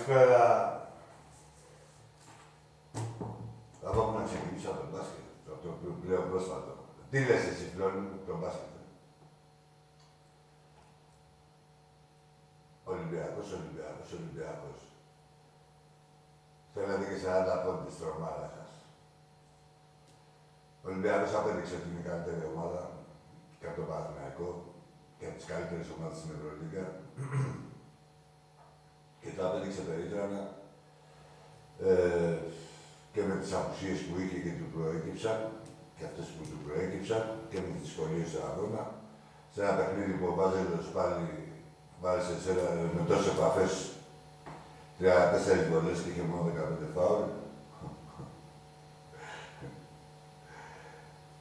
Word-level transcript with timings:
Καλησπέρα. 0.00 0.44
Θα 3.82 3.90
πάμε 3.90 4.18
να 4.18 4.24
ξεκινήσω 4.28 4.70
από 4.70 4.80
το 4.80 4.88
μπάσκετ, 4.92 5.26
το, 5.46 5.52
το, 5.62 5.68
το 5.82 5.90
πλέον 6.02 6.24
πρόσφατο. 6.30 6.72
Τι 7.10 7.18
λες 7.28 7.44
εσύ, 7.50 7.64
Φλόρι, 7.74 8.00
το 8.26 8.34
μπάσκετ; 8.40 8.74
Ολυμπιακός, 12.92 13.46
Ολυμπιακός, 13.58 14.08
Ολυμπιακός. 14.18 14.78
Θέλετε 16.74 17.04
και 17.10 17.18
40 17.24 17.64
πόντους 17.64 17.94
στην 17.94 18.06
ομάδα 18.16 18.46
σας. 18.56 18.70
Ο 20.82 20.86
Ολυμπιακός 20.90 21.34
απέδειξε 21.34 21.74
ότι 21.78 21.88
είναι 21.88 22.02
η 22.04 22.08
καλύτερη 22.10 22.42
ομάδα 22.52 22.82
και 23.58 23.66
από 23.66 23.76
το 23.80 23.86
Παναθηναϊκό 23.90 24.48
και 25.18 25.26
από 25.26 25.36
τις 25.38 25.48
καλύτερες 25.50 25.88
ομάδες 25.94 26.18
στην 26.18 26.32
Ευρωλίγα 26.36 26.84
και 29.20 29.30
τα 29.36 29.42
απέδειξε 29.46 29.82
περίτρανα 29.88 30.42
ε, 31.88 32.34
και 33.12 33.22
με 33.28 33.34
τις 33.40 33.52
απουσίες 33.58 33.98
που 34.06 34.14
είχε 34.22 34.38
και 34.44 34.52
του 34.58 34.68
προέκυψαν 34.74 35.38
και 35.96 36.04
αυτές 36.08 36.26
που 36.34 36.42
του 36.50 36.58
προέκυψαν 36.64 37.22
και 37.50 37.58
με 37.62 37.68
τις 37.72 37.82
δυσκολίες 37.84 38.28
του 38.32 38.42
αγώνα 38.48 38.82
σε 39.52 39.58
ένα 39.62 39.74
παιχνίδι 39.78 40.14
που 40.18 40.26
ο 40.30 40.34
Βάζελος 40.38 40.86
πάλι 40.96 41.26
βάζει 42.02 42.34
σε 42.44 42.52
με 42.94 43.02
τόσες 43.08 43.32
επαφές 43.34 43.72
34 45.00 45.04
βολές 45.70 45.98
και 46.02 46.10
είχε 46.10 46.24
μόνο 46.30 46.52
15 46.56 46.94
φάουλ. 46.94 47.22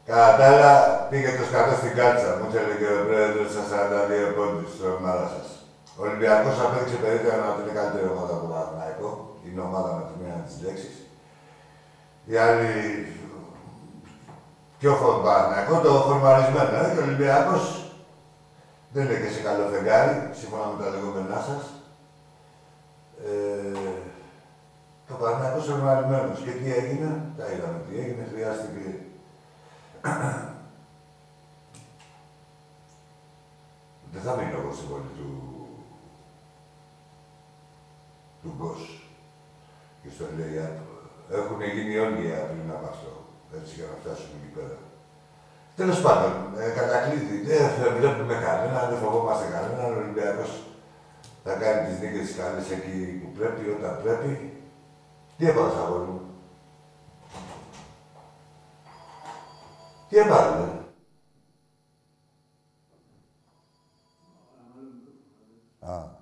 Κατά 0.06 0.38
τα 0.38 0.46
άλλα, 0.48 0.74
πήγε 1.10 1.38
το 1.38 1.44
σκατό 1.44 1.76
στην 1.76 1.96
κάτσα. 1.96 2.38
Μου 2.38 2.50
έλεγε 2.56 2.88
ο 3.00 3.06
πρόεδρος 3.06 3.52
στα 3.52 3.64
42 3.72 4.36
πόντους 4.36 4.74
στην 4.74 4.90
ομάδα 4.90 5.28
σας. 5.28 5.59
Ο 6.00 6.02
Ολυμπιακός 6.06 6.56
απέδειξε 6.60 6.98
περίπτωση 7.04 7.36
ότι 7.52 7.62
είναι 7.62 7.72
η 7.72 7.78
καλύτερη 7.80 8.08
ομάδα 8.14 8.34
από 8.34 8.44
το 8.46 8.52
Παναθηναϊκό. 8.54 9.10
Είναι 9.46 9.62
ομάδα 9.62 9.90
με 9.98 10.04
τη 10.08 10.14
μία 10.22 10.36
της 10.48 10.56
λέξης. 10.64 10.96
Οι 12.30 12.36
άλλοι 12.46 12.72
πιο 14.80 14.92
Παναθηναϊκό, 15.24 15.76
το 15.86 15.92
φορμαρισμένο. 16.08 16.72
Ε, 16.78 16.80
και 16.94 17.00
ο 17.00 17.06
Ολυμπιακός 17.08 17.64
δεν 18.94 19.04
είναι 19.06 19.20
και 19.22 19.34
σε 19.34 19.42
καλό 19.48 19.64
φεγγάρι, 19.72 20.16
σύμφωνα 20.40 20.66
με 20.72 20.78
τα 20.84 20.90
λεγόμενά 20.90 21.40
σας. 21.48 21.64
Ε, 23.30 23.80
το 25.08 25.14
Παναθηναϊκός 25.20 25.66
φορμαρισμένος. 25.66 26.40
Και 26.46 26.54
τι 26.60 26.68
έγινε, 26.80 27.10
τα 27.38 27.46
είδαμε 27.52 27.80
τι 27.86 27.94
έγινε, 28.02 28.24
χρειάστηκε 28.32 28.86
δεν 34.14 34.22
θα 34.26 34.34
μείνω 34.36 34.58
εγώ 34.60 34.72
στην 34.74 34.88
πόλη 34.90 35.12
του 35.18 35.59
του 38.42 38.54
Γκος. 38.58 38.82
Και 40.02 40.10
στο 40.16 40.26
λέει, 40.38 40.56
έχουν 41.40 41.62
γίνει 41.62 41.98
όλοι 41.98 42.22
οι 42.28 42.34
πριν 42.50 42.72
από 42.76 42.88
αυτό. 42.94 43.12
Έτσι 43.58 43.76
για 43.76 43.86
να 43.92 43.96
φτάσουμε 44.02 44.36
εκεί 44.40 44.52
πέρα. 44.58 44.78
Τέλος 45.76 46.02
πάντων, 46.02 46.32
ε, 46.60 46.70
κατακλείδη, 46.70 47.38
δεν 47.82 47.94
βλέπουμε 47.98 48.34
κανέναν, 48.34 48.90
δεν 48.90 49.00
φοβόμαστε 49.00 49.46
κανέναν. 49.52 49.94
Ο 49.94 50.00
Ολυμπιακός 50.00 50.64
θα 51.44 51.54
κάνει 51.54 51.88
τις 51.88 52.00
νίκες 52.00 52.28
τη 52.28 52.34
καλές 52.40 52.72
εκεί 52.72 53.22
που 53.22 53.32
πρέπει, 53.38 53.70
όταν 53.70 54.00
πρέπει. 54.04 54.64
Τι 55.38 55.48
έβαλες, 55.48 55.76
αγόρι 55.76 56.06
μου; 56.06 56.22
Τι 60.10 60.18
έβαλες. 60.18 60.68
Α. 65.80 66.18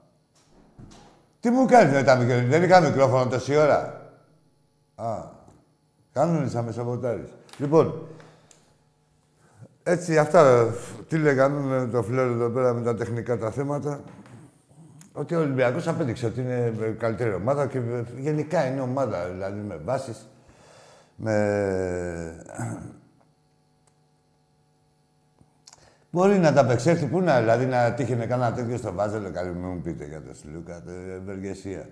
Τι 1.48 1.54
μου 1.54 1.66
κάνεις 1.66 1.94
με 1.94 2.04
τα 2.04 2.16
μικρόφωνα, 2.16 2.48
δεν 2.48 2.64
είχα 2.64 2.82
μικρόφωνο 2.82 3.30
τόση 3.30 3.56
ώρα. 3.56 4.02
Α, 4.96 5.24
κάνουν 6.14 6.50
σαν 6.50 6.66
μεσοβοτάρης. 6.66 7.30
Λοιπόν, 7.58 8.08
έτσι 9.84 10.18
αυτά, 10.18 10.74
τι 11.08 11.18
λέγανε 11.18 11.88
το 11.88 12.04
φιλό 12.04 12.22
εδώ 12.22 12.50
πέρα 12.50 12.74
με 12.74 12.82
τα 12.82 12.96
τεχνικά 12.96 13.38
τα 13.38 13.52
θέματα. 13.52 14.00
Ότι 15.14 15.36
ο 15.36 15.40
Ολυμπιακός 15.40 15.88
απέδειξε 15.88 16.26
ότι 16.26 16.42
είναι 16.42 16.96
καλύτερη 17.00 17.34
ομάδα 17.34 17.68
και 17.68 17.82
γενικά 18.18 18.68
είναι 18.68 18.82
ομάδα, 18.82 19.26
δηλαδή 19.26 19.60
με 19.60 19.80
βάσεις, 19.86 20.30
με 21.16 21.34
Μπορεί 26.18 26.38
να 26.38 26.54
τα 26.54 26.62
απεξέλθει, 26.62 27.06
πού 27.06 27.22
να, 27.22 27.40
δηλαδή 27.40 27.66
να 27.66 27.94
τύχαινε 27.94 28.26
κανένα 28.26 28.54
τέτοιο 28.54 28.78
στο 28.78 28.94
Βάζελο, 28.94 29.32
καλή 29.32 29.52
μου 29.52 29.82
πείτε 29.82 30.06
για 30.06 30.22
το 30.22 30.34
Σλούκα, 30.34 30.82
το 30.82 30.92
ευεργεσία. 30.92 31.90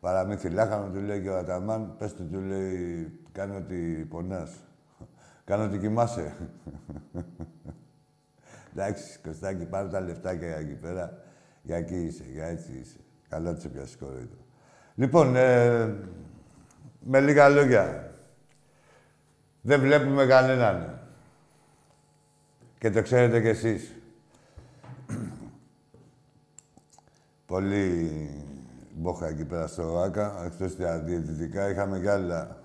Παραμύθι 0.00 0.48
λάχανο, 0.48 0.90
του 0.90 1.00
λέει 1.00 1.20
και 1.20 1.28
ο 1.28 1.38
Αταμάν, 1.38 1.94
πες 1.98 2.14
του, 2.14 2.28
του 2.32 2.40
λέει, 2.40 3.20
κάνει 3.32 3.56
ότι 3.56 4.06
πονάς. 4.10 4.50
Κάνω 5.44 5.64
ότι 5.64 5.78
κοιμάσαι. 5.78 6.32
Εντάξει, 8.72 9.18
Κωστάκη, 9.18 9.64
πάρε 9.64 9.88
τα 9.88 10.00
λεφτάκια 10.00 10.46
για 10.46 10.56
εκεί 10.56 10.74
πέρα. 10.74 11.18
Για 11.62 11.76
εκεί 11.76 11.96
είσαι, 11.96 12.24
για 12.32 12.46
έτσι 12.46 12.72
είσαι. 12.82 12.98
Καλά 13.28 13.54
της 13.54 13.64
έπιασες 13.64 13.96
κοροϊδό. 13.96 14.46
Λοιπόν, 14.94 15.36
ε, 15.36 15.94
με 17.00 17.20
λίγα 17.20 17.48
λόγια. 17.48 18.12
Δεν 19.60 19.80
βλέπουμε 19.80 20.26
κανέναν. 20.26 20.98
Και 22.84 22.90
το 22.90 23.02
ξέρετε 23.02 23.40
κι 23.40 23.48
εσείς. 23.48 23.92
Πολύ 27.46 28.30
μπόχα 28.94 29.28
εκεί 29.28 29.44
πέρα 29.44 29.66
στο 29.66 29.98
ΆΚΑ, 29.98 30.42
εκτός 30.44 30.76
τα 30.76 30.98
διαιτητικά, 30.98 31.70
είχαμε 31.70 32.00
κι 32.00 32.08
άλλα. 32.08 32.56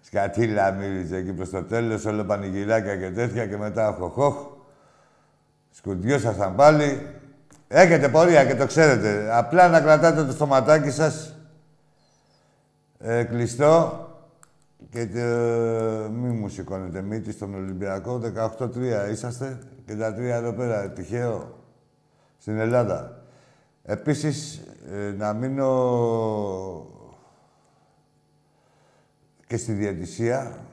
Σκατήλα 0.00 0.70
μύριζε 0.70 1.16
εκεί 1.16 1.32
προς 1.32 1.50
το 1.50 1.62
τέλος, 1.62 2.04
όλο 2.04 2.24
πανηγυράκια 2.24 2.96
και 2.96 3.10
τέτοια 3.10 3.46
και 3.46 3.56
μετά 3.56 3.96
χοχοχ. 3.98 4.46
Σκουντιώσασταν 5.70 6.54
πάλι. 6.54 7.06
Έχετε 7.68 8.08
πορεία 8.08 8.44
και 8.44 8.54
το 8.54 8.66
ξέρετε. 8.66 9.36
Απλά 9.36 9.68
να 9.68 9.80
κρατάτε 9.80 10.24
το 10.24 10.32
στοματάκι 10.32 10.90
σας 10.90 11.36
ε, 12.98 13.24
κλειστό 13.24 14.03
και 14.94 15.06
το, 15.06 16.10
μη 16.10 16.28
μου 16.28 16.48
σηκώνετε 16.48 17.02
μύτη 17.02 17.32
στον 17.32 17.54
Ολυμπιακό. 17.54 18.20
18-3 18.58 19.08
είσαστε 19.10 19.58
και 19.86 19.94
τα 19.94 20.14
τρία 20.14 20.36
εδώ 20.36 20.52
πέρα. 20.52 20.90
Τυχαίο. 20.90 21.58
Στην 22.38 22.58
Ελλάδα. 22.58 23.24
Επίσης, 23.82 24.62
ε, 24.92 25.14
να 25.16 25.32
μείνω 25.32 25.68
και 29.46 29.56
στη 29.56 29.72
διαιτησία. 29.72 30.66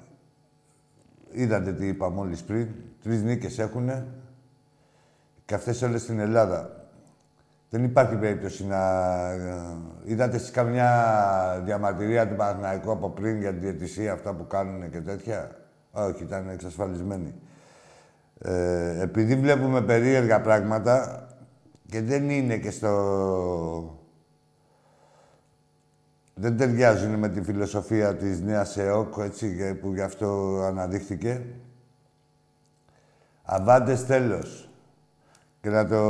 Είδατε 1.31 1.73
τι 1.73 1.87
είπα 1.87 2.09
μόλις 2.09 2.43
πριν. 2.43 2.67
Τρεις 3.03 3.23
νίκες 3.23 3.59
έχουνε 3.59 4.07
και 5.45 5.53
αυτές 5.53 5.81
όλες 5.81 6.01
στην 6.01 6.19
Ελλάδα. 6.19 6.80
Δεν 7.73 7.83
υπάρχει 7.83 8.15
περίπτωση 8.15 8.65
να... 8.65 8.79
Είδατε 10.03 10.35
εσείς 10.35 10.51
καμιά 10.51 11.61
διαμαρτυρία 11.65 12.27
του 12.27 12.35
Παναθηναϊκού 12.35 12.91
από 12.91 13.09
πριν 13.09 13.39
για 13.39 13.53
τη 13.53 13.59
διαιτησία, 13.59 14.13
αυτά 14.13 14.33
που 14.33 14.47
κάνουν 14.47 14.91
και 14.91 14.99
τέτοια; 15.01 15.51
Όχι, 15.91 16.23
ήταν 16.23 16.49
εξασφαλισμένοι. 16.49 17.35
Ε, 18.41 19.01
επειδή 19.01 19.35
βλέπουμε 19.35 19.81
περίεργα 19.81 20.41
πράγματα 20.41 21.27
και 21.85 22.01
δεν 22.01 22.29
είναι 22.29 22.57
και 22.57 22.71
στο... 22.71 23.99
Δεν 26.33 26.57
ταιριάζουν 26.57 27.15
με 27.15 27.29
τη 27.29 27.41
φιλοσοφία 27.41 28.15
της 28.15 28.41
νέας 28.41 28.77
ΕΟΚ, 28.77 29.13
έτσι, 29.17 29.75
που 29.75 29.93
γι' 29.93 30.01
αυτό 30.01 30.61
αναδείχθηκε. 30.65 31.45
Αβάντες 33.43 34.05
τέλος. 34.05 34.70
Και 35.61 35.69
να 35.69 35.87
το... 35.87 36.01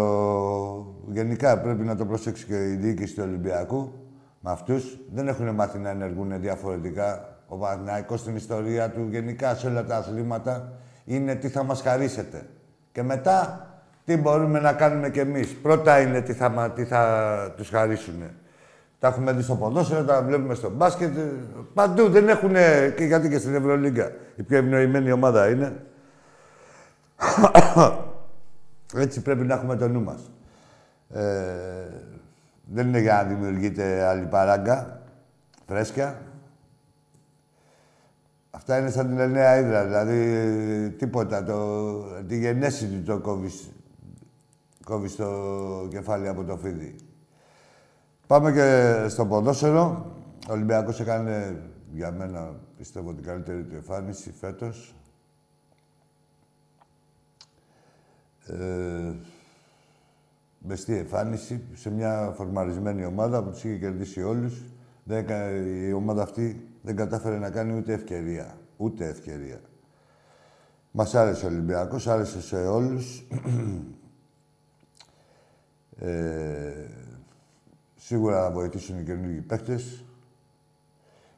Γενικά 1.07 1.59
πρέπει 1.59 1.83
να 1.83 1.95
το 1.95 2.05
προσέξει 2.05 2.45
και 2.45 2.69
η 2.69 2.75
διοίκηση 2.75 3.15
του 3.15 3.23
Ολυμπιακού. 3.25 3.91
Με 4.39 4.51
αυτούς 4.51 4.99
δεν 5.13 5.27
έχουν 5.27 5.49
μάθει 5.49 5.77
να 5.77 5.89
ενεργούν 5.89 6.41
διαφορετικά. 6.41 7.37
Ο 7.47 7.57
Παναθηναϊκός 7.57 8.19
στην 8.19 8.35
ιστορία 8.35 8.89
του, 8.89 9.07
γενικά 9.09 9.55
σε 9.55 9.67
όλα 9.67 9.85
τα 9.85 9.95
αθλήματα, 9.95 10.73
είναι 11.05 11.35
τι 11.35 11.49
θα 11.49 11.63
μας 11.63 11.81
χαρίσετε. 11.81 12.47
Και 12.91 13.03
μετά, 13.03 13.67
τι 14.05 14.17
μπορούμε 14.17 14.59
να 14.59 14.73
κάνουμε 14.73 15.09
κι 15.09 15.19
εμείς. 15.19 15.55
Πρώτα 15.55 15.99
είναι 15.99 16.21
τι 16.21 16.33
θα, 16.33 16.71
τι 16.75 16.85
θα 16.85 17.53
τους 17.57 17.69
χαρίσουν. 17.69 18.23
Τα 18.99 19.07
έχουμε 19.07 19.31
δει 19.31 19.41
στο 19.41 19.55
ποδόσφαιρο, 19.55 20.03
τα 20.03 20.21
βλέπουμε 20.21 20.53
στο 20.53 20.69
μπάσκετ. 20.69 21.17
Παντού 21.73 22.09
δεν 22.09 22.29
έχουν, 22.29 22.53
και 22.95 23.03
γιατί 23.03 23.29
και 23.29 23.37
στην 23.37 23.55
Ευρωλίγκα. 23.55 24.11
Η 24.35 24.43
πιο 24.43 24.57
ευνοημένη 24.57 25.11
ομάδα 25.11 25.49
είναι. 25.49 25.73
Έτσι 28.95 29.21
πρέπει 29.21 29.43
να 29.43 29.53
έχουμε 29.53 29.75
το 29.75 29.87
νου 29.87 30.03
μας. 30.03 30.31
Ε, 31.09 31.23
δεν 32.63 32.87
είναι 32.87 32.99
για 32.99 33.13
να 33.13 33.23
δημιουργείται 33.23 34.03
άλλη 34.03 34.25
παράγκα, 34.25 35.01
φρέσκια. 35.67 36.21
Αυτά 38.51 38.79
είναι 38.79 38.89
σαν 38.89 39.07
την 39.07 39.19
Ελνέα 39.19 39.57
Ήδρα, 39.57 39.83
δηλαδή 39.83 40.89
τίποτα. 40.89 41.43
Το, 41.43 42.01
τη 42.21 42.37
γενέση 42.37 42.87
του 42.87 43.03
το 43.03 43.19
κόβεις, 43.19 43.71
κόβεις 44.85 45.15
το 45.15 45.27
κεφάλι 45.89 46.27
από 46.27 46.43
το 46.43 46.57
φίδι. 46.57 46.95
Πάμε 48.27 48.51
και 48.51 48.95
στο 49.07 49.25
ποδόσφαιρο. 49.25 50.15
Ο 50.49 50.51
Ολυμπιακός 50.51 50.99
έκανε 50.99 51.61
για 51.91 52.11
μένα, 52.11 52.55
πιστεύω, 52.77 53.13
την 53.13 53.23
καλύτερη 53.23 53.63
του 53.63 53.75
εμφάνιση 53.75 54.31
φέτος. 54.31 54.95
Ε, 58.59 59.13
μεστή 60.59 60.97
εμφάνιση 60.97 61.61
σε 61.73 61.91
μια 61.91 62.33
φορμαρισμένη 62.35 63.05
ομάδα 63.05 63.43
που 63.43 63.49
τους 63.49 63.63
είχε 63.63 63.77
κερδίσει 63.77 64.23
όλους. 64.23 64.63
Δεν, 65.03 65.25
η 65.87 65.93
ομάδα 65.93 66.23
αυτή 66.23 66.67
δεν 66.81 66.95
κατάφερε 66.95 67.37
να 67.37 67.49
κάνει 67.49 67.77
ούτε 67.77 67.93
ευκαιρία. 67.93 68.57
Ούτε 68.77 69.07
ευκαιρία. 69.07 69.61
Μας 70.91 71.15
άρεσε 71.15 71.45
ο 71.45 71.47
Ολυμπιακός, 71.47 72.07
άρεσε 72.07 72.41
σε 72.41 72.55
όλους. 72.55 73.27
ε, 75.97 76.73
σίγουρα 77.95 78.41
θα 78.41 78.51
βοηθήσουν 78.51 78.99
οι 78.99 79.03
καινούργιοι 79.03 79.41
παίχτες. 79.41 80.05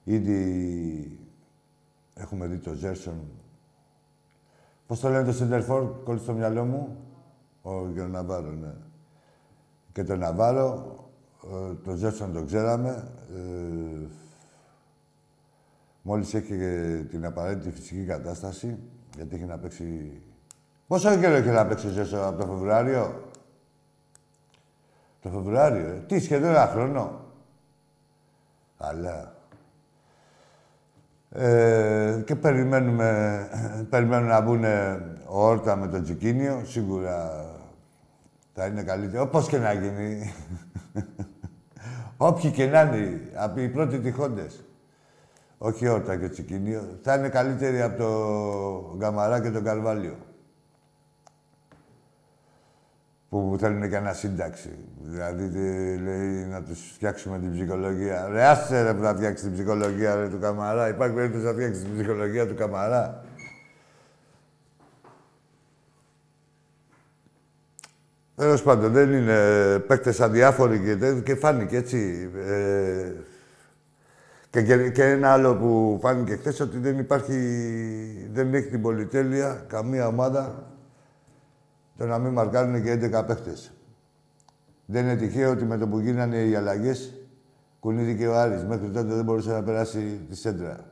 Ήδη 0.03 1.19
έχουμε 2.13 2.47
δει 2.47 2.57
το 2.57 2.73
Ζέρσον 2.73 3.15
Πώς 4.93 5.01
το 5.01 5.09
λένε 5.09 5.23
το 5.23 5.31
Σεντερφόρ, 5.31 6.03
κόλλησε 6.03 6.23
στο 6.23 6.33
μυαλό 6.33 6.63
μου. 6.63 6.97
Ο 7.61 7.71
Ναβάρο, 8.11 8.51
ναι. 8.51 8.73
Και 9.91 10.03
το 10.03 10.15
Ναβάρο, 10.15 10.95
ε, 11.43 11.73
το 11.83 11.95
Ζέσον 11.95 12.33
το 12.33 12.43
ξέραμε. 12.43 13.11
Ε, 13.35 14.07
μόλις 16.01 16.33
έχει 16.33 16.55
την 17.09 17.25
απαραίτητη 17.25 17.71
φυσική 17.71 18.05
κατάσταση, 18.05 18.79
γιατί 19.15 19.35
έχει 19.35 19.45
να 19.45 19.57
παίξει... 19.57 20.21
Πόσο 20.87 21.17
καιρό 21.17 21.33
έχει 21.33 21.49
να 21.49 21.65
παίξει 21.65 21.87
ο 21.87 21.91
Ζέσον 21.91 22.23
από 22.23 22.39
το 22.39 22.45
Φεβρουάριο; 22.45 23.29
Το 25.21 25.29
Φεβρουάριο, 25.29 25.87
ε. 25.87 26.03
Τι, 26.07 26.19
σχεδόν 26.19 26.49
ένα 26.49 26.67
χρόνο. 26.67 27.19
Αλλά 28.77 29.32
ε, 31.35 32.21
και 32.25 32.35
περιμένουμε, 32.35 33.39
περιμένουμε 33.89 34.31
να 34.31 34.41
μπουν 34.41 34.63
ο 35.27 35.47
Όρτα 35.47 35.75
με 35.75 35.87
το 35.87 36.01
Τζικίνιο. 36.01 36.61
Σίγουρα 36.65 37.45
θα 38.53 38.65
είναι 38.65 38.83
καλύτερο. 38.83 39.23
Όπως 39.23 39.47
και 39.47 39.57
να 39.57 39.73
γίνει. 39.73 40.33
Όποιοι 42.17 42.51
και 42.51 42.65
να 42.65 42.81
είναι, 42.81 43.21
από 43.35 43.59
οι 43.59 43.69
πρώτοι 43.69 43.99
τυχόντες. 43.99 44.63
Όχι 45.57 45.87
Όρτα 45.87 46.15
και 46.15 46.29
Τσικίνιο. 46.29 46.99
Θα 47.01 47.15
είναι 47.15 47.29
καλύτεροι 47.29 47.81
από 47.81 47.97
το 47.97 48.95
Γκαμαρά 48.97 49.41
και 49.41 49.49
τον 49.49 49.63
Καρβάλιο 49.63 50.15
που 53.33 53.55
θέλουν 53.59 53.89
και 53.89 53.95
ένα 53.95 54.13
σύνταξη. 54.13 54.69
Δηλαδή, 55.01 55.49
λέει 56.03 56.45
να 56.45 56.61
τους 56.61 56.91
φτιάξουμε 56.93 57.39
την 57.39 57.51
ψυχολογία. 57.51 58.27
Ρε, 58.27 58.45
άσε 58.45 58.83
ρε 58.83 58.93
που 58.93 59.03
θα 59.03 59.15
φτιάξεις 59.15 59.43
την 59.43 59.53
ψυχολογία 59.53 60.15
ρε, 60.15 60.27
του 60.27 60.39
Καμαρά. 60.39 60.87
Υπάρχει 60.87 61.15
περίπτωση 61.15 61.45
να 61.45 61.51
φτιάξεις 61.51 61.83
την 61.83 61.93
ψυχολογία 61.93 62.47
του 62.47 62.55
Καμαρά. 62.55 63.23
Τέλος 68.35 68.61
πάντων, 68.63 68.91
δεν 68.91 69.13
είναι 69.13 69.79
παίκτες 69.79 70.21
αδιάφοροι 70.21 70.79
και, 70.79 71.21
και 71.21 71.35
φάνηκε 71.35 71.77
έτσι. 71.77 72.29
Ε, 72.47 73.11
και, 74.49 74.89
και, 74.89 75.03
ένα 75.03 75.31
άλλο 75.31 75.55
που 75.55 75.99
φάνηκε 76.01 76.35
χθες 76.35 76.59
ότι 76.59 76.77
δεν 76.77 76.99
υπάρχει, 76.99 78.29
δεν 78.33 78.53
έχει 78.53 78.67
την 78.67 78.81
πολυτέλεια 78.81 79.65
καμία 79.67 80.07
ομάδα 80.07 80.72
το 81.97 82.05
να 82.05 82.17
μην 82.17 82.33
μαρκάρουν 82.33 82.83
και 82.83 82.91
11 82.91 83.23
παίχτες. 83.27 83.71
Δεν 84.85 85.03
είναι 85.03 85.15
τυχαίο 85.15 85.51
ότι 85.51 85.65
με 85.65 85.77
το 85.77 85.87
που 85.87 85.99
γίνανε 85.99 86.43
οι 86.43 86.55
αλλαγές 86.55 87.13
κουνήθηκε 87.79 88.27
ο 88.27 88.39
Άρης. 88.39 88.63
Μέχρι 88.63 88.87
τότε 88.87 89.13
δεν 89.13 89.23
μπορούσε 89.23 89.51
να 89.51 89.63
περάσει 89.63 90.25
τη 90.29 90.35
σέντρα. 90.35 90.91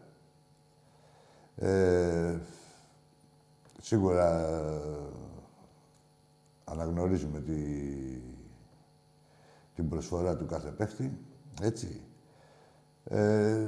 Ε, 1.55 2.37
σίγουρα 3.81 4.47
αναγνωρίζουμε 6.63 7.39
τη, 7.39 7.53
την 9.75 9.89
προσφορά 9.89 10.35
του 10.35 10.45
κάθε 10.45 10.69
παίχτη. 10.69 11.17
Έτσι. 11.61 12.01
Ε, 13.03 13.65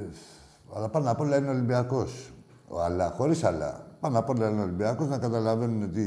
αλλά 0.74 0.88
πάνω 0.88 1.10
απ' 1.10 1.20
όλα 1.20 1.36
είναι 1.36 1.48
Ολυμπιακός. 1.48 2.32
Αλλά 2.80 3.10
χωρίς 3.10 3.44
αλλά. 3.44 3.86
Πάνω 4.00 4.18
απ' 4.18 4.28
όλα 4.28 4.48
είναι 4.48 4.62
Ολυμπιακός 4.62 5.08
να 5.08 5.18
καταλαβαίνουν 5.18 5.92
τι, 5.92 6.04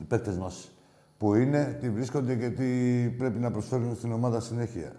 οι 0.00 0.04
παίκτες 0.04 0.36
μας 0.36 0.70
που 1.18 1.34
είναι, 1.34 1.78
τι 1.80 1.90
βρίσκονται 1.90 2.34
και 2.36 2.50
τι 2.50 3.08
πρέπει 3.18 3.38
να 3.38 3.50
προσφέρουν 3.50 3.96
στην 3.96 4.12
ομάδα 4.12 4.40
συνέχεια. 4.40 4.92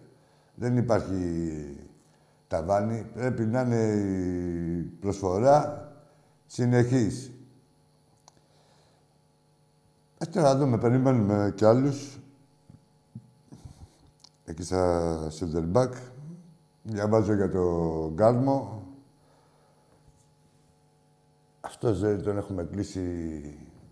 Δεν 0.56 0.78
υπάρχει 0.78 1.78
ταβάνι. 2.48 3.06
Πρέπει 3.14 3.46
να 3.46 3.62
είναι 3.62 3.76
η 3.76 4.82
προσφορά 4.82 5.92
συνεχής. 6.46 7.32
Έτσι 10.18 10.40
να 10.40 10.56
δούμε, 10.56 10.78
περιμένουμε 10.78 11.54
κι 11.56 11.66
άλλους. 11.66 12.20
Εκεί 14.46 14.64
στα 14.64 15.28
center 15.40 15.72
back. 15.74 15.92
Διαβάζω 16.84 17.34
για 17.34 17.50
το 17.50 18.12
Γκάλμο. 18.14 18.84
Αυτός 21.62 22.00
δεν 22.00 22.24
τον 22.24 22.38
έχουμε 22.38 22.64
κλείσει 22.64 23.02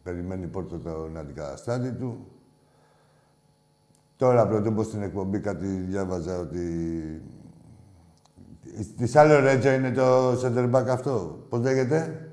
περιμένει 0.03 0.47
πόρτο 0.47 0.79
τον 0.79 1.17
αντικαταστάτη 1.17 1.91
του. 1.91 2.27
Τώρα 4.15 4.47
πρωτού 4.47 4.83
στην 4.83 5.01
εκπομπή 5.01 5.39
κάτι 5.39 5.67
διάβαζα 5.67 6.39
ότι... 6.39 7.21
Της 8.97 9.15
άλλο 9.15 9.39
Ρέτζα 9.39 9.73
είναι 9.73 9.91
το 9.91 10.31
center 10.31 10.71
back 10.71 10.85
αυτό. 10.87 11.45
Πώς 11.49 11.59
λέγεται; 11.59 12.29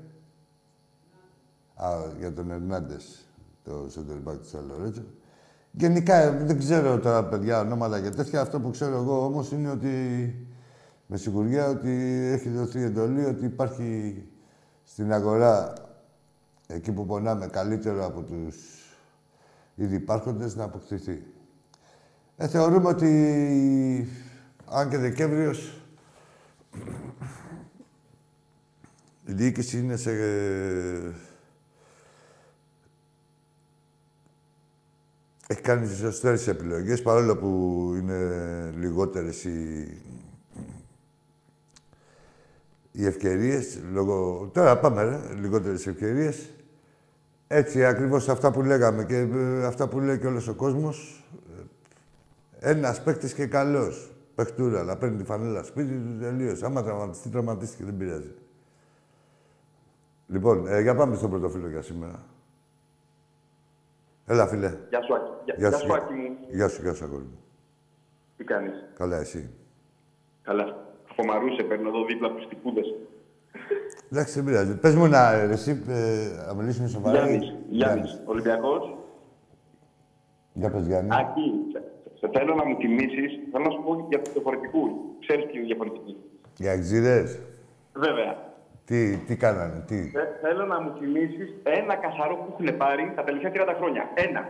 Α, 1.75 1.89
για 2.19 2.33
τον 2.33 2.51
Ερνάντες. 2.51 3.27
το 3.63 3.89
center 3.95 4.29
back 4.29 4.39
της 4.41 4.53
Αλορέτζο. 4.53 5.01
Γενικά, 5.71 6.31
δεν 6.31 6.59
ξέρω 6.59 6.99
τώρα 6.99 7.25
παιδιά 7.25 7.59
ονόματα 7.59 8.01
και 8.01 8.09
τέτοια. 8.09 8.41
Αυτό 8.41 8.59
που 8.59 8.69
ξέρω 8.69 8.95
εγώ 8.95 9.25
όμως 9.25 9.51
είναι 9.51 9.69
ότι 9.69 9.87
με 11.07 11.17
σιγουριά 11.17 11.69
ότι 11.69 11.89
έχει 12.33 12.49
δοθεί 12.49 12.83
εντολή 12.83 13.25
ότι 13.25 13.45
υπάρχει 13.45 14.23
στην 14.83 15.13
αγορά 15.13 15.73
εκεί 16.67 16.91
που 16.91 17.05
πονάμε 17.05 17.47
καλύτερο 17.47 18.05
από 18.05 18.21
τους 18.21 18.55
ήδη 19.75 19.95
υπάρχοντες 19.95 20.55
να 20.55 20.63
αποκτηθεί. 20.63 21.23
Ε, 22.37 22.47
θεωρούμε 22.47 22.87
ότι 22.87 24.07
αν 24.65 24.89
και 24.89 24.97
Δεκέμβριος 24.97 25.81
η 29.25 29.33
διοίκηση 29.33 29.77
είναι 29.77 29.95
σε... 29.95 30.11
Έχει 35.47 35.61
κάνει 35.61 35.87
τις 35.87 35.97
σωστές 35.97 36.47
επιλογές, 36.47 37.01
παρόλο 37.01 37.37
που 37.37 37.91
είναι 37.95 38.71
λιγότερες 38.77 39.43
οι, 39.43 40.01
οι 42.91 43.05
ευκαιρίες, 43.05 43.79
λόγω... 43.91 44.49
Τώρα 44.53 44.79
πάμε, 44.79 45.03
ρε, 45.03 45.33
λιγότερες 45.33 45.87
ευκαιρίες. 45.87 46.49
Έτσι, 47.47 47.85
ακριβώς 47.85 48.29
αυτά 48.29 48.51
που 48.51 48.61
λέγαμε 48.61 49.05
και 49.05 49.17
ε, 49.17 49.65
αυτά 49.65 49.87
που 49.87 49.99
λέει 49.99 50.19
και 50.19 50.27
όλος 50.27 50.47
ο 50.47 50.55
κόσμος. 50.55 51.23
Ένας 52.59 53.03
παίκτης 53.03 53.33
και 53.33 53.45
καλός. 53.45 54.11
Παιχτούρα, 54.35 54.83
να 54.83 54.97
παίρνει 54.97 55.17
τη 55.17 55.23
φανέλα 55.23 55.63
σπίτι 55.63 55.93
του, 55.93 56.17
τελείωσε. 56.19 56.65
Άμα 56.65 56.83
τραυματιστεί, 56.83 57.29
τραυματίστηκε, 57.29 57.83
δεν 57.83 57.97
πειράζει. 57.97 58.33
Λοιπόν, 60.27 60.67
ε, 60.67 60.81
για 60.81 60.95
πάμε 60.95 61.15
στο 61.15 61.29
πρωτοφύλλο 61.29 61.69
για 61.69 61.81
σήμερα. 61.81 62.23
Έλα, 64.25 64.47
φίλε. 64.47 64.77
Γεια 64.89 65.01
σου, 65.01 65.15
Άκη. 65.15 65.31
Γεια, 65.45 65.55
γεια 65.57 65.71
σου, 65.71 65.93
Άκη 65.93 66.13
μου. 66.13 66.37
Γεια 66.49 66.67
σου, 66.67 66.81
γεια 66.81 66.93
σου, 66.93 67.03
αγόρι 67.03 67.23
μου. 67.23 67.39
Τι 68.37 68.43
κάνεις; 68.43 68.73
Καλά, 68.97 69.17
εσύ. 69.17 69.49
Καλά. 70.41 70.85
Φωμαρούσε, 71.15 71.63
παίρνω 71.63 71.87
εδώ 71.89 72.05
δίπλα 72.05 72.27
από 72.27 72.37
τους 72.37 72.47
τυπούδες. 72.47 72.95
Εντάξει, 74.11 74.33
δεν 74.33 74.43
πειράζει. 74.43 74.77
Πες 74.77 74.95
μου 74.95 75.07
να, 75.07 75.31
ε, 75.33 75.49
εσύ, 75.51 75.83
ε, 75.89 76.45
να 76.47 76.53
μιλήσουμε 76.53 76.87
σοβαρά. 76.87 77.17
Γιάννης, 77.17 77.53
Γιάννης, 77.69 78.21
Ολυμπιακός. 78.25 78.97
Για 80.53 80.69
πες, 80.69 80.85
Γιάννη. 80.85 81.09
Άκη, 81.11 81.51
σε 82.19 82.29
θέλω 82.33 82.55
να 82.55 82.65
μου 82.65 82.77
τιμήσεις, 82.77 83.39
θέλω 83.51 83.63
να 83.63 83.69
σου 83.71 83.83
πω 83.85 84.05
για 84.09 84.21
τους 84.21 84.33
διαφορετικούς. 84.33 84.91
Ξέρεις 85.19 85.45
τι 85.45 85.57
είναι 85.57 85.65
διαφορετικοί. 85.65 86.17
Για 86.57 86.71
εξήρες. 86.71 87.39
Βέβαια. 87.93 88.45
Τι, 88.85 89.17
τι 89.17 89.35
κάνανε, 89.37 89.83
τι; 89.87 90.09
Θε- 90.09 90.39
θέλω 90.41 90.65
να 90.65 90.81
μου 90.81 90.91
θυμίσεις 90.99 91.53
ένα 91.63 91.95
καθαρό 91.95 92.35
που 92.35 92.45
έχουν 92.53 92.77
πάρει 92.77 93.13
τα 93.15 93.23
τελευταία 93.23 93.51
30 93.51 93.73
χρόνια. 93.77 94.09
Ένα. 94.13 94.49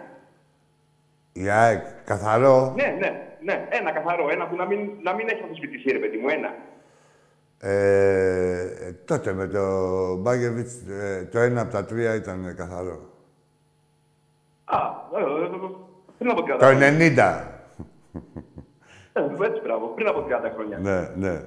Η 1.33 1.49
ΑΕΚ, 1.49 1.83
καθαρό. 2.05 2.73
Ναι, 2.75 2.95
ναι, 2.99 3.09
ναι. 3.41 3.67
Ένα 3.69 3.91
καθαρό. 3.91 4.29
Ένα 4.29 4.47
που 4.47 4.55
να 4.55 4.65
μην, 4.65 4.79
να 5.03 5.13
μην 5.13 5.27
έχει 5.29 5.41
αμφισβητηθεί, 5.43 5.91
ρε 5.91 5.99
παιδί 5.99 6.17
μου. 6.17 6.27
Ένα. 6.29 6.49
Ε, 7.59 8.91
τότε 9.05 9.33
με 9.33 9.47
το 9.47 9.61
Μπάγκεβιτς, 10.15 10.73
ε, 10.89 11.27
το 11.31 11.39
ένα 11.39 11.61
από 11.61 11.71
τα 11.71 11.85
τρία 11.85 12.15
ήταν 12.15 12.55
καθαρό. 12.55 12.99
Α, 14.65 14.77
ε, 15.17 15.19
ε, 15.19 15.45
ε, 15.45 15.59
πριν 16.17 16.29
από 16.31 16.41
30 16.41 16.57
Το 16.59 16.65
χρόνια. 16.65 16.87
90. 16.89 17.55
Ε, 19.13 19.45
Έτσι, 19.45 19.61
μπράβο. 19.63 19.85
Πριν 19.87 20.07
από 20.07 20.19
30 20.27 20.51
χρόνια. 20.53 20.77
Ναι, 20.77 21.09
ναι. 21.15 21.41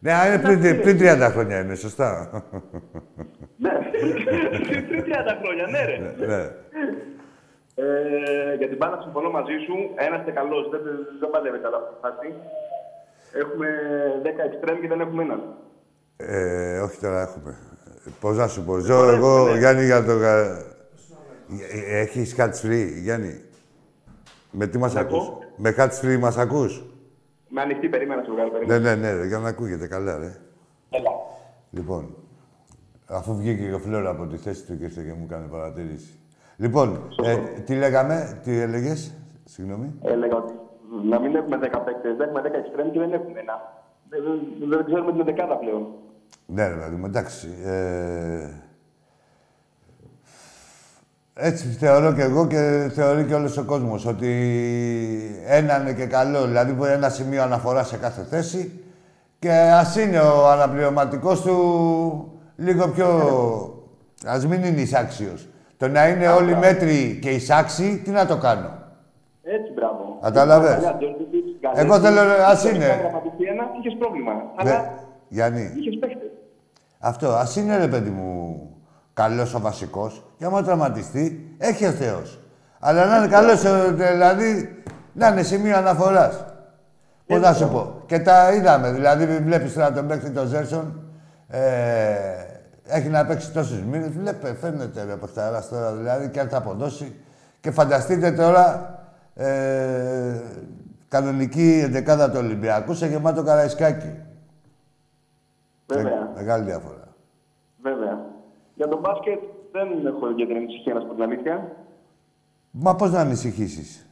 Ναι, 0.00 0.12
α, 0.12 0.26
είναι 0.26 0.42
πριν, 0.42 0.80
πριν 0.80 0.98
30 1.00 1.28
χρόνια 1.32 1.60
είναι, 1.60 1.74
σωστά. 1.74 2.30
Ναι, 3.56 3.70
πριν 4.88 5.04
30 5.04 5.36
χρόνια, 5.42 5.66
ναι, 5.66 5.84
ρε. 5.84 6.26
ναι. 6.26 6.42
Ε, 7.74 8.54
για 8.58 8.68
την 8.68 8.76
μπάλα 8.76 9.00
συμφωνώ 9.02 9.30
μαζί 9.30 9.56
σου. 9.66 9.74
Ένας 9.96 10.24
και 10.24 10.30
καλός. 10.30 10.68
Δεν, 10.68 10.80
δεν 11.20 11.30
παλεύει 11.30 11.58
καλά 11.58 11.76
αυτή 11.76 11.94
τη 11.94 12.00
φάση. 12.00 12.28
Έχουμε 13.32 13.66
10 14.22 14.26
εξτρέμ 14.52 14.80
και 14.80 14.88
δεν 14.88 15.00
έχουμε 15.00 15.22
έναν. 15.22 15.40
Ε, 16.16 16.78
όχι 16.80 16.98
τώρα 17.00 17.20
έχουμε. 17.20 17.56
Πώς 18.20 18.36
να 18.36 18.46
σου 18.46 18.64
πω. 18.64 18.78
Ζω 18.78 19.08
εγώ, 19.10 19.56
Γιάννη, 19.56 19.84
για 19.84 20.04
το... 20.04 20.12
γα- 20.16 20.76
Ε, 21.72 22.00
Έχεις 22.00 22.34
catch 22.38 22.66
free, 22.66 22.88
Γιάννη; 23.02 23.40
Με 24.50 24.66
τι 24.66 24.78
μας 24.78 24.94
Να 24.94 25.00
ακούς; 25.00 25.26
πω. 25.26 25.38
Με 25.56 25.74
catch 25.78 26.00
free 26.04 26.18
μας 26.18 26.36
ακούς; 26.38 26.84
Με 27.48 27.60
ανοιχτή 27.60 27.88
περίμενα 27.88 28.22
σου 28.22 28.32
βγάλω. 28.32 28.50
Ναι, 28.52 28.58
Περίμενα. 28.66 28.96
ναι, 28.96 29.12
ναι, 29.12 29.26
για 29.26 29.38
να 29.38 29.48
ακούγεται 29.48 29.86
καλά, 29.86 30.18
ρε. 30.18 30.36
Έλα. 30.90 31.10
Λοιπόν, 31.70 32.16
αφού 33.06 33.36
βγήκε 33.36 33.66
και 33.66 33.72
ο 33.74 33.78
Φλόρα 33.78 34.10
από 34.10 34.26
τη 34.26 34.36
θέση 34.36 34.64
του 34.64 34.78
και 34.78 34.84
ήρθε 34.84 35.02
και 35.02 35.12
μου 35.12 35.26
έκανε 35.30 35.46
παρατήρηση. 35.46 36.18
Λοιπόν, 36.56 37.08
ε, 37.24 37.36
τι 37.60 37.74
λέγαμε, 37.74 38.40
τι 38.44 38.58
έλεγες, 38.58 39.14
συγγνώμη. 39.44 39.94
Έλεγα 40.02 40.36
ότι 40.36 40.52
να 41.10 41.20
μην 41.20 41.34
έχουμε 41.34 41.56
10 41.56 41.60
παίκτες, 41.84 42.16
δεν 42.16 42.28
έχουμε 42.28 42.40
10 42.40 42.52
εξτρέμ 42.54 42.90
και 42.90 42.98
δεν 42.98 43.12
έχουμε 43.12 43.40
ένα. 43.40 43.56
Δεν, 44.08 44.20
δεν, 44.22 44.68
δεν 44.68 44.84
ξέρουμε 44.84 45.12
την 45.12 45.24
δεκάδα 45.24 45.56
πλέον. 45.56 45.86
Ναι, 46.46 46.68
ρε 46.68 46.74
παιδί 46.74 46.96
μου, 46.96 47.06
εντάξει. 47.06 47.48
Ε, 47.64 48.48
έτσι 51.34 51.66
θεωρώ 51.66 52.12
και 52.12 52.22
εγώ 52.22 52.46
και 52.46 52.90
θεωρεί 52.94 53.24
και 53.24 53.34
όλος 53.34 53.56
ο 53.56 53.64
κόσμος 53.64 54.06
ότι 54.06 54.30
ένα 55.46 55.80
είναι 55.80 55.92
και 55.92 56.06
καλό. 56.06 56.46
Δηλαδή 56.46 56.72
μπορεί 56.72 56.90
ένα 56.90 57.08
σημείο 57.08 57.42
αναφορά 57.42 57.84
σε 57.84 57.96
κάθε 57.96 58.22
θέση 58.22 58.82
και 59.38 59.50
ας 59.50 59.96
είναι 59.96 60.20
ο 60.20 60.48
αναπληρωματικός 60.48 61.40
του 61.42 62.32
λίγο 62.56 62.88
πιο... 62.88 63.08
Ας 64.26 64.46
μην 64.46 64.64
είναι 64.64 64.80
εισάξιος. 64.80 65.48
Το 65.76 65.88
να 65.88 66.08
είναι 66.08 66.28
όλοι 66.28 66.56
μέτροι 66.56 67.18
και 67.22 67.30
εισάξιοι, 67.30 68.00
τι 68.04 68.10
να 68.10 68.26
το 68.26 68.36
κάνω; 68.36 68.70
Έτσι, 69.42 69.72
μπράβο. 69.72 69.87
Κατάλαβες; 70.22 70.74
Παλιά, 70.74 70.96
Τζόρτζεβιτς, 70.98 71.50
Εγώ 71.74 71.98
θέλω, 71.98 72.20
ας 72.20 72.62
Γκαλέτη, 72.62 72.76
είναι. 72.76 72.84
είχες 72.84 73.00
γραμματιστεί 73.00 73.44
ένα, 73.44 73.64
είχες 73.80 73.96
πρόβλημα. 73.98 74.32
Δε, 74.62 74.70
Αλλά 74.70 74.94
Γιάννη, 75.28 75.60
είχες 75.60 75.98
παίκτες. 76.00 76.30
Αυτό, 76.98 77.28
ας 77.28 77.56
είναι 77.56 77.76
ρε 77.76 77.86
παιδί 77.88 78.10
μου 78.10 78.60
καλός 79.12 79.54
ο 79.54 79.60
βασικός, 79.60 80.24
και 80.38 80.44
άμα 80.44 80.62
τραυματιστεί, 80.62 81.54
έχει 81.58 81.86
ο 81.86 81.90
Θεός. 81.90 82.40
Αλλά 82.80 83.06
να 83.06 83.16
είναι 83.16 83.26
καλός, 83.26 83.62
δηλαδή 83.92 84.82
να 85.12 85.28
είναι 85.28 85.42
σημείο 85.42 85.76
αναφοράς. 85.76 86.44
Πώς 87.26 87.40
να 87.40 87.52
σου 87.52 87.68
πω. 87.68 88.02
Και 88.06 88.18
τα 88.18 88.52
είδαμε. 88.52 88.92
Δηλαδή, 88.92 89.26
βλέπεις 89.26 89.74
τώρα 89.74 89.92
τον 89.92 90.06
παίκτη 90.06 90.30
τον 90.30 90.46
Ζέρσον, 90.46 91.00
ε, 91.48 91.60
έχει 92.84 93.08
να 93.08 93.26
παίξει 93.26 93.52
τόσους 93.52 93.82
μήνες. 93.82 94.08
Βλέπε, 94.08 94.54
φαίνεται 94.60 95.04
ρε 95.04 95.16
παιχταρά 95.16 95.64
τώρα 95.70 95.92
δηλαδή 95.92 96.28
και 96.28 96.40
αν 96.40 96.48
θα 96.48 96.56
αποδώσει. 96.56 97.14
Και 97.60 97.70
φανταστείτε 97.70 98.32
τώρα 98.32 98.97
ε, 99.38 100.40
κανονική 101.08 101.80
εντεκάδα 101.84 102.30
του 102.30 102.36
Ολυμπιακού 102.38 102.94
σε 102.94 103.06
γεμάτο 103.06 103.42
καραϊσκάκι. 103.42 104.12
Βέβαια. 105.86 106.20
Με- 106.20 106.30
μεγάλη 106.34 106.64
διαφορά. 106.64 107.14
Βέβαια. 107.82 108.26
Για 108.74 108.88
τον 108.88 108.98
μπάσκετ 109.00 109.40
δεν 109.72 110.06
έχω 110.06 110.30
για 110.30 110.46
την 110.46 110.56
ανησυχία 110.56 110.94
να 110.94 111.00
σου 111.00 111.06
πω 111.06 111.14
την 111.14 111.22
αλήθεια. 111.22 111.76
Μα 112.70 112.96
πώς 112.96 113.10
να 113.12 113.20
ανησυχήσεις; 113.20 114.06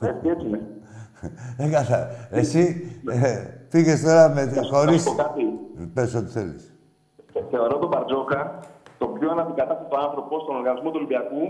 Έτσι, 0.00 0.28
έτσι 0.28 0.46
είναι. 0.46 0.60
Ε, 1.58 1.68
καλά. 1.68 2.08
Εσύ 2.30 2.62
ε, 3.10 3.44
πήγες 3.70 4.02
τώρα 4.02 4.28
με, 4.28 4.44
Να 4.44 4.62
σου 4.62 4.74
χωρίς... 4.74 5.04
πω 5.04 5.14
κάτι. 5.14 5.42
Πες 5.94 6.14
ό,τι 6.14 6.30
θέλεις. 6.30 6.74
Θε- 7.32 7.44
Θεωρώ 7.50 7.78
τον 7.78 7.88
Μπαρτζόκα 7.88 8.58
τον 8.98 9.18
πιο 9.18 9.30
αναντικατάστατο 9.30 9.96
άνθρωπο 9.96 10.38
στον 10.40 10.56
οργανισμό 10.56 10.88
του 10.90 10.96
Ολυμπιακού, 10.98 11.42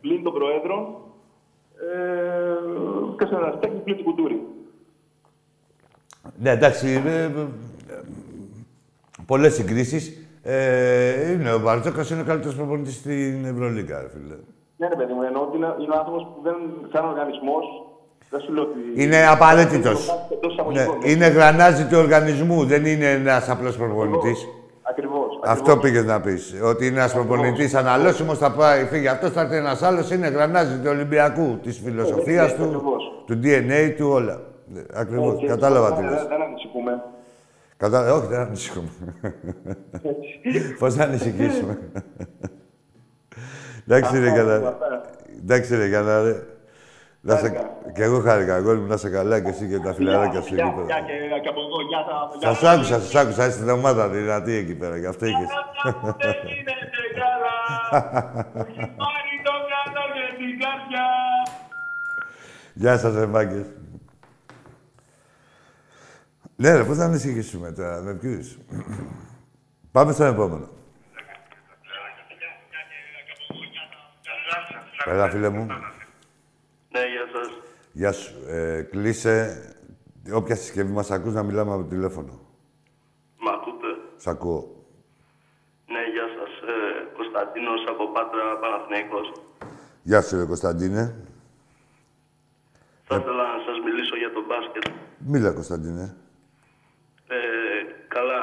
πλην 0.00 0.22
των 0.22 0.32
Προέδρων 0.32 0.82
ε, 1.94 2.27
και 3.28 3.34
στον 3.34 3.42
ερασιτέχνη 3.44 3.78
πλην 3.78 3.96
του 3.96 4.02
Κουντούρη. 4.04 4.46
Ναι, 6.38 6.50
εντάξει, 6.50 7.02
ε, 7.06 7.10
ε, 7.10 7.24
ε, 7.24 7.30
πολλές 9.26 9.54
συγκρίσεις. 9.54 10.22
Ε, 10.42 11.32
είναι 11.32 11.52
ο 11.52 11.58
Μπαρτζόκας 11.58 12.10
είναι 12.10 12.20
ο 12.20 12.24
καλύτερος 12.24 12.56
προπονητής 12.56 12.94
στην 12.94 13.44
Ευρωλίγκα, 13.44 14.00
ρε 14.00 14.08
φίλε. 14.08 14.34
Ναι, 14.76 14.88
ρε 14.88 14.96
παιδί 14.96 15.12
μου, 15.12 15.22
εννοώ 15.22 15.42
ότι 15.42 15.56
είναι, 15.56 15.74
είναι 15.80 15.94
ο 15.94 15.98
άνθρωπος 15.98 16.22
που 16.22 16.40
δεν, 16.42 16.54
σαν 16.92 17.04
οργανισμός, 17.04 17.64
δεν 18.30 18.40
σου 18.40 18.52
λέω 18.52 18.62
ότι. 18.62 19.02
Είναι 19.02 19.26
απαραίτητος. 19.26 20.08
Εντός 20.32 20.56
Ναι, 20.56 20.72
εισαγωγικών, 20.72 21.10
είναι 21.10 21.26
γρανάζι 21.26 21.84
του 21.86 21.98
οργανισμού, 21.98 22.64
δεν 22.64 22.86
είναι 22.86 23.10
ένας 23.10 23.48
απλός 23.48 23.76
προπονητής. 23.76 24.46
Ακριβώς. 25.44 25.58
Αυτό 25.58 25.76
πήγες 25.76 26.04
να 26.04 26.20
πεις. 26.20 26.54
Ότι 26.62 26.86
είναι 26.86 26.98
ένας 26.98 27.12
προπονητής 27.12 27.74
αναλώσιμος, 27.74 28.38
θα 28.38 28.50
πάει, 28.52 28.84
φύγει 28.84 29.08
αυτός, 29.08 29.32
θα 29.32 29.40
έρθει 29.40 29.56
ένας 29.56 29.82
άλλος, 29.82 30.10
είναι 30.10 30.28
γρανάζι 30.28 30.76
του 30.76 30.88
Ολυμπιακού, 30.88 31.58
της 31.62 31.80
φιλοσοφίας 31.84 32.44
έτσι, 32.44 32.56
του, 32.56 32.64
ακριβώς. 32.64 33.22
του 33.26 33.40
DNA 33.42 33.94
του, 33.96 34.08
όλα. 34.08 34.40
Ναι, 34.66 34.80
Ακριβώς, 34.92 35.44
κατάλαβα 35.46 35.92
τι 35.92 36.02
λες. 36.02 36.10
Δεν, 36.10 36.28
δεν 36.28 36.42
ανησυχούμε. 36.42 37.02
Κατά... 37.76 38.14
Όχι, 38.14 38.26
δεν 38.26 38.40
ανησυχούμε. 38.40 38.88
Πώς 40.78 40.96
να 40.96 41.04
ανησυχήσουμε. 41.04 41.78
Εντάξει 43.86 44.18
ρε 44.18 44.30
καλά. 44.30 44.78
Εντάξει 45.42 45.76
ρε 45.76 45.88
καλά 45.88 46.22
ρε. 46.22 46.42
Να 47.28 47.36
σε... 47.36 47.40
Χάρηκα. 47.40 47.70
Και 47.94 48.02
εγώ 48.02 48.20
χάρηκα, 48.20 48.54
αγόρι 48.54 48.78
μου, 48.78 48.86
να 48.86 48.96
σε 48.96 49.08
καλά 49.10 49.40
και 49.40 49.48
εσύ 49.48 49.68
και 49.68 49.78
τα 49.78 49.92
φιλαράκια 49.94 50.40
σου 50.40 50.54
εκεί 50.54 50.62
Γεια, 50.62 50.72
πέρα. 50.74 50.86
γεια 50.86 51.00
και, 51.06 51.40
και 51.42 51.48
από 51.48 51.60
εδώ, 51.60 51.76
γεια 51.88 52.00
σα- 52.08 52.38
γεια 52.38 52.48
Σας 52.48 52.58
σας. 52.58 52.74
άκουσα, 52.74 53.00
σας 53.00 53.14
άκουσα, 53.14 53.46
είσαι 53.46 53.56
στην 53.56 53.68
ομάδα 53.68 54.08
δυνατή 54.08 54.52
εκεί 54.52 54.74
πέρα, 54.74 54.96
γι' 54.96 55.06
αυτό 55.06 55.26
είχες. 55.26 55.48
Δεν 55.82 56.34
γίνεται 56.44 56.86
καλά. 57.22 57.56
Έχει 58.66 58.92
πάρει 59.00 59.34
το 59.46 59.52
καλό 59.70 60.02
και 60.14 60.44
Γεια 60.88 61.04
Γεια 62.74 62.98
σας, 62.98 63.14
ρε 63.14 63.26
μάγκες. 63.26 63.66
Ναι, 66.56 66.76
ρε, 66.76 66.84
πώς 66.84 66.96
θα 66.96 67.04
ανησυχήσουμε 67.04 67.72
τώρα, 67.72 68.00
με 68.00 68.14
ποιους. 68.14 68.58
Πάμε 69.92 70.12
στον 70.12 70.26
επόμενο. 70.26 70.68
Έλα, 75.06 75.28
φίλε 75.30 75.48
μου. 75.48 75.66
Ναι, 76.98 77.04
γεια 77.14 77.26
σας. 77.34 77.48
Γεια 77.92 78.12
σου. 78.12 78.34
Ε, 78.46 78.82
κλείσε 78.82 79.34
όποια 80.32 80.56
συσκευή 80.56 80.92
μας 80.92 81.10
ακούς 81.10 81.32
να 81.34 81.42
μιλάμε 81.42 81.72
από 81.72 81.82
το 81.82 81.88
τηλέφωνο. 81.88 82.40
Μ' 83.38 83.48
ακούτε; 83.48 83.86
Σ' 84.16 84.26
ακούω. 84.26 84.60
Ναι, 85.86 86.02
γεια 86.14 86.26
σας. 86.36 86.50
Ε, 86.68 86.76
Κωνσταντίνος 87.16 87.84
από 87.88 88.04
Πάτρα, 88.12 88.58
Παναθηναϊκός. 88.60 89.32
Γεια 90.02 90.20
σου, 90.22 90.36
ρε 90.36 90.44
Κωνσταντίνε. 90.44 91.02
Θα 93.08 93.16
ήθελα 93.16 93.44
να 93.56 93.60
σας 93.66 93.76
μιλήσω 93.84 94.16
για 94.16 94.32
το 94.32 94.40
μπάσκετ. 94.48 94.84
Μίλα, 95.18 95.52
Κωνσταντίνε. 95.52 96.16
Ε, 97.28 97.38
καλά. 98.08 98.42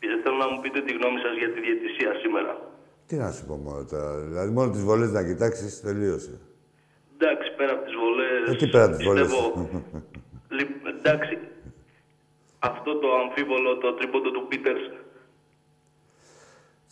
Ε, 0.00 0.22
Θέλω 0.22 0.36
να 0.36 0.48
μου 0.50 0.60
πείτε 0.60 0.80
τη 0.82 0.92
γνώμη 0.92 1.18
σας 1.20 1.34
για 1.36 1.52
τη 1.52 1.60
διαιτησία 1.60 2.14
σήμερα. 2.22 2.52
Τι 3.06 3.16
να 3.16 3.30
σου 3.30 3.44
πω 3.46 3.54
μόνο 3.56 3.84
τώρα. 3.84 4.18
Δηλαδή, 4.28 4.50
μόνο 4.52 4.70
τις 4.70 4.82
βολές 4.82 5.10
να 5.10 5.24
κοιτάξεις, 5.24 5.80
τελείωσε. 5.80 6.40
Εντάξει, 7.22 7.48
πέρα 7.56 7.72
από 7.72 7.84
τις 7.84 7.94
βολές... 8.00 8.40
Ε, 8.48 8.56
τι 8.56 8.66
πέρα 8.72 8.84
από 8.84 8.96
τις 8.96 9.06
βολές. 9.06 9.26
πιστεύω- 9.26 9.70
Λι- 10.48 10.80
εντάξει. 10.98 11.38
Αυτό 12.58 12.90
το 12.98 13.08
αμφίβολο, 13.22 13.76
το 13.78 13.92
τρίποντο 13.94 14.30
του 14.30 14.46
Πίτερς, 14.48 14.82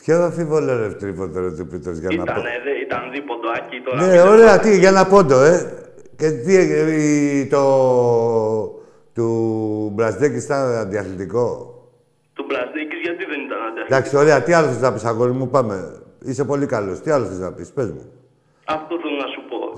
Ποιο 0.04 0.22
αμφίβολο 0.22 0.76
ρε 0.78 0.88
τρίποντο 0.94 1.40
ρε 1.40 1.50
του 1.52 1.66
Πίτερς 1.66 1.98
για 1.98 2.08
να 2.16 2.24
πω; 2.24 2.40
ήταν, 2.40 2.42
δε, 2.64 2.70
ήταν 2.86 3.10
δίποντοάκι 3.12 3.80
τώρα. 3.84 3.96
Ναι, 4.00 4.06
πιστεύω- 4.10 4.30
ωραία, 4.32 4.58
τι, 4.58 4.78
για 4.78 4.90
να 4.90 5.06
πόντο, 5.06 5.40
ε. 5.42 5.72
Και 6.16 6.30
τι, 6.30 6.56
ε, 6.56 6.92
η- 7.38 7.46
το... 7.46 7.62
του 9.14 9.90
Μπραζδέκης 9.94 10.44
ήταν 10.44 10.74
αντιαθλητικό; 10.76 11.74
Του 12.32 12.44
Μπραζδίκης 12.48 13.00
γιατί 13.00 13.24
δεν 13.24 13.40
ήταν 13.40 13.58
αντιαθλητικό; 13.58 13.94
Εντάξει, 13.94 14.16
ωραία, 14.16 14.42
τι 14.42 14.52
άλλος 14.52 14.70
θες 14.72 14.80
να 14.80 14.92
πεις, 14.92 15.04
αγόρι 15.04 15.32
μου, 15.32 15.48
πάμε. 15.48 16.02
Είσαι 16.24 16.44
πολύ 16.44 16.66
καλός. 16.66 17.00
Τι 17.00 17.10
άλλος 17.10 17.28
θες 17.28 17.38
να 17.38 17.52
πεις, 17.52 17.72
πες 17.72 17.90
μου. 17.90 18.12
Αυτό 18.64 18.98
θέλω 19.00 19.07
να 19.07 19.07
σου 19.07 19.07
πω. 19.07 19.07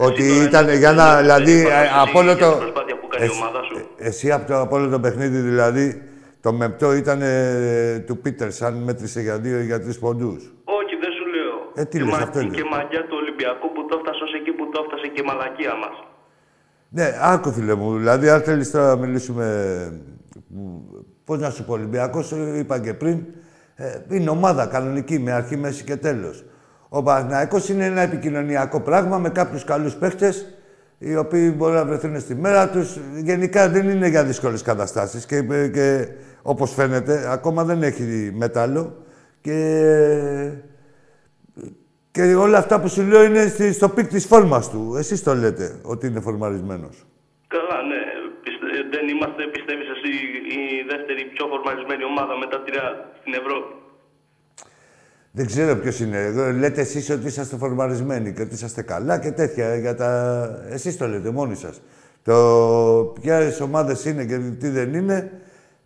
Ότι 0.06 0.22
Εσύ 0.22 0.32
τώρα 0.34 0.44
ήταν 0.48 0.64
είναι- 0.64 0.76
για 0.76 0.92
να, 0.92 1.06
είναι- 1.12 1.20
δηλαδή, 1.20 1.52
είναι 1.52 1.60
ε, 1.60 1.64
παράδοση 1.64 1.94
από 2.08 2.18
όλο 2.18 2.32
για 2.32 2.46
το... 2.46 2.50
την 2.52 2.58
προσπάθεια 2.60 2.96
που 3.00 3.06
κάνει 3.08 3.24
η 3.24 3.28
Εσύ- 3.28 3.40
ομάδα 3.42 3.60
σου. 3.62 3.76
ε, 3.98 4.06
Εσύ 4.08 4.32
από 4.32 4.46
το, 4.46 4.60
από 4.60 4.76
όλο 4.76 4.88
το 4.88 5.00
παιχνίδι, 5.00 5.38
δηλαδή, 5.38 6.02
το 6.40 6.52
μεπτό 6.52 6.92
ήταν 6.94 7.18
ε, 7.22 7.98
του 8.06 8.16
Πίτερ, 8.18 8.48
αν 8.64 8.74
μέτρησε 8.74 9.20
για 9.20 9.38
δύο 9.38 9.58
ή 9.60 9.64
για 9.64 9.80
τρεις 9.80 9.98
ποντούς. 9.98 10.40
Όχι, 10.64 10.94
δεν 11.02 11.10
σου 11.18 11.26
λέω. 11.34 11.56
Ε, 11.74 11.84
τι 11.84 11.98
και, 11.98 12.04
λες, 12.04 12.12
μα- 12.12 12.22
αυτό 12.22 12.40
είναι. 12.40 12.54
και 12.54 12.64
μαγιά 12.70 13.02
του 13.08 13.16
Ολυμπιακού 13.22 13.72
που 13.72 13.86
το 13.88 13.96
έφτασε 13.98 14.22
ως 14.24 14.32
εκεί 14.40 14.50
που 14.52 14.68
το 14.72 14.80
έφτασε 14.84 15.06
και 15.14 15.20
η 15.20 15.26
μαλακία 15.26 15.74
μας. 15.82 15.96
Ναι, 16.88 17.06
άκου 17.20 17.52
φίλε 17.52 17.74
μου. 17.74 17.96
Δηλαδή, 17.96 18.28
αν 18.28 18.40
θέλεις 18.40 18.70
τώρα 18.70 18.86
να 18.86 18.96
μιλήσουμε. 18.96 19.44
Πώς 21.24 21.38
να 21.38 21.50
σου 21.50 21.64
πω, 21.64 21.72
Ολυμπιακός, 21.72 22.32
είπα 22.56 22.78
και 22.80 22.94
πριν, 22.94 23.24
ε, 23.74 23.98
είναι 24.10 24.30
ομάδα 24.30 24.66
κανονική 24.66 25.18
με 25.18 25.32
αρχή, 25.32 25.56
μέση 25.56 25.84
και 25.84 25.96
τέλος. 25.96 26.44
Ο 26.92 27.02
Παναθηναϊκός 27.02 27.68
είναι 27.68 27.84
ένα 27.84 28.00
επικοινωνιακό 28.00 28.80
πράγμα 28.80 29.18
με 29.18 29.28
κάποιους 29.30 29.64
καλούς 29.64 29.94
παίχτες 29.94 30.54
οι 30.98 31.16
οποίοι 31.16 31.54
μπορεί 31.56 31.72
να 31.74 31.84
βρεθούν 31.84 32.20
στη 32.20 32.34
μέρα 32.34 32.68
τους. 32.70 32.98
Γενικά 33.14 33.68
δεν 33.68 33.88
είναι 33.88 34.08
για 34.08 34.24
δύσκολες 34.24 34.62
καταστάσεις 34.62 35.26
και, 35.26 35.42
και 35.72 36.08
όπως 36.42 36.74
φαίνεται, 36.74 37.28
ακόμα 37.32 37.64
δεν 37.64 37.82
έχει 37.82 38.32
μέταλλο. 38.34 38.96
Και 39.40 39.58
και 42.10 42.34
όλα 42.34 42.58
αυτά 42.58 42.80
που 42.80 42.88
σου 42.88 43.02
λέω 43.02 43.22
είναι 43.24 43.46
στη- 43.46 43.72
στο 43.72 43.88
peak 43.88 44.06
της 44.08 44.26
φόρμας 44.26 44.70
του. 44.70 44.94
Εσείς 44.98 45.22
το 45.22 45.34
λέτε 45.34 45.66
ότι 45.82 46.06
είναι 46.06 46.20
φορμαρισμένος. 46.20 47.06
Καλά, 47.46 47.78
ναι. 47.90 48.00
Πιστε- 48.44 48.86
δεν 48.94 49.04
είμαστε, 49.12 49.42
πιστεύεις 49.54 49.88
εσύ, 49.94 50.10
η 50.58 50.60
δεύτερη 50.92 51.22
πιο 51.34 51.44
φορμαρισμένη 51.52 52.04
ομάδα 52.12 52.34
μετά 52.42 52.56
τη 52.62 52.68
Real 52.76 52.94
στην 53.20 53.32
Ευρώπη; 53.40 53.70
Δεν 55.32 55.46
ξέρω 55.46 55.76
ποιος 55.76 56.00
είναι. 56.00 56.18
Εγώ- 56.18 56.50
Λέτε 56.52 56.80
εσείς 56.80 57.10
ότι 57.10 57.26
είσαστε 57.26 57.56
φορμαρισμένοι 57.56 58.32
και 58.32 58.42
ότι 58.42 58.54
είσαστε 58.54 58.82
καλά 58.82 59.18
και 59.18 59.30
τέτοια. 59.30 59.76
Για 59.76 59.94
τα... 59.94 60.48
Εσείς 60.70 60.96
το 60.96 61.06
λέτε 61.06 61.30
μόνοι 61.30 61.54
σας. 61.56 61.80
Το 62.22 63.14
ποιες 63.20 63.60
ομάδες 63.60 64.04
είναι 64.04 64.24
και 64.24 64.38
τι 64.38 64.68
δεν 64.68 64.94
είναι, 64.94 65.30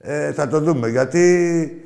ε, 0.01 0.33
θα 0.33 0.49
το 0.49 0.61
δούμε. 0.61 0.89
Γιατί 0.89 1.85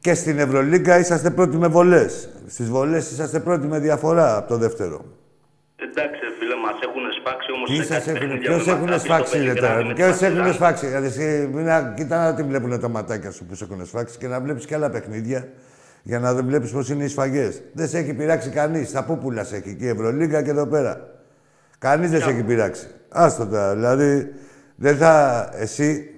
και 0.00 0.14
στην 0.14 0.38
Ευρωλίγκα 0.38 0.98
είσαστε 0.98 1.30
πρώτοι 1.30 1.56
με 1.56 1.66
βολές. 1.68 2.28
Στις 2.46 2.68
βολές 2.68 3.10
είσαστε 3.10 3.40
πρώτοι 3.40 3.66
με 3.66 3.78
διαφορά 3.78 4.36
από 4.36 4.48
το 4.48 4.56
δεύτερο. 4.56 5.04
Εντάξει, 5.90 6.20
ρε 6.22 6.30
φίλε, 6.38 6.54
μας 6.56 6.78
έχουν 6.82 7.02
σφάξει 7.20 7.52
όμως 7.52 7.68
Τι 7.70 7.76
σε 7.76 7.82
σας 7.84 7.96
κάτι 7.96 8.10
έχουν, 8.10 8.20
παιχνίδια 8.20 8.48
ποιος 8.50 8.66
με 8.66 8.72
έχουν 8.72 8.84
Μακάμπι 8.84 8.98
στο 9.00 9.08
σφάξει, 9.08 9.36
ρε 9.38 9.42
Βελιγράδι 9.44 9.72
τώρα; 9.74 9.84
με 9.86 9.92
Ποιος 9.94 10.16
την 10.16 10.26
έχουν 10.26 10.36
Παρτιζάν. 10.38 10.54
σφάξει; 10.58 10.86
Δηλαδή, 10.86 11.06
εσύ, 11.06 11.48
μην 11.52 11.64
να, 11.64 11.92
κοίτα 11.96 12.24
να 12.24 12.34
τι 12.34 12.42
βλέπουν 12.42 12.80
τα 12.80 12.88
ματάκια 12.88 13.30
σου 13.30 13.44
που 13.44 13.54
σε 13.54 13.64
έχουν 13.64 13.86
σφάξει 13.86 14.18
και 14.18 14.26
να 14.28 14.40
βλέπεις 14.40 14.64
και 14.66 14.74
άλλα 14.74 14.90
παιχνίδια 14.90 15.48
για 16.02 16.18
να 16.18 16.34
δεν 16.34 16.44
βλέπεις 16.46 16.70
πώς 16.70 16.90
είναι 16.90 17.04
οι 17.04 17.08
σφαγές. 17.08 17.62
Δεν 17.72 17.88
σε 17.88 17.98
έχει 17.98 18.14
πειράξει 18.14 18.48
κανείς. 18.48 18.92
Τα 18.92 19.04
πούπουλα 19.04 19.44
σε 19.44 19.56
έχει 19.56 19.74
και 19.74 19.84
η 19.84 19.88
Ευρωλίγκα 19.88 20.42
και 20.42 20.50
εδώ 20.50 20.66
πέρα. 20.66 21.10
Κανείς 21.78 22.10
δεν 22.10 22.20
σε 22.20 22.30
έχει 22.30 22.42
πειράξει. 22.42 22.86
Άστο 23.08 23.46
τώρα. 23.46 23.74
Δηλαδή, 23.74 24.32
δεν 24.76 24.96
θα, 24.96 25.48
εσύ 25.54 26.10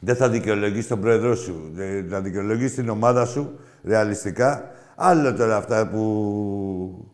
δεν 0.00 0.16
θα 0.16 0.28
δικαιολογείς 0.28 0.86
τον 0.86 1.00
πρόεδρό 1.00 1.34
σου. 1.34 1.70
Δεν 1.72 2.08
θα 2.08 2.20
δικαιολογείς 2.20 2.74
την 2.74 2.88
ομάδα 2.88 3.24
σου 3.26 3.58
ρεαλιστικά. 3.84 4.70
Άλλο 4.94 5.34
τώρα 5.34 5.56
αυτά 5.56 5.88
που 5.88 7.08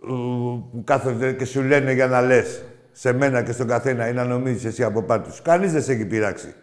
που 0.00 0.82
κάθονται 0.84 1.32
και 1.32 1.44
σου 1.44 1.62
λένε 1.62 1.92
για 1.92 2.06
να 2.06 2.20
λες 2.20 2.64
σε 2.92 3.12
μένα 3.12 3.42
και 3.42 3.52
στον 3.52 3.66
καθένα 3.66 4.08
ή 4.08 4.12
να 4.12 4.24
νομίζεις 4.24 4.64
εσύ 4.64 4.82
από 4.82 5.02
πάνω 5.02 5.22
του. 5.22 5.34
Κανείς 5.42 5.72
δεν 5.72 5.82
σε 5.82 5.92
έχει 5.92 6.04
πειράξει. 6.04 6.54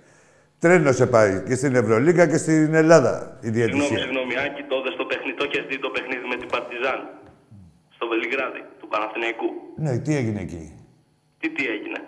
Τρένο 0.65 0.91
σε 0.91 1.05
πάει 1.07 1.43
και 1.47 1.55
στην 1.55 1.75
Ευρωλίγκα 1.75 2.27
και 2.27 2.37
στην 2.37 2.73
Ελλάδα 2.73 3.37
η 3.41 3.45
Συγγνώμη, 3.45 3.57
διαιτησία. 3.57 3.97
συγγνώμη, 3.97 4.33
Άκη, 4.45 4.61
το 4.69 4.75
είδες 4.79 4.95
το 5.01 5.05
παιχνίδι, 5.09 5.37
το 5.37 5.43
έχεις 5.47 5.65
δει 5.69 5.79
το 5.79 5.89
παιχνίδι 5.95 6.25
με 6.31 6.35
την 6.41 6.47
Παρτιζάν. 6.53 6.99
Στο 7.95 8.05
Βελιγράδι, 8.11 8.61
του 8.79 8.87
Παναθηναϊκού. 8.87 9.47
Ναι, 9.83 9.91
τι 10.03 10.15
έγινε 10.15 10.39
εκεί; 10.41 10.63
Τι, 11.39 11.47
τι 11.55 11.63
έγινε; 11.75 11.99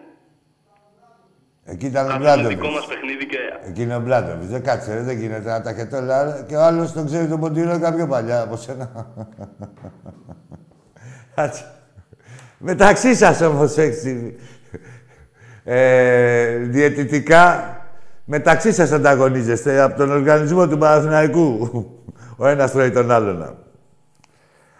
Εκεί 1.74 1.86
ήταν 1.86 2.06
ο 2.06 2.08
Κάνουμε 2.08 2.24
Μπλάντοβιτ. 2.26 2.58
δικό 2.58 2.70
μας 2.78 2.86
παιχνίδι 2.88 3.26
και 3.26 3.38
Εκεί 3.70 3.82
είναι 3.82 3.96
ο 3.96 4.00
Μπλάντοβιτ. 4.00 4.50
Δεν 4.50 4.64
κάτσε, 4.64 4.94
ρε, 4.94 5.02
δεν 5.02 5.18
γίνεται 5.18 5.50
να 5.50 5.62
τα 5.62 5.70
έχετε 5.70 5.98
όλα. 5.98 6.46
Και 6.48 6.56
ο 6.56 6.62
άλλος 6.64 6.92
τον 6.94 7.06
ξέρει 7.06 7.28
τον 7.28 7.40
Ποντίνο 7.40 7.80
κάποιο 7.80 8.08
παλιά 8.08 8.42
από 8.42 8.56
σένα. 8.56 8.90
Κάτσε. 11.36 11.66
Μεταξύ 12.58 13.16
σας 13.16 13.42
όμως 13.42 13.78
έτσι. 13.78 14.36
Ε, 15.64 16.56
διαιτητικά 16.58 17.72
μεταξύ 18.28 18.72
σας 18.72 18.92
ανταγωνίζεστε 18.92 19.82
από 19.82 19.98
τον 19.98 20.12
οργανισμό 20.12 20.68
του 20.68 20.78
Παναθηναϊκού. 20.78 21.70
Ο 22.38 22.48
ένας 22.48 22.72
τρώει 22.72 22.92
τον 22.92 23.12
άλλον. 23.12 23.56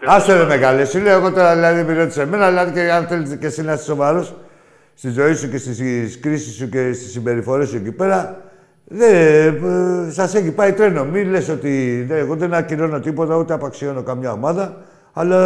Άσε 0.06 0.38
ρε 0.38 0.46
μεγάλε, 0.46 0.86
σου 0.86 1.00
λέω 1.00 1.18
εγώ 1.18 1.32
τώρα 1.32 1.54
δηλαδή 1.54 1.84
μην 1.84 1.98
ρώτησε 1.98 2.22
εμένα, 2.22 2.48
δηλαδή 2.48 2.72
και 2.72 2.92
αν 2.92 3.08
θέλετε 3.08 3.36
και 3.36 3.46
εσύ 3.46 3.62
να 3.62 3.74
είσαι 3.74 3.84
σοβαρός 3.84 4.36
στη 4.94 5.10
ζωή 5.10 5.34
σου 5.34 5.50
και 5.50 5.58
στις 5.58 6.20
κρίσεις 6.20 6.56
σου 6.56 6.70
και 6.70 6.94
στις 6.94 7.12
συμπεριφορές 7.12 7.70
σου 7.70 7.76
εκεί 7.76 7.92
πέρα, 7.92 8.42
δεν, 8.84 9.56
ε, 10.08 10.12
σας 10.12 10.36
έχει 10.36 10.52
πάει 10.52 10.74
τρένο. 10.74 11.06
Μην 11.06 11.30
λες 11.30 11.50
ότι 11.50 12.04
δε, 12.08 12.18
εγώ 12.18 12.36
δεν 12.36 12.54
ακυρώνω 12.54 13.00
τίποτα, 13.00 13.36
ούτε 13.36 13.54
απαξιώνω 13.54 14.04
καμιά 14.04 14.32
ομάδα, 14.32 14.78
αλλά 15.14 15.40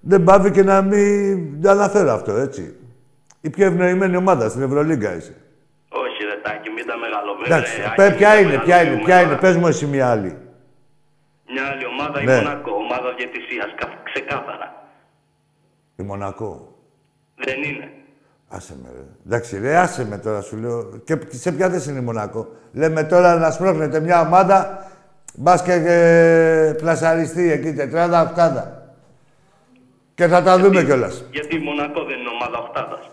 δεν 0.00 0.24
πάβει 0.24 0.50
και 0.50 0.62
να 0.62 0.82
μην 0.82 1.62
το 1.62 1.70
αναφέρω 1.70 2.12
αυτό, 2.12 2.32
έτσι. 2.32 2.76
Η 3.40 3.50
πιο 3.50 3.66
ευνοημένη 3.66 4.16
ομάδα 4.16 4.48
στην 4.48 4.62
Ευρωλίγκα 4.62 5.16
είσαι. 5.16 5.34
όχι 5.88 6.24
ρε 6.24 6.40
Τάκη, 6.42 6.70
μην 6.70 6.86
τα 6.86 6.96
μεγαλοποιούμε. 6.96 7.31
Εντάξει, 7.44 7.76
ρε, 7.80 7.92
πε- 7.96 8.06
Άκη, 8.08 8.16
ποια 8.16 8.28
μην 8.34 8.36
τα 8.36 8.40
είναι, 8.40 8.62
ποια 8.62 8.82
είναι, 8.82 8.90
μεγαλοποιούμε 8.90 9.04
ποια 9.04 9.16
είναι, 9.20 9.28
τώρα. 9.28 9.40
πες 9.40 9.56
μου 9.56 9.66
εσύ 9.66 9.86
μια 9.86 10.10
άλλη. 10.10 10.36
Μια 11.52 11.66
άλλη 11.72 11.86
ομάδα, 11.86 12.22
Ναι. 12.22 12.32
η 12.32 12.36
Μονακό, 12.36 12.70
ομάδα 12.74 13.14
διαιτησίας, 13.16 13.66
κα- 13.76 14.00
ξεκάθαρα. 14.12 14.84
Η 15.96 16.02
Μονακό. 16.02 16.76
Δεν 17.36 17.62
είναι. 17.62 17.90
Άσε 18.48 18.74
με, 18.82 18.88
ρε. 18.94 19.02
Εντάξει, 19.26 19.58
ρε, 19.58 19.76
άσε 19.76 20.06
με 20.06 20.18
τώρα, 20.18 20.40
σου 20.40 20.56
λέω. 20.56 20.82
Και 21.04 21.18
σε 21.28 21.52
ποια 21.52 21.70
θέση 21.70 21.90
είναι 21.90 21.98
η 21.98 22.02
Μονακό; 22.02 22.48
Λέμε 22.72 23.04
τώρα 23.04 23.34
να 23.36 23.50
σπρώχνετε 23.50 24.00
μια 24.00 24.20
ομάδα, 24.20 24.86
μπας 25.34 25.62
και 25.62 25.72
ε, 25.72 26.72
πλασαριστεί 26.72 27.50
εκεί, 27.52 27.72
τετράδα, 27.72 28.22
οκτάδα. 28.22 28.92
Και 30.14 30.26
θα 30.26 30.42
τα 30.42 30.58
δούμε 30.58 30.84
κιόλας. 30.84 31.24
Γιατί 31.30 31.56
η 31.56 31.58
Μονακό 31.58 32.04
δεν 32.04 32.18
είναι 32.18 32.28
ομάδα 32.40 32.58
οχτάδας. 32.58 33.10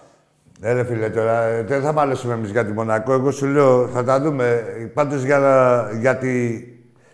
Ε, 0.61 0.73
ρε 0.73 0.83
φίλε, 0.83 1.09
τώρα 1.09 1.43
ε, 1.43 1.63
δεν 1.63 1.81
θα 1.81 1.91
μάλωσουμε 1.91 2.33
εμείς 2.33 2.49
για 2.49 2.65
τη 2.65 2.71
Μονακό. 2.71 3.13
Εγώ 3.13 3.31
σου 3.31 3.45
λέω, 3.45 3.87
θα 3.87 4.03
τα 4.03 4.21
δούμε. 4.21 4.63
Πάντως 4.93 5.23
για, 5.23 5.37
να- 5.39 5.99
για 5.99 6.17
τη 6.17 6.63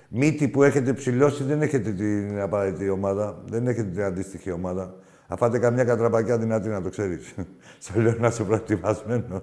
μύτη 0.10 0.48
που 0.48 0.64
έχετε 0.64 0.94
ψηλώσει, 0.94 1.44
δεν 1.44 1.62
έχετε 1.62 1.92
την 1.92 2.42
απαραίτητη 2.42 2.90
ομάδα. 2.90 3.38
Δεν 3.46 3.68
έχετε 3.68 3.90
την 3.90 4.04
αντίστοιχη 4.04 4.52
ομάδα. 4.52 4.94
Θα 5.28 5.38
φάτε 5.38 5.60
καμιά 5.60 5.84
κατραπακιά 5.84 6.38
δυνατή 6.38 6.70
να 6.70 6.82
το 6.82 6.90
ξέρεις. 6.90 7.34
Στο 7.84 8.00
λέω 8.02 8.14
να 8.20 8.28
είσαι 8.28 8.44
προετοιμασμένος. 8.44 9.42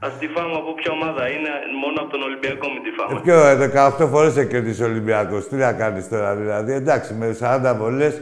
Ας 0.00 0.18
τη 0.18 0.26
φάμε 0.26 0.54
από 0.54 0.74
ποια 0.74 0.92
ομάδα 0.92 1.28
είναι, 1.28 1.48
μόνο 1.84 2.00
από 2.00 2.10
τον 2.10 2.22
Ολυμπιακό 2.22 2.66
μην 2.68 2.82
τη 2.82 2.90
φάμε. 2.90 3.20
Ποιο, 3.20 3.46
ε, 3.46 3.70
18 4.04 4.08
φορές 4.10 4.36
έχει 4.36 4.48
κερδίσει 4.48 4.82
ο 4.82 4.86
Ολυμπιακός. 4.86 5.48
Τι 5.48 5.54
να 5.56 5.72
κάνεις 5.72 6.08
τώρα, 6.08 6.34
δηλαδή. 6.36 6.72
Εντάξει, 6.72 7.14
με 7.14 7.32
40 7.40 7.74
βολές 7.78 8.20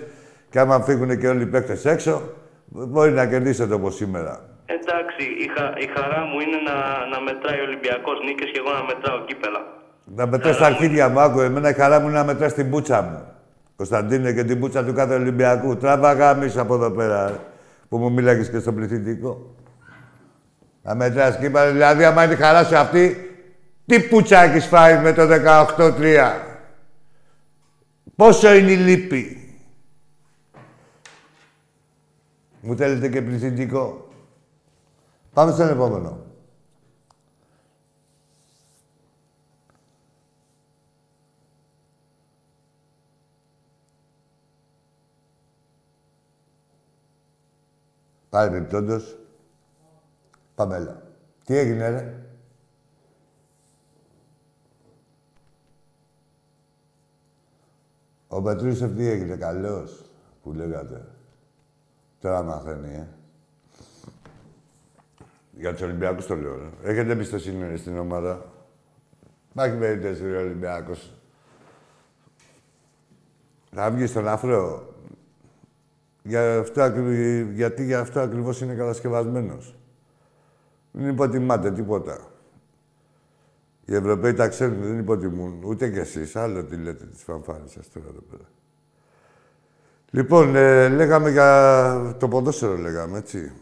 Και 0.51 0.59
άμα 0.59 0.81
φύγουν 0.81 1.19
και 1.19 1.29
όλοι 1.29 1.43
οι 1.43 1.47
παίκτες 1.47 1.85
έξω, 1.85 2.23
μπορεί 2.67 3.11
να 3.11 3.27
κερδίσετε 3.27 3.75
όπως 3.75 3.95
σήμερα. 3.95 4.41
Εντάξει, 4.77 5.23
η, 5.45 5.47
χα, 5.55 5.65
η 5.85 5.87
χαρά 5.95 6.21
μου 6.25 6.41
είναι 6.41 6.59
να, 6.69 6.77
να 7.13 7.21
μετράει 7.21 7.61
ο 7.61 7.63
Ολυμπιακός 7.63 8.17
νίκες 8.25 8.51
και 8.53 8.59
εγώ 8.63 8.73
να 8.79 8.85
μετράω 8.85 9.25
κύπελα. 9.25 9.63
Να 10.05 10.27
μετράς 10.27 10.57
τα 10.57 10.67
αρχίδια 10.67 11.09
μου, 11.09 11.21
άκου. 11.21 11.41
Εμένα 11.41 11.69
η 11.69 11.73
χαρά 11.73 12.01
μου 12.01 12.09
είναι 12.09 12.19
να 12.19 12.25
μετράς 12.25 12.55
την 12.55 12.67
μπούτσα 12.69 13.03
μου. 13.03 13.23
Κωνσταντίνε 13.77 14.33
και 14.33 14.45
την 14.45 14.57
μπούτσα 14.59 14.85
του 14.85 14.93
κάθε 14.93 15.15
Ολυμπιακού. 15.15 15.77
Τράβα 15.77 16.13
γάμις 16.13 16.57
από 16.57 16.75
εδώ 16.75 16.91
πέρα, 16.91 17.41
που 17.89 17.99
μου 17.99 18.13
μίλαγες 18.13 18.51
και 18.51 18.59
στο 18.59 18.73
πληθυντικό. 18.73 19.55
Να 20.83 20.95
μετράς 20.95 21.39
κύπελα, 21.39 21.73
δηλαδή 21.73 22.05
άμα 22.05 22.25
είναι 22.25 22.33
η 22.33 22.37
χαρά 22.37 22.65
σου 22.65 22.77
αυτή, 22.77 23.31
τι 23.87 24.01
πουτσα 24.01 24.43
έχεις 24.43 24.67
φάει 24.67 24.99
με 24.99 25.13
το 25.13 25.23
18-3. 25.23 26.33
Πόσο 28.17 28.55
είναι 28.55 28.71
η 28.71 28.77
λύπη; 28.77 29.55
Μου 32.61 32.77
θέλετε 32.77 33.09
και 33.09 33.23
πληθυντικό. 33.23 34.10
Πάμε 35.33 35.53
στον 35.53 35.69
επόμενο. 35.69 36.19
Πάρε 48.31 48.57
επιπτόντως. 48.57 49.19
Πάμε, 50.55 50.77
έλα. 50.77 51.03
Τι 51.45 51.57
έγινε, 51.57 51.89
ρε; 51.89 52.25
Ο 58.29 58.43
Πετρούσεφ 58.43 58.95
τι 58.95 59.07
έγινε, 59.07 59.37
καλός, 59.37 60.11
που 60.43 60.53
λέγατε. 60.53 61.07
Τώρα 62.21 62.43
μαθαίνει, 62.43 62.95
ε. 62.95 63.20
Για 65.61 65.73
τους 65.73 65.83
Ολυμπιακούς 65.83 66.27
το 66.27 66.37
λέω, 66.37 66.57
ρε. 66.57 66.91
Έχετε 66.91 67.13
εμπιστοσύνη 67.13 67.77
στην 67.77 67.99
ομάδα. 67.99 68.53
Υπάρχει 69.51 69.77
περίπτωση, 69.77 70.23
ρε, 70.31 70.37
Ολυμπιακός. 70.37 71.13
Θα 73.75 73.91
βγει 73.91 74.07
στον 74.07 74.29
αφρό. 74.29 74.95
Για 76.23 76.59
αυτό, 76.59 76.93
γιατί 77.53 77.85
για 77.85 78.01
αυτό 78.01 78.21
ακριβώς 78.21 78.61
είναι 78.61 78.75
κατασκευασμένος. 78.75 79.77
Δεν 80.91 81.09
υποτιμάτε 81.09 81.73
τίποτα. 81.73 82.19
Οι 83.85 83.95
Ευρωπαίοι 83.95 84.35
τα 84.35 84.49
ξέρουν, 84.49 84.83
δεν 84.83 84.99
υποτιμούν. 84.99 85.63
Ούτε 85.65 85.91
κι 85.91 85.99
εσείς. 85.99 86.37
Άλλο 86.37 86.65
τι 86.65 86.77
λέτε 86.77 87.05
τις 87.05 87.23
φανφάνες 87.23 87.71
σας 87.71 87.91
τώρα 87.93 88.07
εδώ 88.09 88.21
πέρα. 88.31 88.49
Λοιπόν, 90.11 90.57
ε, 90.57 90.89
λέγαμε 90.89 91.31
για 91.31 92.17
το 92.19 92.29
ποδόσφαιρο, 92.29 92.77
λέγαμε, 92.77 93.19
έτσι. 93.19 93.53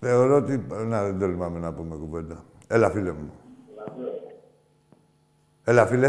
Θεωρώ 0.00 0.36
ότι... 0.36 0.66
Να, 0.86 1.02
δεν 1.04 1.18
τολμάμε 1.18 1.58
να 1.58 1.72
πούμε 1.72 1.96
κουβέντα. 1.96 2.44
Έλα, 2.68 2.90
φίλε 2.90 3.12
μου. 3.12 3.32
Έλα, 5.64 5.86
φίλε. 5.86 6.08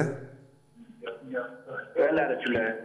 Έλα 1.93 2.27
ρε 2.27 2.37
φίλε. 2.45 2.75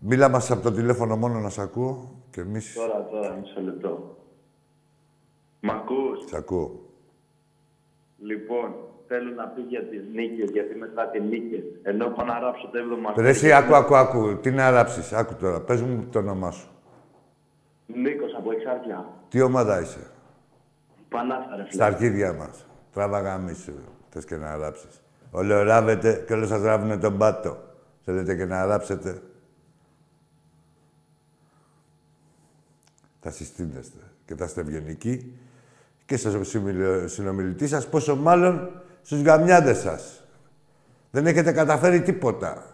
Μίλα 0.00 0.28
μας 0.28 0.50
από 0.50 0.62
το 0.62 0.72
τηλέφωνο 0.72 1.16
μόνο 1.16 1.38
να 1.38 1.48
σ' 1.48 1.58
ακούω 1.58 2.22
και 2.30 2.40
εμείς... 2.40 2.74
Τώρα, 2.74 3.04
τώρα, 3.10 3.36
μισό 3.40 3.60
λεπτό. 3.60 4.16
Μ' 5.60 5.70
ακούς; 5.70 6.24
Σ' 6.28 6.34
ακούω. 6.34 6.80
Λοιπόν, 8.18 8.74
θέλω 9.06 9.30
να 9.30 9.46
πει 9.46 9.60
για 9.60 9.84
τις 9.84 10.02
νίκες, 10.12 10.50
γιατί 10.50 10.74
μετά 10.74 11.08
τις 11.08 11.22
νίκες. 11.22 11.62
Ενώ 11.82 12.08
πάω 12.08 12.26
να 12.26 12.38
ράψω 12.38 12.68
το 12.68 12.78
7ο 12.78 13.20
Ρε 13.20 13.28
εσύ, 13.28 13.52
άκου, 13.52 13.74
άκου, 13.74 13.96
άκου. 13.96 14.38
Τι 14.40 14.50
να 14.50 14.70
ράψεις; 14.70 15.12
Άκου 15.12 15.34
τώρα. 15.34 15.60
Πες 15.60 15.82
μου 15.82 16.06
το 16.10 16.18
όνομά 16.18 16.50
σου. 16.50 16.68
Νίκος 17.86 18.34
από 18.34 18.50
Εξάρτια. 18.50 19.08
Τι 19.34 19.40
ομάδα 19.40 19.80
είσαι; 19.80 20.06
Πανάθα 21.08 21.56
ρε 21.56 21.62
φίλε. 21.62 21.72
Στα 21.72 21.84
αρχίδια 21.84 22.32
μας. 22.32 22.66
Τράβαγα 22.92 23.38
μίσου. 23.38 23.72
Θες 24.10 24.24
και 24.24 24.36
να 24.36 24.56
ράψεις. 24.56 25.02
Όλο 25.30 25.62
ράβετε 25.62 26.24
και 26.26 26.32
όλοι 26.32 26.46
σας 26.46 26.62
ράβουνε 26.62 26.96
τον 26.96 27.18
πάτο. 27.18 27.58
Θέλετε 28.04 28.36
και 28.36 28.44
να 28.44 28.64
ράψετε. 28.64 29.22
Θα 33.20 33.30
συστήνεστε 33.30 33.98
και 34.24 34.34
θα 34.34 34.44
είστε 34.44 34.60
ευγενικοί 34.60 35.38
και 36.06 36.16
στο 36.16 36.44
συνομιλητή 37.06 37.68
σας, 37.68 37.88
πόσο 37.88 38.16
μάλλον 38.16 38.82
στους 39.02 39.22
γαμιάδες 39.22 39.78
σας. 39.78 40.24
Δεν 41.10 41.26
έχετε 41.26 41.52
καταφέρει 41.52 42.02
τίποτα. 42.02 42.66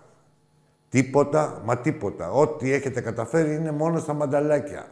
Τίποτα, 0.88 1.60
μα 1.64 1.78
τίποτα. 1.78 2.30
Ό,τι 2.30 2.72
έχετε 2.72 3.00
καταφέρει 3.00 3.54
είναι 3.54 3.70
μόνο 3.70 3.98
στα 3.98 4.12
μανταλάκια. 4.12 4.86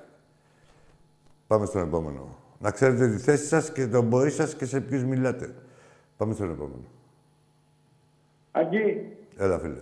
Πάμε 1.48 1.66
στον 1.66 1.82
επόμενο. 1.82 2.36
Να 2.58 2.70
ξέρετε 2.70 3.08
τη 3.08 3.18
θέση 3.18 3.46
σας 3.46 3.72
και 3.72 3.86
τον 3.86 4.04
μπορεί 4.08 4.30
σας 4.30 4.54
και 4.54 4.64
σε 4.66 4.80
ποιους 4.80 5.04
μιλάτε. 5.04 5.54
Πάμε 6.16 6.34
στον 6.34 6.50
επόμενο. 6.50 6.84
Αγγί, 8.52 9.16
Έλα, 9.36 9.58
φίλε. 9.58 9.78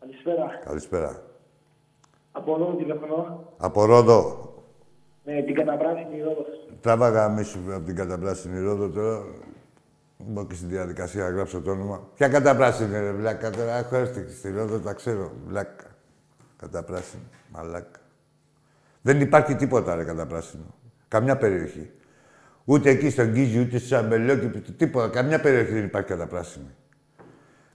καλησπέρα. 0.00 0.46
Καλησπέρα. 0.64 1.22
Από 2.32 2.54
εδώ 2.54 2.74
τηλέφωνο. 2.76 3.44
Από 3.56 3.84
Ρόδο. 3.84 4.52
Με 5.24 5.42
την 5.42 5.54
καταπράσινη 5.54 6.20
ρόδο. 6.22 6.44
Τράβαγα 6.80 7.28
μίσου 7.28 7.58
από 7.74 7.84
την 7.84 7.96
καταπράσινη 7.96 8.60
Ρόδο 8.60 8.88
τώρα. 8.88 9.24
Μπω 10.18 10.46
και 10.46 10.54
στη 10.54 10.66
διαδικασία 10.66 11.22
να 11.22 11.30
γράψω 11.30 11.60
το 11.60 11.70
όνομα. 11.70 12.08
Ποια 12.14 12.28
καταπράσινη, 12.28 12.98
ρε 12.98 13.12
βλάκα. 13.12 13.50
Τώρα 13.50 13.76
έχω 13.76 13.96
έρθει 13.96 14.30
στη 14.32 14.50
Ρόδο, 14.50 14.78
τα 14.78 14.92
ξέρω. 14.92 15.32
Βλάκα. 15.46 15.86
Καταπράσινη. 16.56 17.22
Μαλάκα. 17.52 18.00
Δεν 19.08 19.20
υπάρχει 19.20 19.54
τίποτα, 19.54 19.94
ρε, 19.94 20.04
καταπράσινο. 20.04 20.74
Καμιά 21.08 21.36
περιοχή. 21.36 21.90
Ούτε 22.64 22.90
εκεί 22.90 23.10
στον 23.10 23.26
Γκίζι, 23.30 23.60
ούτε 23.60 23.78
στο 23.78 23.96
Αμπελόκι, 23.96 24.46
τίποτα. 24.76 25.08
Καμιά 25.08 25.40
περιοχή 25.40 25.72
δεν 25.72 25.84
υπάρχει 25.84 26.08
καταπράσινη. 26.08 26.74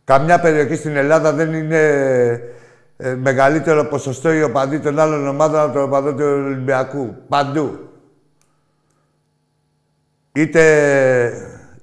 Καμιά 0.04 0.40
περιοχή 0.40 0.76
στην 0.76 0.96
Ελλάδα 0.96 1.34
δεν 1.34 1.54
είναι 1.54 1.82
ε, 2.98 3.16
μεγαλύτερο 3.16 3.86
ποσοστό 3.86 4.34
οι 4.34 4.44
οπαδοί 4.44 4.80
των 4.80 5.00
άλλων 5.00 5.28
ομάδων 5.28 5.60
από 5.60 5.74
τον 5.74 5.84
οπαδό 5.84 6.14
του 6.14 6.24
Ολυμπιακού. 6.24 7.16
Παντού. 7.28 7.90
Είτε 10.32 10.64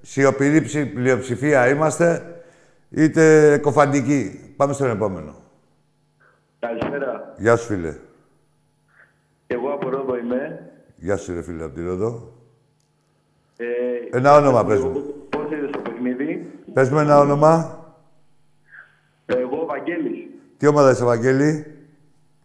σιωπηρή 0.01 0.61
ψη- 0.63 0.95
πλειοψηφία 0.95 1.69
είμαστε, 1.69 2.37
είτε 2.91 3.59
κοφαντική. 3.59 4.53
Πάμε 4.57 4.73
στον 4.73 4.91
επόμενο. 4.91 5.35
Καλησπέρα. 6.59 7.35
Γεια 7.37 7.57
σου, 7.57 7.67
φίλε. 7.67 7.95
Εγώ 9.53 9.69
από 9.73 9.89
Ρόδο 9.89 10.17
είμαι. 10.17 10.71
Γεια 10.97 11.17
σου, 11.17 11.35
ρε 11.35 11.43
φίλε, 11.43 11.65
από 11.65 11.75
τη 11.75 11.83
Ρόδο. 11.83 12.33
Ε, 13.57 14.17
Ένα 14.17 14.35
όνομα 14.37 14.65
πες 14.65 14.81
μου. 14.81 14.93
Πώς 15.29 15.51
είδες 15.53 15.71
το 15.71 15.79
παιχνίδι; 15.79 16.51
Πες 16.73 16.91
μου 16.91 16.99
ένα 16.99 17.19
όνομα. 17.19 17.79
Εγώ, 19.27 19.65
Βαγγέλης, 19.67 20.27
Τι 20.57 20.67
ομάδα 20.67 20.91
είσαι, 20.91 21.05
Βαγγέλη; 21.05 21.67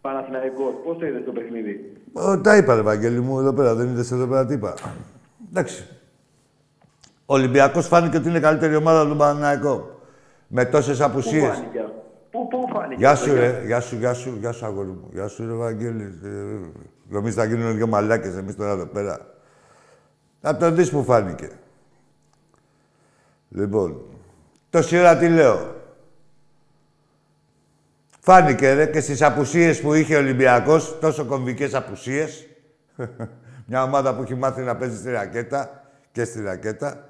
Παναθηναϊκός. 0.00 0.74
Πώς 0.84 0.98
το 0.98 1.06
είδες 1.06 1.24
το 1.24 1.32
παιχνίδι; 1.32 1.92
Ω, 2.12 2.40
τα 2.40 2.56
είπα, 2.56 2.74
ρε 2.74 2.80
Βαγγέλη 2.82 3.20
μου, 3.20 3.38
εδώ 3.38 3.52
πέρα. 3.52 3.74
Δεν 3.74 3.88
είδες 3.88 4.10
εδώ 4.12 4.26
πέρα 4.26 4.46
τι 4.46 4.54
είπα. 4.54 4.74
Εντάξει. 5.50 5.86
Ο 7.26 7.34
Ολυμπιακός 7.34 7.86
φάνηκε 7.86 8.16
ότι 8.16 8.28
είναι 8.28 8.38
η 8.38 8.40
καλύτερη 8.40 8.76
ομάδα 8.76 9.08
του 9.10 9.16
Παναναϊκού. 9.16 9.84
Με 10.48 10.64
τόσες 10.64 10.98
Πού 10.98 11.04
απουσίες. 11.04 11.56
φάνηκε 11.56 11.78
αυτό; 11.78 12.02
Πού, 12.30 12.48
πού 12.48 12.68
φάνηκε 12.72 12.94
Γεια 12.98 13.10
αυτό, 13.10 13.24
σου, 13.26 13.32
για- 13.32 13.40
ρε. 13.40 13.62
Γεια 13.66 13.80
σου, 13.80 13.96
γεια 13.96 14.12
σου, 14.14 14.36
γεια 14.40 14.52
σου, 14.52 14.66
αγόρι 14.66 14.88
μου. 14.88 15.08
Γεια 15.12 15.28
σου, 15.28 15.46
ρε 15.46 15.52
Βαγγέλη. 15.52 16.18
Ε, 17.10 17.14
Νομίζεις 17.14 17.34
θα 17.34 17.44
γίνουν 17.44 17.76
δυο 17.76 17.86
μαλάκες 17.86 18.36
εμείς 18.36 18.56
τώρα 18.56 18.70
εδώ 18.70 18.86
πέρα. 18.86 19.34
Θα 20.40 20.56
το 20.56 20.70
δεις 20.70 20.90
που 20.90 21.04
φάνηκε. 21.04 21.48
Λοιπόν, 23.48 24.00
τόση 24.70 24.98
ώρα 24.98 25.16
τι 25.16 25.28
λέω; 25.28 25.74
Φάνηκε, 28.28 28.72
ρε, 28.72 28.86
και 28.86 29.00
στις 29.00 29.22
απουσίες 29.22 29.80
που 29.80 29.94
είχε 29.94 30.14
ο 30.14 30.18
Ολυμπιακός, 30.18 30.98
τόσο 31.00 31.24
κομβικές 31.24 31.74
απουσίες. 31.74 32.46
Μια 33.66 33.82
ομάδα 33.82 34.14
που 34.14 34.22
έχει 34.22 34.34
μάθει 34.34 34.62
να 34.62 34.76
παίζει 34.76 34.96
στη 34.96 35.10
ρακέτα 35.10 35.84
και 36.12 36.24
στη 36.24 36.42
ρακέτα. 36.42 37.08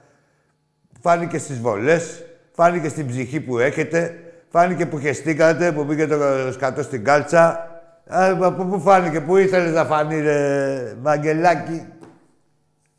Φάνηκε 1.01 1.39
στις 1.39 1.61
βολές, 1.61 2.25
φάνηκε 2.53 2.89
στην 2.89 3.07
ψυχή 3.07 3.41
που 3.41 3.59
έχετε, 3.59 4.19
φάνηκε 4.49 4.87
που 4.87 5.01
χεστήκατε, 5.01 5.73
που 5.73 5.87
πήγε 5.87 6.07
το 6.07 6.53
σκατό 6.53 6.83
στην 6.83 7.05
κάλτσα. 7.05 7.71
Α, 8.09 8.37
Από 8.42 8.64
πού 8.64 8.81
φάνηκε, 8.81 9.21
πού 9.21 9.37
ήθελες 9.37 9.73
να 9.73 9.85
φανεί, 9.85 10.21
ρε 10.21 10.95
Βαγγελάκη. 11.01 11.87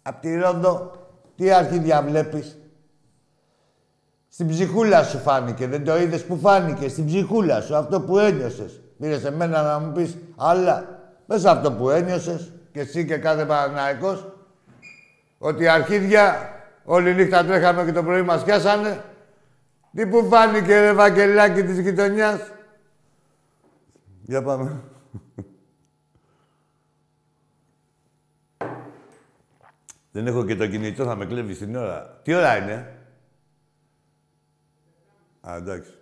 Απ' 0.01 0.21
τη 0.21 0.35
Ρόδο, 0.35 0.91
τι 1.35 1.51
αρχίδια 1.51 2.01
βλέπεις; 2.01 2.57
Στην 4.27 4.47
ψυχούλα 4.47 5.03
σου 5.03 5.17
φάνηκε, 5.17 5.67
δεν 5.67 5.83
το 5.83 5.97
είδες 5.97 6.25
που 6.25 6.37
φάνηκε, 6.37 6.87
στην 6.87 7.05
ψυχούλα 7.05 7.61
σου, 7.61 7.75
αυτό 7.75 8.01
που 8.01 8.17
ένιωσες. 8.17 8.81
Πήρες 8.99 9.23
εμένα 9.23 9.61
να 9.61 9.79
μου 9.79 9.91
πεις 9.91 10.17
άλλα, 10.35 10.99
μέσα 11.25 11.51
αυτό 11.51 11.71
που 11.71 11.89
ένιωσες 11.89 12.51
και 12.71 12.79
εσύ 12.79 13.05
και 13.05 13.17
κάθε 13.17 13.45
Παναναϊκός, 13.45 14.27
ότι 15.37 15.67
αρχίδια 15.67 16.51
όλη 16.83 17.13
νύχτα 17.13 17.45
τρέχαμε 17.45 17.85
και 17.85 17.91
το 17.91 18.03
πρωί 18.03 18.21
μας 18.21 18.43
πιάσανε. 18.43 19.03
Τι 19.95 20.07
που 20.07 20.27
φάνηκε 20.29 20.79
ρε 20.79 20.93
Βαγγελάκη 20.93 21.63
της 21.63 21.79
γειτονιάς; 21.79 22.39
Για 24.21 24.41
πάμε. 24.43 24.81
Δεν 30.17 30.27
έχω 30.27 30.45
και 30.45 30.55
το 30.55 30.67
κινητό, 30.67 31.05
θα 31.05 31.15
με 31.15 31.25
κλέβει 31.25 31.55
την 31.55 31.75
ώρα. 31.75 32.19
Τι 32.23 32.33
ώρα 32.33 32.57
είναι; 32.57 32.97
Α, 35.41 35.55
εντάξει. 35.55 35.93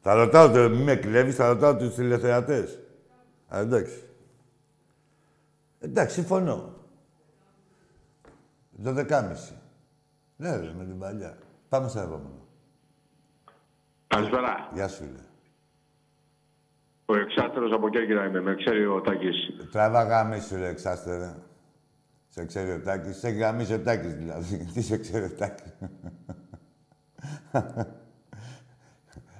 Θα 0.00 0.14
ρωτάω 0.14 0.50
το, 0.50 0.68
μη 0.68 0.82
με 0.82 0.96
κλέβεις, 0.96 1.34
θα 1.34 1.48
ρωτάω 1.48 1.76
τους 1.76 1.94
τηλεθεατές. 1.94 2.78
Α, 3.48 3.58
εντάξει. 3.58 4.02
Εντάξει, 5.80 6.14
συμφωνώ. 6.14 6.74
Το 8.82 8.92
δεκάμιση. 8.92 9.54
Ναι, 10.36 10.56
ρε, 10.56 10.72
με 10.72 10.84
την 10.84 10.98
παλιά. 10.98 11.38
Πάμε 11.68 11.88
στο 11.88 12.00
επόμενο. 12.00 12.46
Καλησπέρα. 14.06 14.70
Γεια 14.74 14.88
σου, 14.88 14.96
φίλε. 14.96 15.29
Ο 17.10 17.16
εξάστερος 17.16 17.72
από 17.72 17.88
Κέρκυρα 17.88 18.26
είμαι. 18.26 18.40
Με 18.40 18.54
ξέρει 18.54 18.86
ο 18.86 19.00
Τάκης. 19.00 19.36
Τραβά 19.72 20.02
γάμισου, 20.02 20.56
ρε, 20.56 20.68
εξάστερε. 20.68 21.34
Σε 22.28 22.44
ξέρει 22.44 22.70
ο 22.70 22.80
Τάκης. 22.80 23.18
Σε 23.18 23.28
γαμίσει 23.28 23.74
ο 23.74 23.78
Τάκης, 23.78 24.14
δηλαδή. 24.14 24.56
Τι 24.74 24.82
σε 24.82 24.98
ξέρει 24.98 25.24
ο 25.24 25.30
Τάκης. 25.38 25.74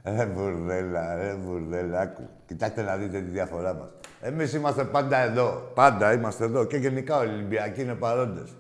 ρε 0.17 0.27
μπουρδέλα, 0.27 1.15
ρε 1.15 1.35
μπουρδέλα. 1.35 2.01
Άκου. 2.01 2.29
Κοιτάξτε 2.47 2.83
να 2.83 2.97
δείτε 2.97 3.19
τη 3.21 3.31
διαφορά 3.31 3.75
μας. 3.75 3.89
Εμείς 4.21 4.55
είμαστε 4.55 4.85
πάντα 4.85 5.19
εδώ. 5.19 5.71
Πάντα 5.75 6.13
είμαστε 6.13 6.45
εδώ. 6.45 6.65
Και 6.65 6.77
γενικά 6.77 7.25
οι 7.25 7.29
Ολυμπιακοί 7.29 7.83
είναι 7.83 7.95
παρόντες. 7.95 8.57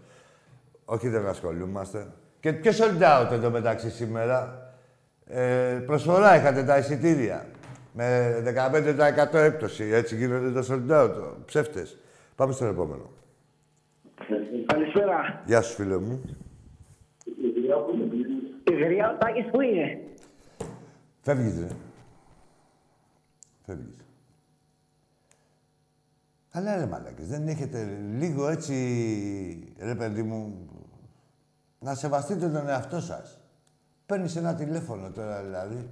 Όχι, 0.84 1.08
δεν 1.08 1.26
ασχολούμαστε. 1.26 2.06
Και 2.40 2.52
ποιο 2.52 2.72
sold 2.72 3.02
out 3.02 3.32
εδώ 3.32 3.50
μεταξύ 3.50 3.90
σήμερα. 3.90 4.68
Ε, 5.26 5.82
προσφορά 5.86 6.36
είχατε 6.36 6.64
τα 6.64 6.78
εισιτήρια. 6.78 7.46
Με 7.92 8.40
15% 9.32 9.34
έκπτωση. 9.34 9.84
Έτσι 9.84 10.16
γίνονται 10.16 10.52
τα 10.52 10.64
sold 10.68 10.90
out. 10.90 11.34
Ψεύτες. 11.44 11.98
Πάμε 12.34 12.52
στο 12.52 12.64
επόμενο. 12.64 13.10
Καλησπέρα. 14.66 15.42
Γεια 15.46 15.62
σου, 15.62 15.74
φίλε 15.74 15.98
μου. 15.98 16.20
Η 18.64 18.72
γριά 18.72 19.10
ο 19.10 19.16
Τάκης 19.18 19.50
πού 19.50 19.60
είναι; 19.60 20.00
Φεύγεις, 21.20 21.58
ρε. 21.58 21.68
Φεύγεις. 23.66 23.96
Αλλά 26.50 26.76
ρε 26.76 26.86
μαλάκες, 26.86 27.28
δεν 27.28 27.48
έχετε 27.48 27.98
λίγο 28.18 28.48
έτσι, 28.48 29.74
ρε 29.78 29.94
παιδί 29.94 30.22
μου, 30.22 30.68
να 31.78 31.94
σεβαστείτε 31.94 32.48
τον 32.48 32.68
εαυτό 32.68 33.00
σας. 33.00 33.40
Παίρνεις 34.06 34.36
ένα 34.36 34.54
τηλέφωνο 34.54 35.10
τώρα 35.10 35.42
δηλαδή 35.42 35.90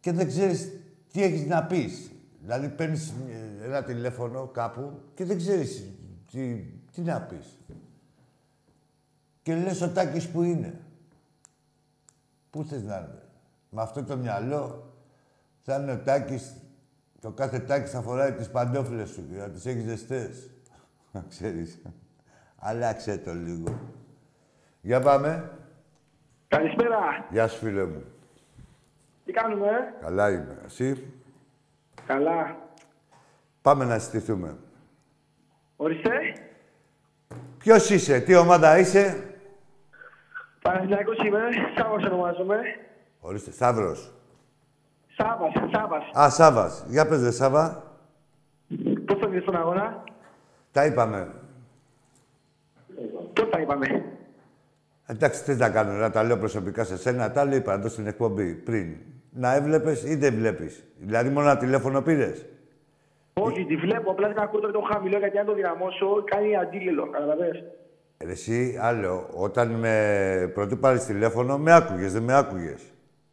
και 0.00 0.12
δεν 0.12 0.26
ξέρεις 0.26 0.72
τι 1.14 1.22
έχεις 1.22 1.46
να 1.46 1.64
πεις; 1.64 2.10
Δηλαδή 2.40 2.68
παίρνεις 2.68 3.12
ε, 3.60 3.64
ένα 3.64 3.82
τηλέφωνο 3.82 4.46
κάπου 4.46 5.00
και 5.14 5.24
δεν 5.24 5.36
ξέρεις 5.36 5.90
τι, 6.30 6.54
τι 6.92 7.00
να 7.00 7.20
πεις. 7.20 7.58
Και 9.42 9.54
λες 9.54 9.80
ο 9.80 9.90
Τάκης 9.90 10.28
που 10.28 10.42
είναι. 10.42 10.80
Πού 12.50 12.64
θες 12.64 12.82
να 12.82 12.96
είναι; 12.96 13.22
Με 13.70 13.82
αυτό 13.82 14.04
το 14.04 14.16
μυαλό 14.16 14.92
θα 15.62 15.76
είναι 15.76 15.92
ο 15.92 15.98
Τάκης, 15.98 16.56
το 17.20 17.30
κάθε 17.30 17.58
Τάκης 17.58 17.90
θα 17.90 18.02
φοράει 18.02 18.32
τις 18.32 18.50
παντόφλες 18.50 19.08
σου 19.08 19.24
για 19.30 19.46
να 19.46 19.50
τις 19.50 19.66
έχεις 19.66 19.84
ζεστές. 19.84 20.50
Ξέρεις. 21.28 21.82
Αλλάξε 22.56 23.18
το 23.18 23.34
λίγο. 23.34 23.80
Για 24.80 25.00
πάμε. 25.00 25.50
Καλησπέρα. 26.48 27.26
Γεια 27.30 27.48
σου, 27.48 27.58
φίλε 27.58 27.84
μου. 27.84 28.02
Τι 29.24 29.32
κάνουμε, 29.32 29.66
ε; 29.66 30.04
Καλά 30.04 30.30
είμαι. 30.30 30.58
Εσύ; 30.64 31.12
Καλά. 32.06 32.56
Πάμε 33.62 33.84
να 33.84 33.98
συστηθούμε. 33.98 34.56
Ορίστε. 35.76 36.10
Ποιος 37.58 37.90
είσαι, 37.90 38.20
τι 38.20 38.34
ομάδα 38.34 38.78
είσαι; 38.78 39.34
Παναθηναϊκός 40.62 41.18
είμαι. 41.18 41.40
Σάββας 41.78 42.04
ονομάζομαι. 42.04 42.60
Ορίστε, 43.20 43.50
Σταύρος. 43.50 44.12
Σάββας, 45.16 45.52
Σάββας. 45.72 46.10
Α, 46.18 46.30
Σάβας. 46.30 46.84
Για 46.88 47.08
πες, 47.08 47.22
ρε 47.22 47.30
Σάβα. 47.30 47.82
Πώς 49.06 49.18
θα 49.18 49.28
βγει 49.28 49.40
στον 49.40 49.56
αγώνα; 49.56 50.04
Τα 50.72 50.84
είπαμε. 50.86 51.34
Πώς 53.32 53.48
θα 53.50 53.60
είπαμε; 53.60 54.04
Εντάξει, 55.06 55.44
τι 55.44 55.54
να 55.54 55.70
κάνω, 55.70 55.92
να 55.92 56.10
τα 56.10 56.22
λέω 56.22 56.36
προσωπικά 56.38 56.84
σε 56.84 56.96
σένα, 56.98 57.30
τα 57.30 57.44
λέω 57.44 57.56
είπα 57.56 57.72
εδώ 57.72 57.88
στην 57.88 58.06
εκπομπή 58.06 58.54
πριν. 58.54 58.96
Να 59.30 59.54
έβλεπες 59.54 60.02
ή 60.02 60.14
δεν 60.16 60.34
βλέπεις; 60.34 60.84
Δηλαδή, 60.98 61.28
μόνο 61.28 61.48
ένα 61.48 61.56
τηλέφωνο 61.58 62.02
πήρες; 62.02 62.46
Όχι, 63.32 63.64
τη 63.64 63.76
βλέπω. 63.76 64.10
Απλά 64.10 64.28
δεν 64.28 64.38
ακούω 64.38 64.60
το 64.60 64.80
χαμηλό 64.92 65.18
γιατί 65.18 65.38
αν 65.38 65.46
το 65.46 65.54
δυναμώσω 65.54 66.24
κάνει 66.24 66.56
αντίληλο. 66.56 67.06
Καταλαβες. 67.10 67.64
Εσύ, 68.16 68.78
άλλο, 68.80 69.28
όταν 69.34 69.68
με 69.70 70.50
πρωτού 70.54 70.78
πάρεις 70.78 71.04
τηλέφωνο, 71.04 71.58
με 71.58 71.72
άκουγες, 71.74 72.12
δεν 72.12 72.22
με 72.22 72.34
άκουγες; 72.36 72.82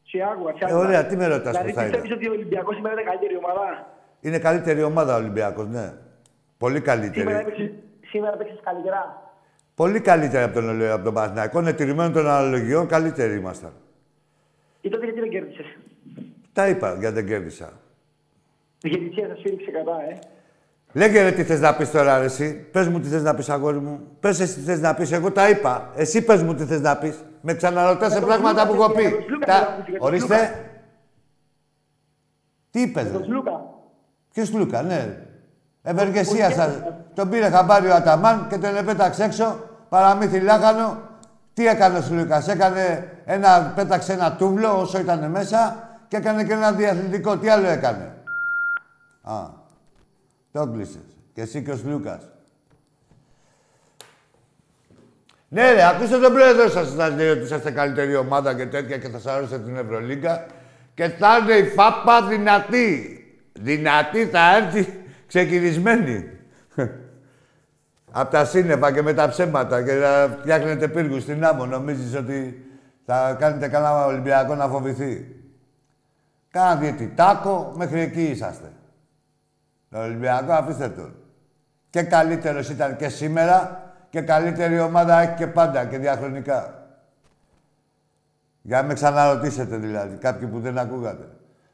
Σε 0.04 0.18
άκουγα, 0.32 0.52
σε 0.52 0.58
Ε, 0.62 0.66
άκουγα. 0.66 0.78
ωραία, 0.88 1.06
τι 1.06 1.16
με 1.16 1.28
ρωτάς 1.28 1.52
Δηλαδή 1.52 1.66
πώς 1.68 1.74
θα 1.74 1.82
είναι. 1.88 1.92
πιστεύεις 1.98 2.18
ότι 2.18 2.28
ο 2.30 2.32
Ολυμπιακός 2.32 2.76
σήμερα 2.76 2.94
είναι 2.94 3.04
καλύτερη 3.10 3.36
ομάδα; 3.38 3.88
Είναι 4.22 4.40
καλύτερη 4.40 4.84
ομάδα 4.84 5.14
ο 5.16 5.18
Ολυμπιακός, 5.18 5.68
ναι. 5.68 5.94
Πολύ 6.58 6.78
Σήμερα 6.78 6.96
καλύτερη. 7.02 7.32
έπαιξες, 7.32 7.70
σήμερα 8.06 8.34
έπαιξες 8.34 8.60
καλύτερα; 8.64 9.31
Πολύ 9.82 10.00
καλύτερη 10.00 10.44
από 10.44 10.54
τον, 10.54 10.92
από 10.92 11.04
τον 11.04 11.14
Παναθηναϊκό. 11.14 11.60
Είναι 11.60 11.74
τηρημένο 11.74 12.12
των 12.12 12.28
αναλογιών, 12.28 12.88
καλύτεροι 12.88 13.36
ήμασταν. 13.36 13.72
Ή 14.82 14.90
τότε 14.90 15.06
γιατί 15.06 15.20
δεν 15.20 15.30
κέρδισες. 15.30 15.66
Τα 16.54 16.68
είπα 16.68 16.96
γιατί 17.00 17.16
δεν 17.16 17.26
κέρδισα. 17.26 17.74
Η 18.82 18.90
διαιτησία 18.90 19.28
σας 19.28 19.38
σφύριξε 19.38 19.72
κατά, 19.72 19.92
ε. 20.10 20.20
Λέγε 20.94 21.22
ρε 21.22 21.32
τι 21.32 21.44
θες 21.44 21.60
να 21.60 21.76
πεις 21.76 21.92
τώρα 21.92 22.20
ρε, 22.20 22.26
εσύ. 22.26 22.68
Πες 22.72 22.88
μου 22.88 23.00
τι 23.00 23.08
θες 23.08 23.24
να 23.24 23.36
πεις 23.36 23.50
αγόρι 23.50 23.80
μου. 23.80 24.00
Πες 24.20 24.40
εσύ 24.40 24.56
τι 24.56 24.62
θες 24.62 24.80
να 24.80 24.94
πεις. 24.94 25.12
Εγώ 25.12 25.32
τα 25.32 25.50
είπα. 25.50 25.92
Εσύ 25.96 26.26
πες 26.26 26.44
μου 26.44 26.56
τι 26.56 26.64
θες 26.64 26.82
να 26.82 26.98
πεις. 26.98 27.24
Με 27.42 27.54
ξαναρωτάς 27.54 28.12
σε 28.12 28.20
τον 28.20 28.28
πράγματα 28.28 28.68
που 28.68 28.74
Λούκα, 28.74 28.86
έχω 28.86 29.00
για 29.02 29.10
πει. 29.10 29.16
τον 29.16 29.30
Λούκα 29.30 29.46
Τα... 29.46 29.54
θέλω 29.54 29.70
να 29.70 29.84
πεις, 29.84 29.90
για 29.90 30.00
τον 30.00 30.08
Ορίστε. 30.08 30.36
Λούκα. 30.36 30.60
Τι 32.72 32.82
είπες 32.82 33.12
Τον 33.12 33.18
ρε. 33.18 33.24
Σλούκα. 33.24 33.64
Ποιος 34.34 34.54
Λούκα, 34.54 34.82
ναι. 34.82 35.18
Ευεργεσία 35.84 36.50
σας. 36.52 36.84
Τον 37.14 37.30
πήρε 37.30 37.50
χαμπάρι 37.50 37.88
ο 37.88 37.94
Αταμάν 37.94 38.48
και 38.50 38.58
τον 38.58 38.76
επέταξε 38.76 39.24
έξω. 39.24 39.70
Παραμύθι 39.92 40.40
λάχανο. 40.40 41.02
Τι 41.54 41.68
έκανε 41.68 41.98
ο 41.98 42.04
Λούκας. 42.12 42.48
Έκανε 42.48 43.12
ένα, 43.26 43.74
πέταξε 43.76 44.14
ένα 44.14 44.36
τούβλο 44.36 44.80
όσο 44.80 45.00
ήταν 45.00 45.30
μέσα 45.32 45.90
και 46.08 46.18
έκανε 46.18 46.44
και 46.44 46.54
ένα 46.54 46.72
διαθλητικό. 46.72 47.38
Τι 47.38 47.50
άλλο 47.50 47.68
έκανε; 47.68 48.14
Α, 49.22 49.34
το 50.52 50.68
κλείσες. 50.68 51.18
Και 51.34 51.42
εσύ 51.42 51.64
και 51.64 51.72
ο 51.72 51.80
Λούκας. 51.86 52.30
Ναι, 55.48 55.72
ρε, 55.72 55.88
ακούστε 55.88 56.18
τον 56.18 56.34
πρόεδρο 56.34 56.70
σας 56.70 56.94
να 56.94 57.08
λέει 57.08 57.30
ότι 57.30 57.44
είσαστε 57.44 57.72
καλύτερη 57.72 58.16
ομάδα 58.16 58.54
και 58.54 58.66
τέτοια 58.66 58.98
και 58.98 59.10
θα 59.10 59.20
σας 59.20 59.34
άρεσε 59.34 59.60
την 59.60 59.78
Ευρωλίγκα. 59.78 60.46
Και 60.94 61.08
θα 61.08 61.38
είναι 61.38 61.54
η 61.54 61.64
ΦΑΠΑ 61.64 62.28
δυνατή. 62.28 63.18
Δυνατή 63.54 64.26
θα 64.26 64.56
έρθει 64.56 64.94
ξεκινισμένη. 65.28 66.30
Απ' 68.12 68.32
τα 68.32 68.46
σύννεφα 68.46 68.92
και 68.94 69.02
με 69.02 69.14
τα 69.14 69.30
ψέματα 69.30 69.84
και 69.84 69.94
να 69.94 70.38
φτιάχνετε 70.40 70.88
πύργους 70.88 71.22
στην 71.22 71.46
άμμο. 71.46 71.66
Νομίζεις 71.66 72.16
ότι 72.16 72.66
θα 73.06 73.34
κάνετε 73.40 73.68
κανένα 73.68 74.06
Ολυμπιακό 74.06 74.56
να 74.56 74.68
φοβηθεί; 74.68 75.36
Κάνα 76.52 76.76
διαιτητάκο, 76.76 77.74
μέχρι 77.76 78.00
εκεί 78.00 78.24
είσαστε. 78.24 78.72
Το 79.90 80.02
Ολυμπιακό 80.02 80.52
αφήστε 80.52 80.90
τον. 80.90 81.16
Και 81.90 82.04
καλύτερος 82.04 82.70
ήταν 82.70 82.96
και 82.96 83.10
σήμερα 83.10 83.84
και 84.10 84.22
καλύτερη 84.22 84.80
ομάδα 84.80 85.20
έχει 85.20 85.34
και 85.34 85.48
πάντα 85.48 85.86
και 85.86 85.98
διαχρονικά. 85.98 86.86
Για 88.62 88.82
να 88.82 88.88
με 88.88 88.94
ξαναρωτήσετε 88.94 89.78
δηλαδή, 89.78 90.16
κάποιοι 90.16 90.48
που 90.48 90.60
δεν 90.60 90.78
ακούγατε. 90.78 91.30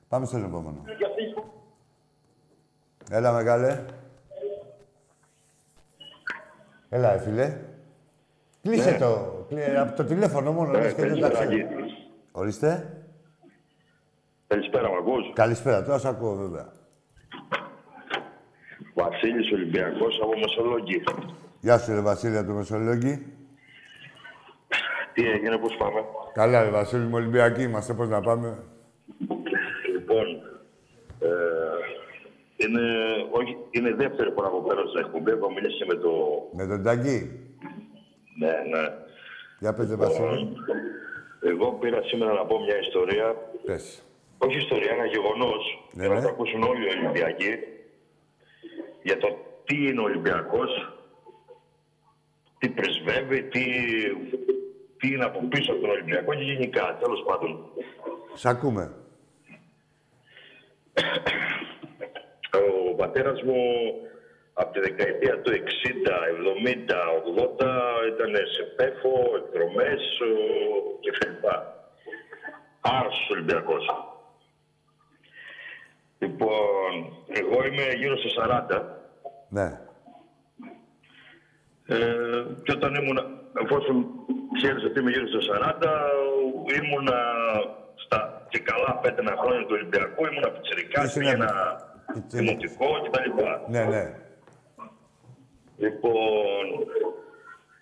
Πάμε 0.08 0.26
στον 0.26 0.44
επόμενο. 0.44 0.84
Έλα 3.10 3.32
μεγάλε. 3.32 3.84
Έλα, 6.90 7.14
ε, 7.14 7.20
φίλε. 7.20 7.58
Κλείσε 8.62 8.98
το. 9.00 9.46
κλεί- 9.50 9.78
Από 9.78 9.96
το 9.96 10.04
τηλέφωνο 10.04 10.52
μόνο, 10.52 10.72
λες 10.72 10.94
και 10.94 11.06
δεν 11.06 11.20
τα 11.20 11.30
καλησπέρα, 11.30 11.46
ξέρω. 11.46 11.50
Άγγι. 11.52 11.94
Ορίστε. 12.32 12.92
Καλησπέρα, 14.48 14.90
μ' 14.90 14.96
ακούς; 14.96 15.32
Καλησπέρα, 15.34 15.84
τώρα 15.84 15.98
σε 15.98 16.08
ακούω 16.08 16.36
βέβαια. 16.36 16.72
Βασίλης 18.94 19.52
Ολυμπιακός 19.52 20.20
από 20.24 20.40
Μεσολόγγι. 20.40 21.04
Γεια 21.60 21.78
σου, 21.78 21.94
ρε 21.94 22.02
Βασίλη, 22.02 22.38
από 22.38 22.48
το 22.48 22.54
Μεσολόγγι. 22.54 23.26
Τι 25.14 25.30
έγινε, 25.30 25.58
πώς 25.58 25.76
πάμε; 25.78 26.00
Καλά, 26.34 26.64
ρε 26.64 26.70
Βασίλη, 26.70 27.04
μου 27.06 27.16
Ολυμπιακοί 27.16 27.62
είμαστε, 27.62 27.94
πώς 27.94 28.10
να 28.10 28.22
πάμε; 28.22 28.64
Λοιπόν, 29.94 30.26
ε, 31.20 31.28
είναι, 32.64 32.84
όχι, 33.32 33.58
είναι 33.72 33.90
η 33.90 33.98
δεύτερη 34.04 34.32
φορά 34.32 34.50
που 34.50 34.64
πέρασα 34.68 34.88
στην 34.88 35.00
εκπομπή. 35.06 35.32
Έχω 35.32 35.52
μιλήσει 35.52 35.86
με 35.86 35.96
το... 36.04 36.12
Με 36.52 36.68
τον 36.68 36.84
Ταγκή. 36.84 37.20
Ναι, 38.40 38.54
ναι. 38.72 38.84
Για 39.60 39.74
πες, 39.74 39.90
ρε 39.90 39.96
Βασίλη. 39.96 40.56
Εγώ 41.42 41.74
πήρα 41.74 42.02
σήμερα 42.04 42.34
να 42.34 42.46
πω 42.46 42.60
μια 42.60 42.80
ιστορία. 42.80 43.36
Πες. 43.66 44.04
Όχι 44.38 44.58
ιστορία, 44.58 44.92
ένα 44.92 45.06
γεγονός. 45.06 45.64
Ναι, 45.94 46.06
για 46.06 46.14
να 46.14 46.20
ναι. 46.20 46.26
το 46.26 46.30
ακούσουν 46.30 46.64
όλοι 46.64 46.84
οι 46.86 46.98
Ολυμπιακοί. 46.98 47.54
Για 49.04 49.18
το 49.18 49.28
τι 49.66 49.88
είναι 49.88 50.00
ο 50.00 50.04
Ολυμπιακός, 50.04 50.70
τι 52.58 52.70
πρεσβεύει, 52.70 53.44
τι, 53.44 53.64
τι 54.98 55.08
είναι 55.14 55.24
από 55.24 55.40
πίσω 55.48 55.72
από 55.72 55.82
τον 55.82 55.90
Ολυμπιακό 55.90 56.34
και 56.34 56.44
γενικά. 56.44 56.98
Τέλος 57.00 57.24
πάντων, 57.28 57.70
Σ' 58.34 58.46
ακούμε. 58.46 58.96
Ο 63.08 63.12
πατέρας 63.12 63.42
μου 63.44 63.62
από 64.54 64.72
τη 64.74 64.80
δεκαετία 64.80 65.42
του 65.42 65.52
60, 65.52 66.16
70, 66.30 66.96
80 67.24 67.70
ήταν 68.14 68.34
σε 68.56 68.64
πέφο, 68.76 69.14
εκδρομές 69.40 70.02
ο- 70.28 71.00
και 71.00 71.12
λοιπά. 71.30 71.56
Άρσος 72.82 73.30
Ολυμπιακός. 73.32 73.86
Λοιπόν, 76.20 76.92
εγώ 77.42 77.66
είμαι 77.66 77.86
γύρω 77.98 78.18
στα 78.18 78.30
40 78.30 78.78
Ναι. 79.50 79.68
ε, 81.88 81.98
και 82.64 82.72
όταν 82.72 82.96
ήμουν, 82.96 83.20
εφόσον 83.64 84.06
ξέρεις 84.58 84.84
ότι 84.84 85.00
είμαι 85.00 85.12
γύρω 85.12 85.28
στα 85.28 85.42
40, 85.42 85.92
ήμουνα 86.82 87.20
στα 87.96 88.46
και 88.50 88.60
καλά 88.60 89.00
πέντε 89.02 89.22
χρόνια 89.42 89.62
του 89.66 89.76
Ολυμπιακού, 89.80 90.26
ήμουνα 90.26 90.50
πιτσιρικάς, 90.50 91.14
Τι 91.14 91.20
πήγαινα 91.20 91.48
συνέβη; 91.48 91.84
Δημοτικό 92.28 92.86
κτλ. 93.04 93.30
Ναι, 93.68 93.84
ναι. 93.84 94.16
Λοιπόν, 95.78 96.66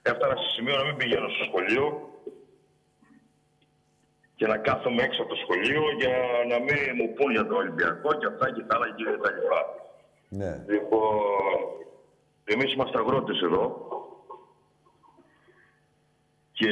έφτανα 0.02 0.36
σε 0.36 0.50
σημείο 0.56 0.76
να 0.78 0.84
μην 0.84 0.96
πηγαίνω 0.96 1.30
στο 1.30 1.44
σχολείο 1.44 2.10
και 4.36 4.48
να 4.48 4.58
κάθομαι 4.58 5.04
έξω 5.04 5.22
από 5.22 5.30
το 5.34 5.40
σχολείο 5.44 5.82
για 6.00 6.16
να 6.52 6.58
μην 6.60 6.78
μου 6.98 7.14
πούν 7.14 7.32
για 7.32 7.48
το 7.48 7.56
Ολυμπιακό 7.56 8.14
και 8.14 8.26
αυτά 8.26 8.52
και 8.52 8.64
τα 8.68 8.76
άλλα 8.76 8.88
και 8.96 9.04
τα 9.24 9.32
λοιπά. 9.36 9.62
Ναι. 10.30 10.64
Λοιπόν, 10.68 11.56
εμείς 12.44 12.74
είμαστε 12.74 12.98
αγρότες 12.98 13.42
εδώ 13.42 13.66
και 16.52 16.72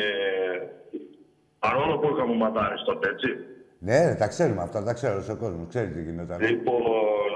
παρόλο 1.60 2.00
που 2.00 2.08
είχαμε 2.12 2.36
μαδάρες 2.36 2.84
τότε, 2.86 3.10
έτσι, 3.10 3.30
Ναι, 3.80 4.16
τα 4.16 4.28
ξέρουμε 4.28 4.62
αυτά, 4.62 4.84
τα 4.84 4.94
ξέρω 4.94 5.26
ο 5.32 5.36
κόσμος. 5.36 5.68
Ξέρει 5.68 5.92
τι 5.92 6.02
γινόταν. 6.02 6.42
Λοιπόν, 6.42 6.76
ε, 6.76 7.33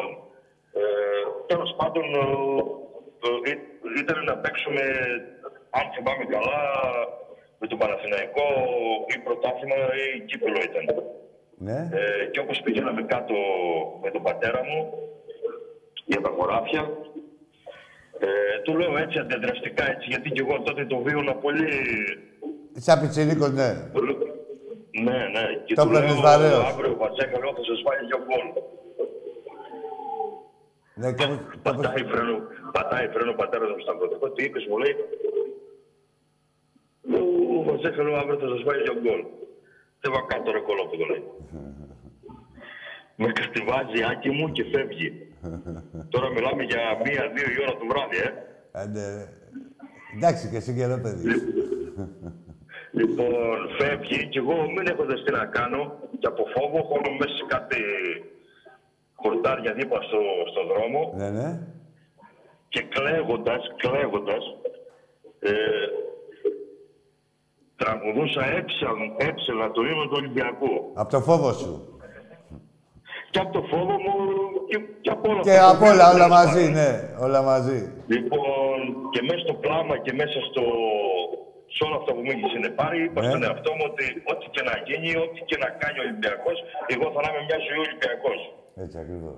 τέλος 1.52 1.72
πάντων, 1.80 2.06
ε, 3.46 3.50
ε, 3.50 3.54
ήταν 4.02 4.18
να 4.30 4.36
παίξουμε, 4.44 4.82
αν 5.78 5.86
θυμάμαι 5.96 6.26
καλά, 6.36 6.62
με 7.60 7.68
τον 7.68 7.78
Παναθηναϊκό 7.82 8.48
ή 9.14 9.16
πρωτάθλημα 9.26 9.76
ή 10.16 10.20
κύπελο 10.30 10.60
ήταν. 10.70 10.86
Ναι. 11.68 11.80
Ε, 12.00 12.26
και 12.32 12.40
όπως 12.40 12.62
πηγαίναμε 12.64 13.02
κάτω 13.14 13.36
με 14.04 14.10
τον 14.12 14.24
πατέρα 14.24 14.62
μου 14.70 14.80
για 16.06 16.22
τα 16.22 16.32
χωράφια, 16.38 16.84
ε, 18.20 18.28
του 18.64 18.78
λέω 18.78 18.98
έτσι 18.98 19.18
αντιδραστικά 19.20 19.84
έτσι, 19.92 20.06
γιατί 20.10 20.30
και 20.32 20.44
εγώ 20.46 20.62
τότε 20.62 20.86
το 20.86 20.98
βίωνα 20.98 21.34
πολύ 21.36 21.68
Σαν 22.80 23.00
πιτσιρίκος, 23.00 23.52
ναι. 23.52 23.70
ναι, 25.06 25.18
ναι. 25.36 25.46
Και 25.66 25.74
Το 25.74 25.84
του 25.84 25.92
λέω 25.92 26.02
παίρνεις 26.02 26.22
βαρέως. 26.22 26.66
αύριο 26.72 26.92
ο 26.92 26.96
Πατσέκα 27.02 27.38
θα 27.58 27.64
σας 27.70 27.80
βάλει 27.86 28.04
για 28.10 28.20
γκολ. 28.26 28.46
Ναι, 31.00 31.08
και 31.18 31.24
όπως- 31.24 31.40
και 31.64 31.70
όπως- 31.70 31.86
Πατάει 31.86 32.04
φρένο, 32.12 32.36
πατάει 32.72 33.08
φρένο 33.14 33.32
ο 33.32 33.38
πατέρας 33.42 33.70
μου 33.72 33.80
στα 33.86 33.94
πρωτοκόλλα. 33.98 34.34
Τι 34.34 34.44
είπες, 34.44 34.66
μου 34.70 34.78
λέει; 34.84 34.96
Ο 37.60 37.62
Πατσέκα 37.68 38.04
λέω 38.04 38.16
αύριο 38.22 38.38
θα 38.44 38.48
σας 38.54 38.62
βάλει 38.68 38.82
για 38.88 38.96
γκολ. 39.02 39.22
Δεν 40.02 40.12
va 40.16 40.22
κάτω 40.32 40.52
ρε 40.52 40.60
κολόπεδο 40.68 41.06
λέει. 41.12 41.24
Με 43.20 43.28
κατεβάζει 43.40 44.00
άκη 44.12 44.30
μου 44.30 44.52
και 44.52 44.64
φεύγει. 44.74 45.10
Τώρα 46.10 46.28
μιλάμε 46.36 46.64
για 46.64 46.82
μία-δύο 47.06 47.48
η 47.56 47.58
ώρα 47.64 47.74
το 47.80 47.86
βράδυ, 47.92 48.18
ε. 48.28 48.30
Ε, 48.82 48.86
ναι. 48.96 49.08
Εντάξει, 50.16 50.50
και 50.50 50.58
εσύ 50.62 50.72
καιρό 50.76 50.98
παιδί. 51.04 51.30
Λοιπόν, 52.92 53.58
φεύγει 53.80 54.28
και 54.32 54.40
εγώ 54.40 54.56
μην 54.76 54.88
έχοντας 54.92 55.24
τι 55.24 55.32
να 55.32 55.46
κάνω 55.46 55.82
και 56.20 56.28
από 56.28 56.44
φόβο 56.56 56.80
χώνω 56.90 57.12
μέσα 57.20 57.36
σε 57.40 57.46
κάτι 57.48 57.80
χορτάρια 59.22 59.74
δίπλα 59.74 60.02
στο, 60.02 60.20
στο 60.52 60.62
δρόμο 60.74 61.14
Ναι, 61.16 61.30
ναι. 61.30 61.50
και 62.70 62.82
κλαίγοντας, 62.94 63.62
κλαίγοντας, 63.82 64.44
ε, 65.40 65.52
τραγουδούσα 67.82 68.44
έψαλ, 68.58 68.98
έψελα 69.28 69.72
το 69.72 69.82
ύμνο 69.92 70.04
του 70.06 70.18
Ολυμπιακού. 70.22 70.74
Από 70.94 71.10
το 71.12 71.20
φόβο 71.22 71.52
σου. 71.54 71.74
Και 73.32 73.40
από 73.40 73.52
το 73.58 73.62
φόβο 73.72 73.92
μου 74.04 74.14
και, 74.70 74.78
και 75.04 75.10
από 75.16 75.26
όλα 75.32 75.42
Και 75.48 75.52
αυτά. 75.58 75.70
από 75.76 75.86
όλα, 75.92 76.06
όλα 76.14 76.28
μαζί, 76.38 76.66
ναι. 76.80 76.92
Όλα 77.26 77.42
μαζί. 77.52 77.80
Λοιπόν, 78.14 78.78
και 79.14 79.22
μέσα 79.28 79.40
στο 79.46 79.54
πλάμα 79.64 79.96
και 80.06 80.14
μέσα 80.22 80.40
στο, 80.50 80.64
σε 81.76 81.82
όλο 81.86 81.96
αυτό 82.00 82.10
που 82.16 82.22
μου 82.26 82.32
είχες 82.36 82.52
συνεπάρει, 82.56 82.98
είπα 83.04 83.22
Ναι. 83.22 83.30
στον 83.30 83.44
εαυτό 83.48 83.72
μου 83.78 83.86
ότι 83.92 84.06
ό,τι 84.32 84.46
και 84.56 84.64
να 84.70 84.76
γίνει, 84.88 85.10
ό,τι 85.26 85.40
και 85.50 85.58
να 85.64 85.70
κάνει 85.82 85.98
ο 86.02 86.04
Ολυμπιακός, 86.08 86.58
εγώ 86.94 87.06
θα 87.16 87.22
είμαι 87.28 87.42
μια 87.50 87.60
ζωή 87.68 87.80
Ολυμπιακός. 87.88 88.40
Έτσι 88.84 88.98
ακριβώς. 89.00 89.38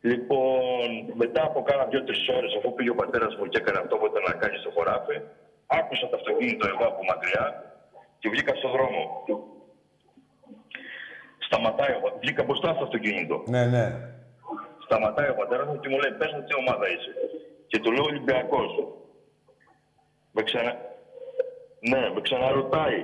Λοιπόν, 0.00 0.88
μετά 1.14 1.42
από 1.42 1.62
κάνα 1.62 1.84
δύο-τρεις 1.84 2.28
ώρες, 2.36 2.54
αφού 2.58 2.74
πήγε 2.74 2.90
ο 2.90 2.94
πατέρας 2.94 3.36
μου 3.36 3.46
και 3.46 3.58
έκανε 3.58 3.78
αυτό 3.78 3.96
που 3.96 4.06
ήταν 4.06 4.22
να 4.28 4.34
κάνει 4.42 4.56
στο 4.58 4.70
χωράφι, 4.70 5.16
άκουσα 5.66 6.08
το 6.08 6.16
αυτοκίνητο 6.16 6.68
εγώ 6.72 6.84
από 6.92 7.02
μακριά 7.10 7.44
και 8.18 8.28
βγήκα 8.28 8.54
στον 8.54 8.70
δρόμο. 8.70 9.02
Σταματάει, 11.46 11.92
ο 11.96 12.00
πα- 12.00 12.16
βγήκα 12.22 12.42
μπροστά 12.44 12.74
στο 12.74 12.84
αυτοκίνητο. 12.84 13.42
Ναι, 13.54 13.64
ναι. 13.66 13.86
Σταματάει 14.84 15.30
ο 15.30 15.34
πατέρας 15.34 15.66
μου 15.66 15.80
και 15.80 15.88
μου 15.88 15.98
λέει: 15.98 16.12
Πες 16.18 16.32
μου 16.32 16.42
τι 16.46 16.54
ομάδα 16.62 16.86
είσαι. 16.92 17.12
Και 17.66 17.78
του 17.78 17.92
λέω 17.92 18.04
Ολυμπιακός. 18.04 18.70
Με 20.32 20.42
ξανα... 20.42 20.72
Ναι, 21.90 22.10
με 22.14 22.20
ξαναρωτάει. 22.20 23.02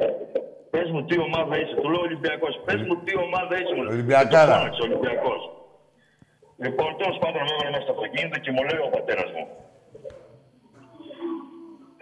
Πες 0.76 0.88
μου 0.94 1.02
τι 1.08 1.16
ομάδα 1.28 1.54
είσαι. 1.60 1.74
Του 1.82 1.88
λέω 1.92 2.00
Ολυμπιακός. 2.08 2.54
Πες 2.66 2.80
μου 2.86 2.94
τι 3.04 3.12
ομάδα 3.26 3.52
είσαι. 3.60 3.74
μου 3.76 3.82
λέει. 3.84 3.94
Ολυμπιακάρα. 3.96 4.52
Και 4.52 4.52
το 4.52 4.58
φώναξε, 4.58 4.82
Ολυμπιακός. 4.88 5.40
Λοιπόν, 6.64 6.90
τέλος 7.00 7.18
πάντων 7.22 7.40
με 7.46 7.50
έβαλε 7.54 7.70
μέσα 7.74 7.84
στο 7.86 7.92
αυτοκίνητο 7.96 8.36
και 8.44 8.50
μου 8.54 8.62
λέει 8.68 8.80
ο 8.86 8.90
πατέρας 8.96 9.30
μου. 9.36 9.44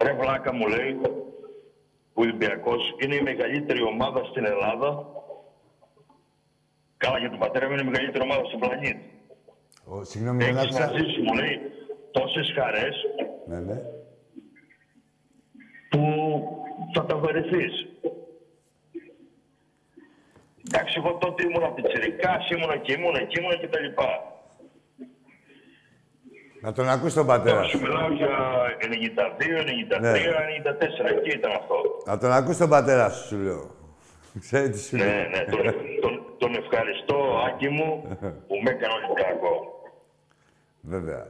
Ρε 0.05 0.13
βλάκα 0.19 0.51
μου 0.57 0.65
λέει, 0.75 0.91
ο 2.17 2.21
Ολυμπιακός 2.23 2.81
είναι 3.01 3.15
η 3.15 3.21
μεγαλύτερη 3.29 3.81
ομάδα 3.93 4.21
στην 4.29 4.45
Ελλάδα. 4.45 4.89
Καλά 6.97 7.17
για 7.19 7.29
τον 7.29 7.39
πατέρα 7.39 7.65
μου 7.67 7.73
είναι 7.73 7.81
η 7.81 7.89
μεγαλύτερη 7.91 8.23
ομάδα 8.23 8.43
στον 8.49 8.59
πλανήτη. 8.59 9.05
Ο, 9.91 10.03
συγγνώμη, 10.03 10.43
δεν 10.43 10.57
Έχεις 10.57 10.63
άκουσα. 10.63 10.79
να 10.85 10.97
ζήσεις, 10.97 11.17
μου 11.25 11.33
λέει, 11.33 11.55
τόσες 12.11 12.47
χαρές 12.57 12.95
Ναι, 13.47 13.59
ναι. 13.59 13.77
που 15.89 16.01
θα 16.93 17.05
τα 17.05 17.15
βαρεθείς. 17.17 17.73
Εντάξει, 20.67 20.93
εγώ 20.97 21.13
τότε 21.17 21.43
ήμουνα 21.47 21.67
πιτσιρικάς, 21.71 22.49
ήμουνα 22.49 22.77
και 22.77 22.91
ήμουνα 22.93 23.19
και 23.23 23.39
ήμουνα 23.39 23.55
και 23.55 23.67
τα 23.67 23.79
λοιπά. 23.79 24.09
Να 26.61 26.71
τον 26.71 26.89
ακούσει 26.89 27.15
τον 27.15 27.25
πατέρα 27.25 27.55
Τώρα 27.55 27.67
σου 27.67 27.77
σου. 27.77 27.83
μιλάω 27.83 28.09
για 28.11 28.27
92, 28.79 29.63
93, 29.63 29.99
Ναι. 30.01 30.11
94, 30.11 31.09
εκεί 31.17 31.29
ήταν 31.37 31.51
αυτό. 31.51 31.75
Να 32.05 32.17
τον 32.17 32.31
ακούσει 32.31 32.59
τον 32.59 32.69
πατέρα 32.69 33.09
σου, 33.09 33.27
σου 33.27 33.37
λέω. 33.37 33.75
Ξέρει 34.39 34.69
τι 34.69 34.79
σου 34.79 34.95
Ναι, 34.95 35.03
λέω. 35.03 35.13
ναι, 35.29 35.43
τον, 35.51 35.61
τον, 36.01 36.23
τον 36.37 36.55
ευχαριστώ, 36.55 37.15
Άκη 37.47 37.69
μου, 37.69 38.17
που 38.47 38.55
με 38.63 38.69
έκανε 38.69 38.93
Ολυμπιακό. 39.03 39.53
Βέβαια. 40.81 41.27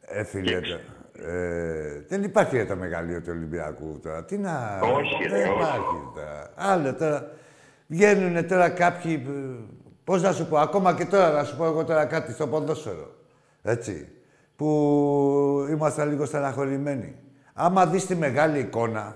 Ε, 0.00 0.24
φίλε, 0.24 0.60
το- 0.60 1.22
ε, 1.30 2.04
δεν 2.08 2.22
υπάρχει 2.22 2.56
ρε, 2.56 2.64
το 2.64 2.76
μεγαλείο 2.76 3.18
του 3.20 3.28
Ολυμπιακού 3.30 4.00
τώρα. 4.02 4.24
Τι 4.24 4.38
να... 4.38 4.78
Όχι, 4.82 5.22
ρε, 5.28 5.28
δεν 5.38 5.48
όχι. 5.50 5.58
υπάρχει 5.58 6.10
τώρα. 6.14 6.52
Άλλο 6.56 6.94
τώρα. 6.94 7.30
Βγαίνουν 7.90 8.48
τώρα 8.48 8.68
κάποιοι... 8.68 9.26
Πώς 10.04 10.22
να 10.22 10.32
σου 10.32 10.46
πω, 10.46 10.56
ακόμα 10.56 10.94
και 10.94 11.04
τώρα 11.04 11.30
να 11.30 11.44
σου 11.44 11.56
πω 11.56 11.64
εγώ 11.64 11.84
τώρα 11.84 12.04
κάτι 12.04 12.32
στο 12.32 12.46
ποδόσφαιρο. 12.46 13.14
Έτσι. 13.62 14.08
Που 14.56 14.66
ήμασταν 15.70 16.08
λίγο 16.08 16.24
στεναχωρημένοι. 16.24 17.16
Άμα 17.54 17.86
δεις 17.86 18.06
τη 18.06 18.14
μεγάλη 18.14 18.58
εικόνα, 18.58 19.14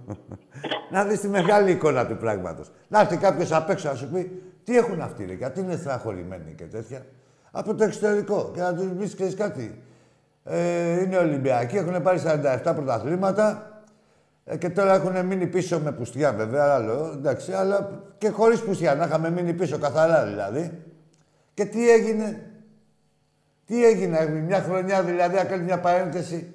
να 0.92 1.04
δεις 1.04 1.20
τη 1.20 1.28
μεγάλη 1.28 1.70
εικόνα 1.70 2.06
του 2.06 2.16
πράγματος. 2.16 2.70
Να 2.88 3.00
έρθει 3.00 3.16
κάποιος 3.16 3.52
απ' 3.52 3.70
έξω 3.70 3.88
να 3.88 3.94
σου 3.94 4.08
πει 4.08 4.42
τι 4.64 4.76
έχουν 4.76 5.00
αυτοί 5.00 5.24
ρε, 5.24 5.32
γιατί 5.32 5.60
είναι 5.60 5.76
στεναχωρημένοι 5.76 6.54
και 6.56 6.64
τέτοια. 6.64 7.06
Από 7.50 7.74
το 7.74 7.84
εξωτερικό. 7.84 8.50
Και 8.54 8.60
να 8.60 8.74
τους 8.74 8.86
πεις 8.98 9.14
ξέρεις 9.14 9.34
κάτι. 9.34 9.82
Ε, 10.44 11.02
είναι 11.02 11.16
Ολυμπιακοί, 11.16 11.76
έχουν 11.76 12.02
πάρει 12.02 12.20
47 12.64 12.72
πρωταθλήματα 12.74 13.50
ε, 13.52 13.69
και 14.58 14.70
τώρα 14.70 14.94
έχουν 14.94 15.26
μείνει 15.26 15.46
πίσω 15.46 15.80
με 15.80 15.92
πουστιά 15.92 16.32
βέβαια, 16.32 16.64
άλλο, 16.74 17.10
εντάξει, 17.16 17.52
αλλά 17.52 18.02
και 18.18 18.28
χωρίς 18.28 18.60
πουστιά, 18.60 18.94
να 18.94 19.04
είχαμε 19.04 19.30
μείνει 19.30 19.52
πίσω 19.52 19.78
καθαρά 19.78 20.24
δηλαδή. 20.26 20.82
Και 21.54 21.64
τι 21.64 21.90
έγινε, 21.90 22.42
τι 23.66 23.84
έγινε, 23.86 24.28
μια 24.28 24.60
χρονιά 24.60 25.02
δηλαδή, 25.02 25.36
να 25.36 25.44
κάνεις 25.44 25.64
μια 25.64 25.78
παρένθεση, 25.80 26.54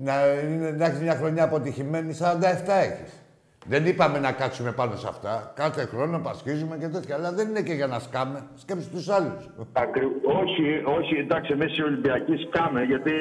να, 0.00 0.12
είναι- 0.26 0.70
να 0.70 0.84
έχεις 0.86 1.00
μια 1.00 1.14
χρονιά 1.14 1.44
αποτυχημένη, 1.44 2.14
47 2.18 2.22
έχεις. 2.66 3.19
Δεν 3.66 3.86
είπαμε 3.86 4.18
να 4.18 4.32
κάτσουμε 4.32 4.72
πάνω 4.72 4.96
σε 4.96 5.06
αυτά. 5.08 5.52
Κάθε 5.56 5.84
χρόνο 5.84 6.18
πασχίζουμε 6.18 6.76
και 6.80 6.88
τέτοια. 6.88 7.14
Αλλά 7.14 7.32
δεν 7.32 7.48
είναι 7.48 7.62
και 7.62 7.72
για 7.72 7.86
να 7.86 7.98
σκάμε. 7.98 8.42
Σκέψου 8.56 8.90
τους 8.90 9.08
άλλους. 9.08 9.48
Ακρι... 9.72 10.04
Όχι, 10.42 10.82
όχι, 10.98 11.14
εντάξει, 11.18 11.52
εμείς 11.52 11.78
οι 11.78 11.82
Ολυμπιακοί 11.82 12.34
σκάμε, 12.36 12.82
γιατί 12.82 13.12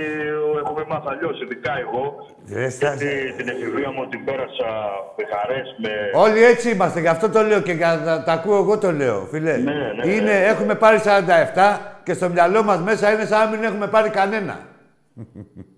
έχουμε 0.63 0.85
μάθει 0.89 1.07
αλλιώς, 1.09 1.41
ειδικά 1.41 1.71
εγώ. 1.79 2.03
Δεν 2.45 2.71
στα- 2.71 2.93
Γιατί 2.95 3.33
την 3.37 3.47
εφηβεία 3.47 3.91
μου 3.91 4.07
την 4.07 4.23
πέρασα 4.25 4.69
με 5.17 5.23
χαρές, 5.33 5.75
με. 5.77 6.19
Όλοι 6.19 6.43
έτσι 6.43 6.69
είμαστε, 6.71 6.99
γι' 6.99 7.07
αυτό 7.07 7.29
το 7.29 7.41
λέω 7.41 7.61
και 7.61 7.71
για 7.71 8.01
να 8.05 8.23
τα 8.23 8.31
ακούω 8.33 8.57
εγώ 8.57 8.77
το 8.77 8.91
λέω, 8.91 9.25
φίλε. 9.31 9.57
Ναι, 9.57 9.71
ναι, 10.03 10.11
είναι, 10.11 10.21
ναι. 10.31 10.45
έχουμε 10.45 10.75
πάρει 10.75 10.99
47 11.03 11.79
και 12.03 12.13
στο 12.13 12.29
μυαλό 12.29 12.63
μας 12.63 12.79
μέσα 12.81 13.13
είναι 13.13 13.25
σαν 13.25 13.39
να 13.49 13.55
μην 13.55 13.63
έχουμε 13.63 13.87
πάρει 13.87 14.09
κανένα. 14.09 14.59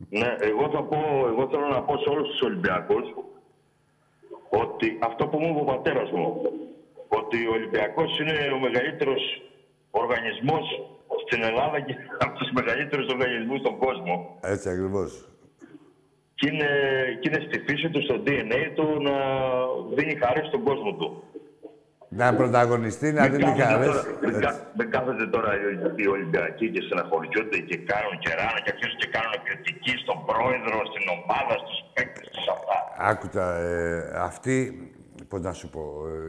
Ναι, 0.10 0.36
εγώ 0.40 0.70
θα 0.74 0.84
πω, 0.84 0.98
εγώ 1.32 1.48
θέλω 1.52 1.68
να 1.72 1.82
πω 1.82 1.98
σε 1.98 2.10
όλους 2.10 2.28
τους 2.30 2.42
Ολυμπιακούς 2.42 3.04
ότι 4.52 4.98
αυτό 5.00 5.28
που 5.28 5.40
μου 5.40 5.50
είπε 5.50 5.60
ο 5.60 5.64
πατέρας 5.74 6.12
μου, 6.12 6.28
ότι 7.08 7.48
ο 7.48 7.52
Ολυμπιακός 7.52 8.20
είναι 8.20 8.36
ο 8.56 8.60
μεγαλύτερος 8.60 9.24
οργανισμός 9.92 10.66
στην 11.26 11.44
Ελλάδα 11.44 11.80
και 11.80 11.96
από 12.24 12.38
τους 12.40 12.52
μεγαλύτερους 12.52 13.08
οργανισμούς 13.08 13.60
στον 13.60 13.78
κόσμο. 13.78 14.38
Έτσι 14.42 14.70
ακριβώς. 14.70 15.26
Και 16.36 16.48
είναι, 16.52 16.70
και 17.20 17.30
είναι 17.30 17.46
στη 17.48 17.60
φύση 17.68 17.90
του, 17.90 18.02
στο 18.04 18.16
DNA 18.26 18.62
του 18.76 19.02
να 19.02 19.16
δίνει 19.96 20.16
χαρέ 20.16 20.44
στον 20.48 20.64
κόσμο 20.64 20.94
του. 20.94 21.24
Να 22.14 22.36
πρωταγωνιστεί, 22.36 23.12
να 23.12 23.22
Μην 23.22 23.32
δίνει 23.32 23.44
κάθονται 23.44 23.64
χαρές. 23.64 23.88
τώρα- 23.88 24.04
μην 24.22 24.30
Έτσι. 24.30 24.42
κα- 24.46 24.60
Μην 24.78 24.92
κάθονται 24.92 25.28
τώρα 25.36 25.50
οι- 25.56 26.02
οι 26.04 26.08
Ολυμπιακοί 26.08 26.66
και 26.74 26.82
στεναχωριούνται 26.86 27.58
και 27.70 27.78
κάνουν 27.92 28.16
και 28.24 28.30
ράνε 28.40 28.60
και 28.64 28.72
αρχίζουν 28.74 28.98
και 29.04 29.10
κάνουν 29.16 29.34
κριτική 29.48 29.94
στον 30.04 30.18
πρόεδρο, 30.30 30.78
στην 30.92 31.06
ομάδα, 31.18 31.54
στους 31.64 31.80
παίκτες, 31.94 32.26
στους 32.32 32.48
αυτά. 32.56 32.76
Άκουτα, 33.12 33.46
ε, 33.58 34.12
αυτή, 34.30 34.56
πώς 35.28 35.42
να 35.42 35.54
σου 35.60 35.70
πω, 35.70 35.84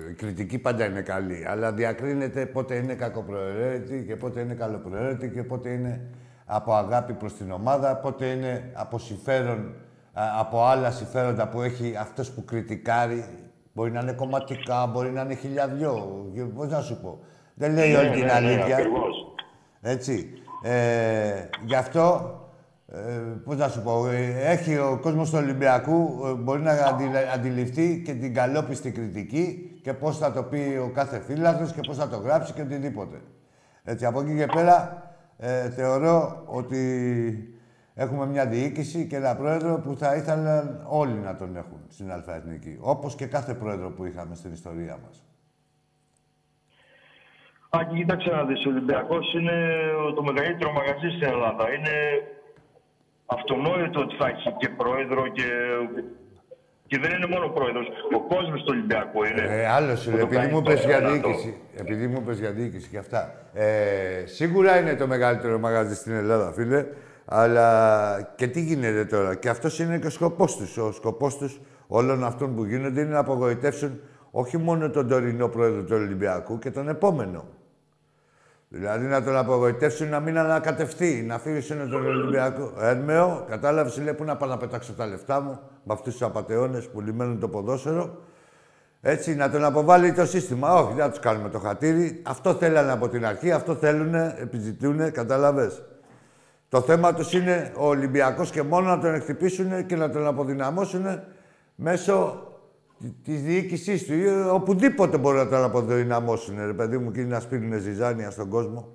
ε, 0.07 0.11
η 0.11 0.15
κριτική 0.15 0.59
πάντα 0.59 0.85
είναι 0.85 1.03
καλή, 1.13 1.41
αλλά 1.49 1.73
διακρίνεται 1.73 2.47
πότε 2.47 2.75
είναι 2.75 2.95
κακοπροαιρέτη 2.95 4.05
και 4.09 4.17
πότε 4.17 4.41
είναι 4.41 4.55
καλοπροαιρέτη 4.55 5.27
και 5.31 5.43
πότε 5.43 5.69
είναι 5.71 5.93
από 6.47 6.75
αγάπη 6.75 7.13
προς 7.13 7.33
την 7.37 7.51
ομάδα, 7.53 7.97
πότε 7.97 8.27
είναι 8.27 8.71
από 8.75 8.99
συμφέρον, 8.99 9.75
α, 10.13 10.23
από 10.39 10.65
άλλα 10.67 10.91
συμφέροντα 10.91 11.49
που 11.49 11.63
έχει 11.63 11.97
αυτός 12.01 12.31
που 12.33 12.45
κριτικάρει. 12.45 13.25
Μπορεί 13.73 13.91
να 13.91 14.01
είναι 14.01 14.13
κομματικά, 14.13 14.87
μπορεί 14.87 15.11
να 15.11 15.21
είναι 15.21 15.35
χιλιαδιό. 15.35 16.27
και 16.35 16.43
Πώς 16.43 16.69
να 16.69 16.81
σου 16.81 17.01
πω. 17.01 17.19
Δεν 17.55 17.73
λέει 17.73 17.95
όλη 17.95 18.09
Ναι, 18.09 18.15
την 18.15 18.21
ναι, 18.21 18.27
ναι, 18.27 18.33
αλήθεια. 18.33 18.77
ακριβώς. 18.77 19.35
Έτσι. 19.81 20.29
Ε, 20.63 21.49
γι' 21.65 21.75
αυτό, 21.75 22.35
ε, 22.93 22.99
πώς 23.45 23.57
να 23.57 23.69
σου 23.69 23.83
πω, 23.83 24.07
ε, 24.09 24.51
έχει 24.51 24.77
ο 24.79 24.99
κόσμος 25.03 25.31
του 25.31 25.39
Ολυμπιακού, 25.43 26.27
ε, 26.27 26.33
μπορεί 26.33 26.61
να 26.63 26.71
αντι- 26.71 27.17
αντιληφθεί 27.35 28.03
και 28.05 28.13
την 28.15 28.35
καλόπιστη 28.35 28.91
κριτική 28.91 29.71
και 29.83 29.93
πώς 29.93 30.19
θα 30.19 30.33
το 30.33 30.43
πει 30.43 30.79
ο 30.83 30.91
κάθε 30.95 31.21
φίλαθλος 31.21 31.73
και 31.73 31.81
πώς 31.87 31.97
θα 31.97 32.09
το 32.09 32.17
γράψει 32.17 32.53
και 32.53 32.63
οτιδήποτε. 32.63 33.17
Έτσι, 33.85 34.05
από 34.07 34.21
εκεί 34.21 34.37
και 34.37 34.47
πέρα, 34.55 35.03
ε, 35.39 35.71
θεωρώ 35.71 36.43
ότι 36.47 37.52
έχουμε 37.95 38.27
μια 38.27 38.47
διοίκηση 38.47 39.07
και 39.07 39.17
ένα 39.17 39.37
πρόεδρο 39.37 39.81
που 39.85 39.97
θα 39.97 40.15
ήθελαν 40.17 40.85
όλοι 40.89 41.13
να 41.13 41.37
τον 41.37 41.57
έχουν 41.57 41.81
στην 41.89 42.13
Αλφαεθνική. 42.13 42.77
Όπως 42.81 43.15
και 43.15 43.27
κάθε 43.27 43.55
πρόεδρο 43.55 43.91
που 43.91 44.05
είχαμε 44.05 44.35
στην 44.35 44.53
ιστορία 44.53 44.99
μας. 45.07 45.25
Άκη, 47.71 47.95
κοίταξε 47.95 48.31
να 48.31 48.45
δεις, 48.45 48.67
ο 48.67 48.69
Ολυμπιακός 48.69 49.35
είναι 49.35 49.53
το 50.15 50.23
μεγαλύτερο 50.23 50.73
μαγαζί 50.73 51.09
στην 51.17 51.29
Ελλάδα. 51.29 51.65
Είναι 51.75 51.95
αυτονόητο 53.27 54.01
ότι 54.01 54.17
θα 54.17 54.27
έχει 54.27 54.55
και 54.59 54.69
πρόεδρο 54.69 55.29
και... 55.29 55.49
Και 56.87 56.99
δεν 56.99 57.11
είναι 57.11 57.27
μόνο 57.27 57.49
πρόεδρος. 57.49 57.87
Ο 58.17 58.21
κόσμος 58.21 58.61
του 58.61 58.69
Ολυμπιακού 58.69 59.25
είναι. 59.25 59.43
Ε, 59.49 59.67
άλλος 59.67 60.01
σου 60.01 60.11
που 60.11 60.17
λέει, 60.17 60.21
το 60.21 60.27
επειδή 60.27 60.41
κάνει 60.41 60.53
μου 60.53 60.63
το 60.63 60.71
πες 60.71 60.85
για 60.85 60.99
δυνατό. 60.99 61.29
διοίκηση. 61.29 61.61
Επειδή 61.77 62.07
μου 62.07 62.23
πες 62.23 62.39
για 62.39 62.51
διοίκηση 62.51 62.89
και 62.89 62.99
αυτά. 62.99 63.35
Ε, 63.55 64.27
σίγουρα 64.27 64.81
είναι 64.81 64.95
το 64.95 65.07
μεγαλύτερο 65.07 65.59
μαγαζί 65.59 65.95
στην 65.95 66.13
Ελλάδα, 66.13 66.53
φίλε. 66.53 66.87
Αλλά 67.35 68.33
και 68.37 68.47
τι 68.47 68.61
γίνεται 68.61 69.05
τώρα; 69.05 69.35
Και 69.35 69.49
αυτός 69.49 69.79
είναι 69.79 69.99
και 69.99 70.07
ο 70.07 70.11
σκοπός 70.11 70.57
τους. 70.57 70.77
Ο 70.77 70.93
σκοπός 70.93 71.37
τους 71.37 71.61
όλων 71.87 72.25
αυτών 72.25 72.55
που 72.55 72.65
γίνονται 72.65 73.01
είναι 73.01 73.11
να 73.11 73.19
απογοητεύσουν 73.19 74.01
όχι 74.31 74.57
μόνο 74.57 74.91
τον 74.91 75.09
τωρινό 75.09 75.49
πρόεδρο 75.49 75.83
του 75.83 75.95
Ολυμπιακού 75.95 76.59
και 76.59 76.71
τον 76.71 76.89
επόμενο. 76.89 77.45
Δηλαδή 78.69 79.07
να 79.07 79.23
τον 79.23 79.37
απογοητεύσουν 79.37 80.09
να 80.09 80.21
μην 80.21 80.39
ανακατευτεί, 80.39 81.25
να 81.27 81.35
αφήσουν 81.35 81.91
τον 81.91 82.07
Ολυμπιακό. 82.07 82.73
Έρμεο, 82.81 83.45
κατάλαβες, 83.49 83.99
λέει, 83.99 84.15
πού 84.15 84.25
να 84.25 84.37
πάω 84.37 84.49
να 84.49 84.57
πετάξω 84.57 84.93
τα 84.93 85.07
λεφτά 85.07 85.41
μου 85.41 85.61
με 85.85 85.93
αυτούς 85.93 86.13
τους 86.13 86.23
απαταιώνες 86.23 86.89
που 86.89 87.01
λιμένουν 87.01 87.41
το 87.41 87.49
ποδόσφαιρο. 87.49 88.19
Έτσι, 89.01 89.35
να 89.35 89.51
τον 89.51 89.65
αποβάλει 89.65 90.13
το 90.13 90.27
σύστημα. 90.27 90.75
Όχι, 90.75 90.95
δεν 90.95 91.05
θα 91.05 91.11
τους 91.11 91.19
κάνουμε 91.19 91.49
το 91.49 91.59
χατήρι. 91.59 92.23
Αυτό 92.27 92.55
θέλανε 92.55 92.93
από 92.93 93.09
την 93.09 93.27
αρχή, 93.27 93.53
αυτό 93.53 93.75
θέλουν, 93.75 94.15
επιζητούν, 94.15 95.13
κατάλαβες. 95.13 95.83
Το 96.73 96.81
θέμα 96.81 97.15
τους 97.15 97.33
είναι 97.33 97.73
ο 97.79 97.87
Ολυμπιακός 97.87 98.51
και 98.51 98.63
μόνο 98.63 98.89
να 98.89 98.99
τον 98.99 99.15
εκτυπήσουν 99.15 99.87
και 99.87 99.97
να 99.97 100.11
τον 100.11 100.27
αποδυναμώσουν 100.27 101.05
μέσω 101.75 102.47
τη 103.25 103.33
διοίκησής 103.33 104.07
του 104.07 104.15
ή 104.15 104.25
οπουδήποτε 104.53 105.19
μπορεί 105.19 105.37
να 105.37 105.49
τον 105.49 105.65
αποδυναμώσουν, 105.65 106.67
ρε 106.67 106.73
παιδί 106.73 106.99
μου, 106.99 107.11
και 107.11 107.25
να 107.25 107.41
σπίρουν 107.41 107.81
ζυζάνια 107.81 108.31
στον 108.31 108.49
κόσμο. 108.49 108.89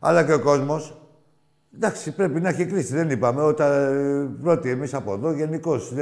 Αλλά 0.00 0.24
και 0.24 0.32
ο 0.32 0.40
κόσμος. 0.40 1.00
Εντάξει, 1.74 2.14
πρέπει 2.14 2.40
να 2.40 2.48
έχει 2.48 2.66
κρίση. 2.66 2.94
Δεν 2.94 3.10
είπαμε. 3.10 3.42
Όταν 3.42 3.72
ε, 3.72 4.42
πρώτοι 4.42 4.70
εμείς 4.70 4.94
από 4.94 5.12
εδώ, 5.12 5.32
γενικώς. 5.32 5.92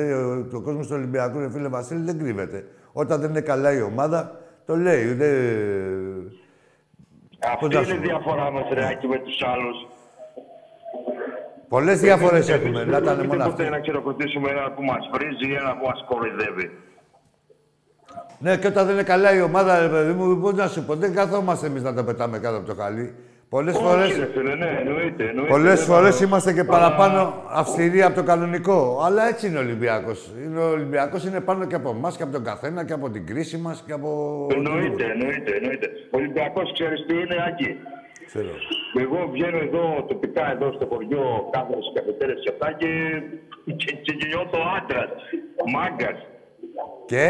Το 0.51 0.61
κόσμο 0.61 0.81
του 0.81 0.93
Ολυμπιακού, 0.93 1.39
ρε 1.39 1.51
φίλε 1.51 1.69
Βασίλη, 1.69 2.05
δεν 2.05 2.19
κρύβεται. 2.19 2.67
Όταν 2.93 3.21
δεν 3.21 3.31
είναι 3.31 3.41
καλά 3.41 3.73
η 3.73 3.83
ομάδα, 3.83 4.41
το 4.67 4.77
λέει. 4.77 5.05
Δεν... 5.05 5.35
Αυτή 7.39 7.67
Πώς 7.67 7.75
να 7.75 7.83
σου 7.83 7.95
είναι 7.95 8.07
η 8.07 8.09
πω. 8.09 8.09
διαφορά 8.09 8.51
μας, 8.51 8.65
Ρεάκη, 8.73 9.07
με 9.07 9.19
τους 9.19 9.43
άλλους. 9.43 9.87
Πολλές 11.69 12.01
διαφορέ 12.01 12.37
Εμείς 12.37 12.49
έχουμε. 12.49 12.79
δεν 12.79 12.89
Να 12.89 12.97
ήταν 12.99 13.03
πρόκειται 13.03 13.27
μόνο 13.37 13.51
ποτέ 13.51 13.63
αυτή. 13.63 13.75
να 13.77 13.81
χειροκροτήσουμε 13.85 14.51
έναν 14.51 14.75
που 14.75 14.83
μας 14.83 15.11
βρίζει 15.13 15.53
ή 15.53 15.55
έναν 15.55 15.79
που 15.79 15.87
μας 15.87 16.05
κοροϊδεύει. 16.09 16.71
Ναι, 18.39 18.57
και 18.57 18.67
όταν 18.67 18.85
δεν 18.87 18.95
είναι 18.95 19.03
καλά 19.03 19.35
η 19.35 19.41
ομάδα, 19.41 19.81
ρε 19.81 19.89
παιδί 19.89 20.13
μου, 20.13 20.41
πώ 20.41 20.51
να 20.53 20.67
σου 20.69 20.85
πω, 20.85 20.95
δεν 20.95 21.15
καθόμαστε 21.15 21.67
εμείς 21.67 21.83
να 21.83 21.95
τα 21.95 22.05
πετάμε 22.05 22.39
κάτω 22.39 22.57
από 22.57 22.67
το 22.67 22.75
χαλί. 22.75 23.15
Πολλές 23.49 23.77
φορέ. 23.77 24.03
Όχι, 24.03 24.19
ρε 24.21 24.27
φίλε, 24.35 24.55
ναι, 24.55 24.77
εννοείται. 24.81 25.25
εννοείται. 25.29 25.51
Πολλές 25.51 25.79
Δεν 25.79 25.87
φορές 25.95 26.17
θα- 26.17 26.25
είμαστε 26.25 26.53
και 26.53 26.61
Αλλά- 26.61 26.69
παραπάνω 26.71 27.43
αυστηροί 27.49 28.03
από 28.03 28.15
το 28.15 28.23
κανονικό. 28.23 29.01
Αλλά 29.05 29.29
έτσι 29.29 29.47
είναι 29.47 29.59
ο 29.59 29.61
Ολυμπιακός. 29.61 30.31
Είναι 30.45 30.59
ο 30.61 30.71
Ολυμπιακός 30.71 31.25
είναι 31.25 31.41
πάνω 31.41 31.65
και 31.65 31.75
από 31.75 31.91
εμάς 31.91 32.17
και 32.17 32.23
από 32.23 32.33
τον 32.33 32.45
καθένα 32.45 32.85
και 32.85 32.93
από 32.93 33.11
την 33.11 33.27
κρίση 33.27 33.57
μας 33.57 33.83
και 33.87 33.93
από... 33.93 34.11
Εννοείται, 34.55 35.05
εννοείται, 35.05 35.53
εννοείται. 35.61 35.87
Ο 36.11 36.17
Ολυμπιακός 36.17 36.73
ξέρεις 36.73 37.07
τι 37.07 37.15
είναι, 37.15 37.37
Άκη; 37.49 37.77
Ξέρω. 38.27 38.49
Εγώ 39.01 39.29
βγαίνω 39.33 39.59
εδώ 39.59 40.05
τοπικά, 40.09 40.51
εδώ 40.53 40.73
στο 40.73 40.87
χωριό, 40.87 41.49
κάθομαι 41.53 41.83
στις 41.83 41.93
καφετέρες 41.95 42.39
και 42.45 42.51
αυτά 42.55 42.73
και, 42.73 42.91
και, 43.65 43.93
και, 44.05 44.13
και 44.13 44.27
νιώθω 44.27 44.59
άντρας, 44.79 45.11
μάγκας. 45.75 46.19
Και... 47.07 47.27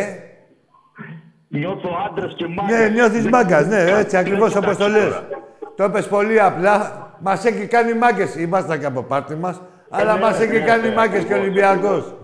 Νιώθω 1.49 1.91
άντρας 2.09 2.35
και 2.37 2.47
μάγκας. 2.47 2.79
Ναι, 2.79 2.89
νιώθεις 2.89 3.23
Δεν- 3.23 3.31
μάγκας, 3.33 3.67
ναι, 3.67 3.85
δεν- 3.85 3.95
έτσι 3.97 4.11
δεν 4.17 4.21
ακριβώς 4.21 4.49
κοιτάξω 4.49 4.71
όπως 4.71 4.77
το 4.85 4.89
λες. 4.93 5.05
τώρα. 5.05 5.29
Το 5.77 5.85
είπες 5.85 6.09
πολύ 6.09 6.41
απλά. 6.41 7.01
Μας 7.21 7.45
έχει 7.45 7.67
κάνει 7.67 7.95
μάγκες. 7.95 8.35
Ήμασταν 8.35 8.79
και 8.79 8.87
από 8.87 9.03
πάρτι 9.03 9.35
μας, 9.35 9.63
αλλά 9.91 10.15
ναι, 10.15 10.21
μας 10.21 10.39
ναι, 10.39 10.45
έχει 10.45 10.59
ναι, 10.59 10.65
κάνει 10.65 10.89
ναι, 10.89 10.95
μάγκες 10.95 11.25
και 11.25 11.33
ο 11.33 11.37
ακριβώς, 11.37 11.69
Ολυμπιακός. 11.71 12.15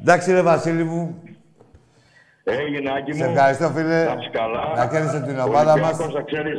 Εντάξει 0.00 0.32
ρε 0.32 0.42
Βασίλη 0.42 0.84
μου, 0.84 1.22
Έγινε, 2.44 2.90
Άκη 2.96 3.10
μου. 3.10 3.16
σε 3.16 3.24
ευχαριστώ 3.30 3.68
φίλε. 3.68 4.04
Να 4.04 4.12
είσαι 4.20 4.30
καλά. 4.32 4.72
Να 4.76 4.86
κέρδισε 4.86 5.20
την 5.20 5.38
Ο 5.38 5.42
ομάδα 5.42 5.78
μας, 5.78 5.88
Ολυμπιακός, 5.90 6.14
να 6.14 6.22
ξέρεις, 6.22 6.58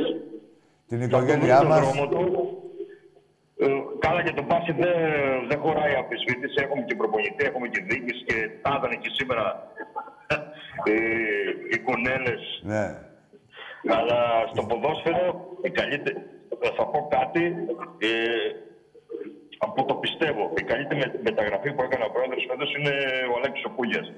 την 0.88 0.98
θα 0.98 1.04
οικογένειά 1.06 1.56
βρει 1.58 1.66
τον 1.66 1.76
μας. 1.76 1.80
δρόμο 1.86 2.04
του. 2.08 2.22
Ε, 3.60 3.66
καλά 3.98 4.22
και 4.22 4.32
το 4.32 4.42
πάση 4.42 4.72
δεν, 4.72 4.96
δεν 5.48 5.58
χωράει 5.64 5.94
αμφισβήτηση. 5.94 6.56
Έχουμε 6.64 6.82
και 6.88 6.94
προπονητή, 7.00 7.44
έχουμε 7.50 7.68
και 7.68 7.82
διοίκηση 7.88 8.24
και 8.24 8.36
τα 8.62 8.70
ήταν 8.78 8.92
και 9.02 9.10
σήμερα 9.18 9.44
ε, 10.90 10.92
οι 11.72 11.78
κουνέλες. 11.86 12.42
Ναι. 12.62 12.84
Αλλά 13.96 14.20
στο 14.52 14.62
ποδόσφαιρο, 14.68 15.26
η 15.62 15.70
καλύτερη, 15.70 16.18
θα 16.76 16.84
πω 16.92 17.08
κάτι, 17.16 17.44
ε, 17.98 18.10
από 19.58 19.84
το 19.84 19.94
πιστεύω. 19.94 20.52
Η 20.56 20.62
καλύτερη 20.62 21.00
με- 21.00 21.20
μεταγραφή 21.22 21.72
που 21.72 21.82
έκανε 21.82 22.04
ο 22.04 22.10
πρόεδρος 22.10 22.46
φέτος 22.50 22.74
είναι 22.76 22.92
ο 23.32 23.34
Αλέξης 23.38 23.64
Οπούλιας. 23.64 24.12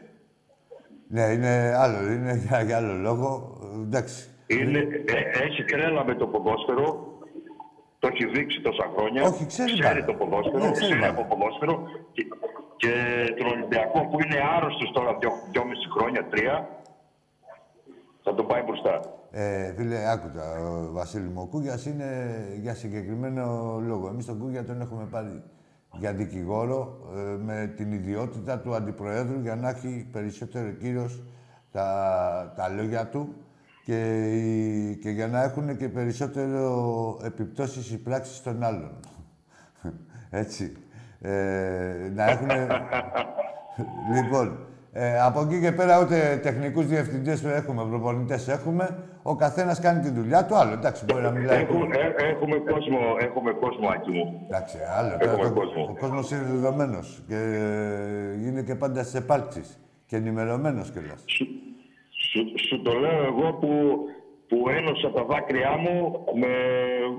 Ναι, 1.08 1.22
είναι 1.22 1.74
άλλο, 1.76 2.12
είναι 2.12 2.34
για, 2.46 2.62
για 2.62 2.76
άλλο 2.76 2.92
λόγο. 2.94 3.58
Εντάξει. 3.86 4.29
Είναι, 4.56 4.78
ε, 5.14 5.44
έχει 5.44 5.64
τρέλα 5.64 6.04
με 6.04 6.14
το 6.14 6.26
ποδόσφαιρο. 6.26 6.86
Το 7.98 8.08
έχει 8.12 8.24
δείξει 8.26 8.60
τόσα 8.60 8.90
χρόνια. 8.96 9.22
Όχι, 9.22 9.46
ξέρει 9.46 9.82
πάρα. 9.82 10.04
το 10.04 10.14
ποδόσφαιρο. 10.14 10.64
Ναι, 10.64 10.70
ξέρει 10.70 10.86
ξέρει 10.86 11.00
πάρα. 11.00 11.12
από 11.12 11.24
ποδόσφαιρο. 11.30 11.82
Και, 12.12 12.22
και 12.76 12.92
τον 13.38 13.46
Ολυμπιακό 13.46 14.00
που 14.08 14.16
είναι 14.22 14.38
άρρωστος 14.56 14.90
τώρα 14.92 15.16
δυο, 15.20 15.30
δυόμιση 15.50 15.86
χρόνια, 15.94 16.26
τρία, 16.32 16.68
θα 18.22 18.34
τον 18.34 18.46
πάει 18.46 18.62
μπροστά. 18.62 19.00
Ε, 19.30 19.74
φίλε, 19.76 20.10
άκουτα, 20.10 20.44
ο 20.60 20.92
Βασίλη 20.92 21.28
μου, 21.28 21.42
ο 21.42 21.46
Κούγιας 21.46 21.86
είναι 21.86 22.08
για 22.60 22.74
συγκεκριμένο 22.74 23.44
λόγο. 23.86 24.08
Εμείς 24.08 24.26
τον 24.26 24.38
Κούγια 24.38 24.64
τον 24.64 24.80
έχουμε 24.80 25.06
πάρει 25.10 25.42
για 25.92 26.12
δικηγόρο 26.12 26.98
ε, 27.16 27.20
με 27.20 27.72
την 27.76 27.92
ιδιότητα 27.92 28.58
του 28.58 28.74
Αντιπροέδρου 28.74 29.40
για 29.40 29.56
να 29.56 29.68
έχει 29.68 30.08
περισσότερο 30.12 30.70
κύριος 30.70 31.22
τα, 31.72 32.52
τα 32.56 32.68
λόγια 32.68 33.06
του 33.08 33.34
και, 33.84 34.24
η- 34.34 34.96
και 35.02 35.10
για 35.10 35.26
να 35.26 35.42
έχουν 35.42 35.76
και 35.76 35.88
περισσότερο 35.88 37.18
επιπτώσεις 37.24 37.90
οι 37.90 37.98
πράξεις 37.98 38.42
των 38.42 38.62
άλλων. 38.62 38.90
Έτσι. 40.30 40.72
Ε, 41.20 41.30
να 42.14 42.24
έχουν... 42.30 42.48
λοιπόν, 44.16 44.58
ε, 44.92 45.20
από 45.20 45.40
εκεί 45.40 45.60
και 45.60 45.72
πέρα 45.72 46.00
ούτε 46.00 46.40
τεχνικούς 46.42 46.86
διευθυντές 46.86 47.44
έχουμε, 47.44 47.84
προπονητές 47.84 48.48
έχουμε. 48.48 48.98
Ο 49.22 49.36
καθένας 49.36 49.80
κάνει 49.80 50.00
τη 50.00 50.10
δουλειά 50.10 50.44
του. 50.46 50.56
Άλλο, 50.56 50.72
εντάξει, 50.72 51.04
μπορεί 51.04 51.22
να 51.22 51.30
μιλάει... 51.30 51.60
Έχουμε, 51.62 51.96
ε, 52.18 52.28
έχουμε 52.30 52.56
κόσμο, 52.56 52.98
έχουμε 53.20 53.52
κόσμο, 53.52 53.88
Άκη 53.88 54.10
μου. 54.10 54.40
Εντάξει, 54.46 54.76
άλλο. 54.98 55.16
Έχουμε 55.20 55.36
Τώρα, 55.36 55.48
το- 55.48 55.54
κόσμο. 55.60 55.82
Ο 55.90 55.96
κόσμος 56.00 56.30
είναι 56.30 56.42
δεδομένος 56.42 57.22
και 57.28 57.34
ε, 57.36 58.46
είναι 58.46 58.62
και 58.62 58.74
πάντα 58.74 59.02
στις 59.02 59.14
επάρξεις 59.14 59.78
και 60.06 60.16
ενημερωμένος 60.16 60.90
κιόλας. 60.90 61.24
Σου, 62.30 62.40
σου, 62.48 62.58
σου 62.68 62.82
το 62.82 62.92
λέω 63.02 63.22
εγώ 63.32 63.48
που, 63.60 63.70
που 64.48 64.56
ένωσα 64.78 65.08
τα 65.16 65.22
δάκρυά 65.30 65.72
μου 65.84 65.94
με, 66.40 66.52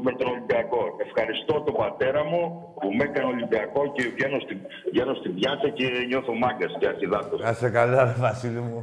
με 0.06 0.12
τον 0.18 0.28
Ολυμπιακό. 0.34 0.82
Ευχαριστώ 1.08 1.54
τον 1.68 1.76
πατέρα 1.82 2.24
μου 2.24 2.42
που 2.80 2.88
με 2.98 3.04
έκανε 3.04 3.28
Ολυμπιακό 3.36 3.82
και 3.96 4.04
βγαίνω 4.16 4.40
στην, 4.46 4.58
βγαίνω 4.92 5.14
στην 5.20 5.32
πιάτσα 5.38 5.70
και 5.78 5.86
νιώθω 6.08 6.34
μάγκας 6.44 6.72
και 6.80 6.88
αρχιδάτος. 6.88 7.40
Να 7.42 7.54
σε 7.54 7.70
καλά, 7.70 8.04
ρε 8.04 8.16
Βασίλη 8.26 8.60
μου. 8.70 8.80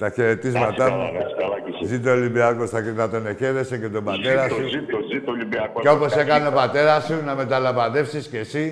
Τα 0.00 0.06
Να 0.06 0.12
είσαι 0.12 0.20
χαιρετίσματά 0.22 0.84
καλά, 0.88 0.96
μου. 0.96 1.12
να 1.12 1.18
είσαι 1.18 1.36
καλά 1.42 1.56
κι 1.60 1.70
εσύ. 1.74 1.84
Ζήτω 1.92 2.10
ο 2.10 2.12
Ολυμπιακός, 2.12 2.70
θα 2.70 2.80
να 2.80 3.08
τον 3.10 3.26
εχαίρεσαι 3.26 3.78
και 3.78 3.88
τον 3.88 4.04
πατέρα 4.04 4.42
Ζήτω, 4.42 4.54
σου. 4.54 4.68
ζήτω, 4.68 4.96
ζήτω 5.12 5.30
Ολυμπιακό. 5.30 5.80
Και 5.80 5.88
όπως 5.88 6.12
έκανε 6.16 6.48
ο 6.48 6.52
πατέρας 6.52 7.04
σου, 7.06 7.24
να 7.24 7.34
μεταλαμπαδεύσεις 7.34 8.28
και 8.28 8.38
εσύ 8.38 8.64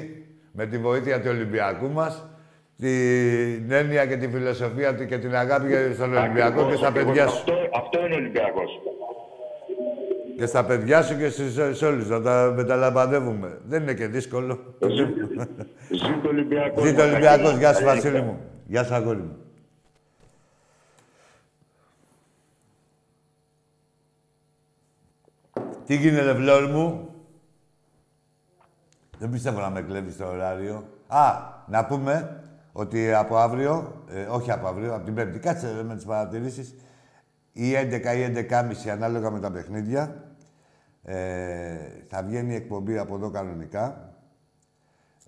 με 0.53 0.67
τη 0.67 0.79
βοήθεια 0.79 1.21
του 1.21 1.29
Ολυμπιακού 1.31 1.89
μας 1.91 2.15
την 2.79 3.71
έννοια 3.73 4.07
και 4.07 4.17
τη 4.17 4.29
φιλοσοφία 4.29 4.95
του 4.97 5.07
και 5.07 5.19
την 5.19 5.37
αγάπη 5.37 5.67
για- 5.69 5.95
στον 5.95 6.17
Ολυμπιακό 6.17 6.69
και 6.71 6.77
στα 6.77 6.93
παιδιά 6.93 7.27
σου. 7.29 7.37
Αυτό, 7.37 7.53
αυτό 7.75 8.07
είναι 8.07 8.15
Ολυμπιακός. 8.15 8.71
Και 10.37 10.47
στα 10.47 10.65
παιδιά 10.65 11.03
σου 11.03 11.17
και 11.19 11.29
στους, 11.29 11.77
σε 11.79 11.87
όλους, 11.87 12.09
να 12.09 12.21
τα 12.23 12.53
μεταλαμπαδεύουμε. 12.57 13.59
Δεν 13.67 13.83
είναι 13.83 13.95
και 13.95 14.07
δύσκολο. 14.07 14.59
Ζήτω 15.91 16.29
Ολυμπιακός. 16.29 16.85
Ζήτω 16.87 17.03
Ολυμπιακός. 17.03 17.57
Γεια 17.57 17.75
σου, 17.75 17.85
Βασίλη 17.85 18.23
μου. 18.23 18.41
Γεια 18.67 18.85
σου, 18.85 18.95
αγόρι 18.95 19.19
μου. 19.21 19.37
Τι 25.87 25.97
γίνεται, 25.97 26.35
Φλόρ 26.35 26.67
μου; 26.71 27.09
Δεν 29.19 29.31
πιστεύω 29.31 29.61
να 29.61 29.71
με 29.71 29.83
κλέβεις 29.83 30.17
το 30.17 30.27
ωράριο. 30.27 30.85
Α, 31.07 31.33
να 31.67 31.85
πούμε 31.87 32.41
ότι 32.79 33.13
από 33.13 33.37
αύριο, 33.37 34.05
ε, 34.11 34.23
όχι 34.23 34.51
από 34.51 34.67
αύριο, 34.67 34.95
από 34.95 35.05
την 35.05 35.15
Πέμπτη, 35.15 35.39
κάτσε 35.39 35.73
ρε, 35.73 35.83
με 35.83 35.95
τις 35.95 36.05
παρατηρήσεις, 36.05 36.75
ή 37.53 37.73
11 37.75 38.17
ή 38.17 38.47
11.30 38.51 38.89
ανάλογα 38.89 39.31
με 39.31 39.41
τα 39.41 39.51
παιχνίδια, 39.51 40.35
ε, 41.03 41.77
θα 42.09 42.23
βγαίνει 42.23 42.53
η 42.53 42.57
εκπομπή 42.57 42.99
από 42.99 43.15
εδώ 43.15 43.31
κανονικά, 43.31 44.15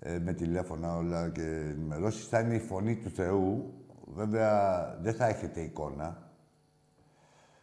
ε, 0.00 0.18
με 0.18 0.32
τηλέφωνα 0.32 0.96
όλα 0.96 1.28
και 1.28 1.42
ενημερώσεις. 1.70 2.28
Θα 2.28 2.40
είναι 2.40 2.54
η 2.54 2.60
φωνή 2.60 2.96
του 2.96 3.10
Θεού. 3.10 3.72
Βέβαια, 4.14 4.98
δεν 5.02 5.14
θα 5.14 5.26
έχετε 5.26 5.60
εικόνα. 5.60 6.30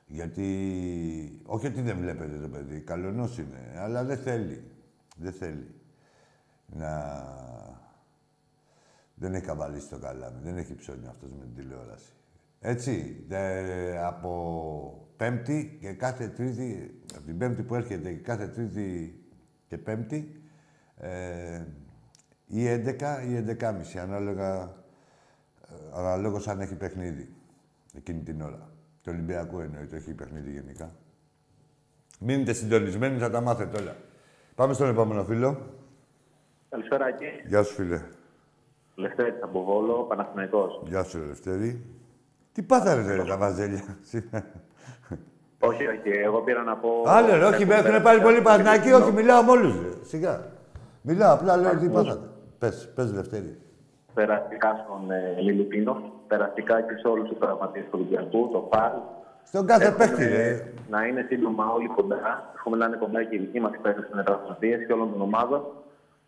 Γιατί, 0.07 1.41
όχι 1.45 1.67
ότι 1.67 1.81
δεν 1.81 1.97
βλέπετε 1.97 2.37
το 2.37 2.47
παιδί, 2.47 2.79
καλονός 2.79 3.37
είναι, 3.37 3.73
αλλά 3.77 4.03
δεν 4.03 4.17
θέλει. 4.17 4.63
Δεν 5.17 5.33
θέλει 5.33 5.75
να... 6.65 7.23
Δεν 9.15 9.33
έχει 9.33 9.45
καβαλήσει 9.45 9.89
το 9.89 9.97
καλάμι, 9.97 10.39
δεν 10.43 10.57
έχει 10.57 10.75
ψώνει 10.75 11.07
αυτός 11.07 11.31
με 11.31 11.43
την 11.45 11.55
τηλεόραση. 11.55 12.11
Έτσι, 12.59 13.23
δε- 13.27 14.05
από 14.05 15.07
Πέμπτη 15.17 15.77
και 15.81 15.93
κάθε 15.93 16.27
Τρίτη, 16.27 16.99
από 17.15 17.25
την 17.25 17.37
Πέμπτη 17.37 17.63
που 17.63 17.75
έρχεται 17.75 18.13
και 18.13 18.21
κάθε 18.21 18.47
Τρίτη 18.47 19.19
και 19.67 19.77
Πέμπτη, 19.77 20.41
ε, 20.97 21.63
ή 22.47 22.67
11 22.67 23.21
ή 23.27 23.35
11.30, 23.35 23.97
ανάλογα, 24.01 24.75
ε, 25.69 25.73
αναλόγως 25.99 26.47
αν 26.47 26.59
έχει 26.59 26.75
παιχνίδι 26.75 27.33
εκείνη 27.93 28.21
την 28.23 28.41
ώρα. 28.41 28.69
Το 29.01 29.11
Ολυμπιακό 29.11 29.61
εννοείται, 29.61 29.95
έχει 29.97 30.13
παιχνίδι 30.13 30.51
γενικά. 30.51 30.95
Μείνετε 32.19 32.53
συντονισμένοι, 32.53 33.19
θα 33.19 33.29
τα 33.29 33.41
μάθετε 33.41 33.81
όλα. 33.81 33.95
Πάμε 34.55 34.73
στον 34.73 34.89
επόμενο 34.89 35.23
φίλο. 35.25 35.73
Καλησπέρα 36.69 37.07
εκεί. 37.07 37.47
Γεια 37.47 37.63
σου, 37.63 37.73
φίλε. 37.73 38.01
Λευτέρης 38.95 39.43
από 39.43 39.63
Βόλο, 39.63 39.93
Παναθηναϊκός. 39.93 40.81
Γεια 40.85 41.03
σου, 41.03 41.19
ρε 41.19 41.25
Λευτέρη. 41.25 41.85
Τι 42.51 42.61
πάθανε, 42.61 43.15
ρε, 43.15 43.23
τα 43.23 43.37
βαζέλια. 43.37 43.83
Όχι, 45.59 45.87
όχι, 45.87 46.09
εγώ 46.09 46.41
πήρα 46.41 46.63
να 46.63 46.75
πω... 46.75 46.89
Άλλο, 47.05 47.35
ρε, 47.37 47.45
όχι, 47.45 47.65
με 47.65 47.75
έχουν 47.75 48.01
πάρει 48.01 48.21
πολύ 48.21 48.41
Παναθηναϊκοί, 48.41 48.91
όχι, 48.91 49.11
μιλάω 49.11 49.43
με 49.43 49.51
όλους, 49.51 49.81
ρε. 49.81 49.89
Σιγά. 50.01 50.51
Μιλάω, 51.01 51.33
απλά 51.33 51.57
λέω 51.57 51.77
τι 51.77 51.89
πάθατε. 51.89 52.27
Πες, 52.59 52.91
πες, 52.95 53.13
Λευτέρη. 53.13 53.57
Περαστικά 54.13 54.85
στον 54.85 55.11
ε, 55.11 55.41
Λιλουπίνο, 55.41 56.11
περαστικά 56.27 56.81
και 56.81 56.95
σε 57.01 57.07
όλους 57.07 57.27
τους 57.29 57.37
τραυματίες 57.37 57.85
του 57.85 57.91
Ολυμπιακού, 57.93 58.49
το 58.51 58.69
ΦΑΛ. 58.71 58.91
Στον 59.43 59.65
κάθε 59.65 59.85
Εύχομαι 59.85 60.05
παίχτη, 60.05 60.25
ρε. 60.27 60.73
Να 60.89 61.05
είναι 61.05 61.25
σύντομα 61.29 61.71
όλοι 61.71 61.87
κοντά. 61.87 62.51
Εύχομαι 62.55 62.77
να 62.77 62.85
είναι 62.85 62.95
κοντά 62.95 63.23
και 63.23 63.35
οι 63.35 63.39
δικοί 63.39 63.59
μας 63.59 63.71
παίκτες 63.81 64.09
με 64.13 64.23
τραυματίες 64.23 64.85
και 64.85 64.93
όλων 64.93 65.11
των 65.11 65.21
ομάδων. 65.21 65.61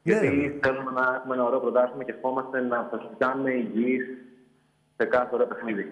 Ναι, 0.08 0.14
Γιατί 0.20 0.28
ρε. 0.28 0.54
θέλουμε 0.64 0.92
να 1.00 1.06
έχουμε 1.18 1.34
ένα 1.36 1.44
ωραίο 1.44 1.60
πρωτάθλημα 1.60 2.04
και 2.04 2.12
ευχόμαστε 2.18 2.60
να 2.62 2.88
σας 2.92 3.02
κάνουμε 3.18 3.52
υγιείς 3.52 4.06
σε 4.98 5.06
κάθε 5.06 5.30
ωραίο 5.36 5.48
παιχνίδι. 5.48 5.86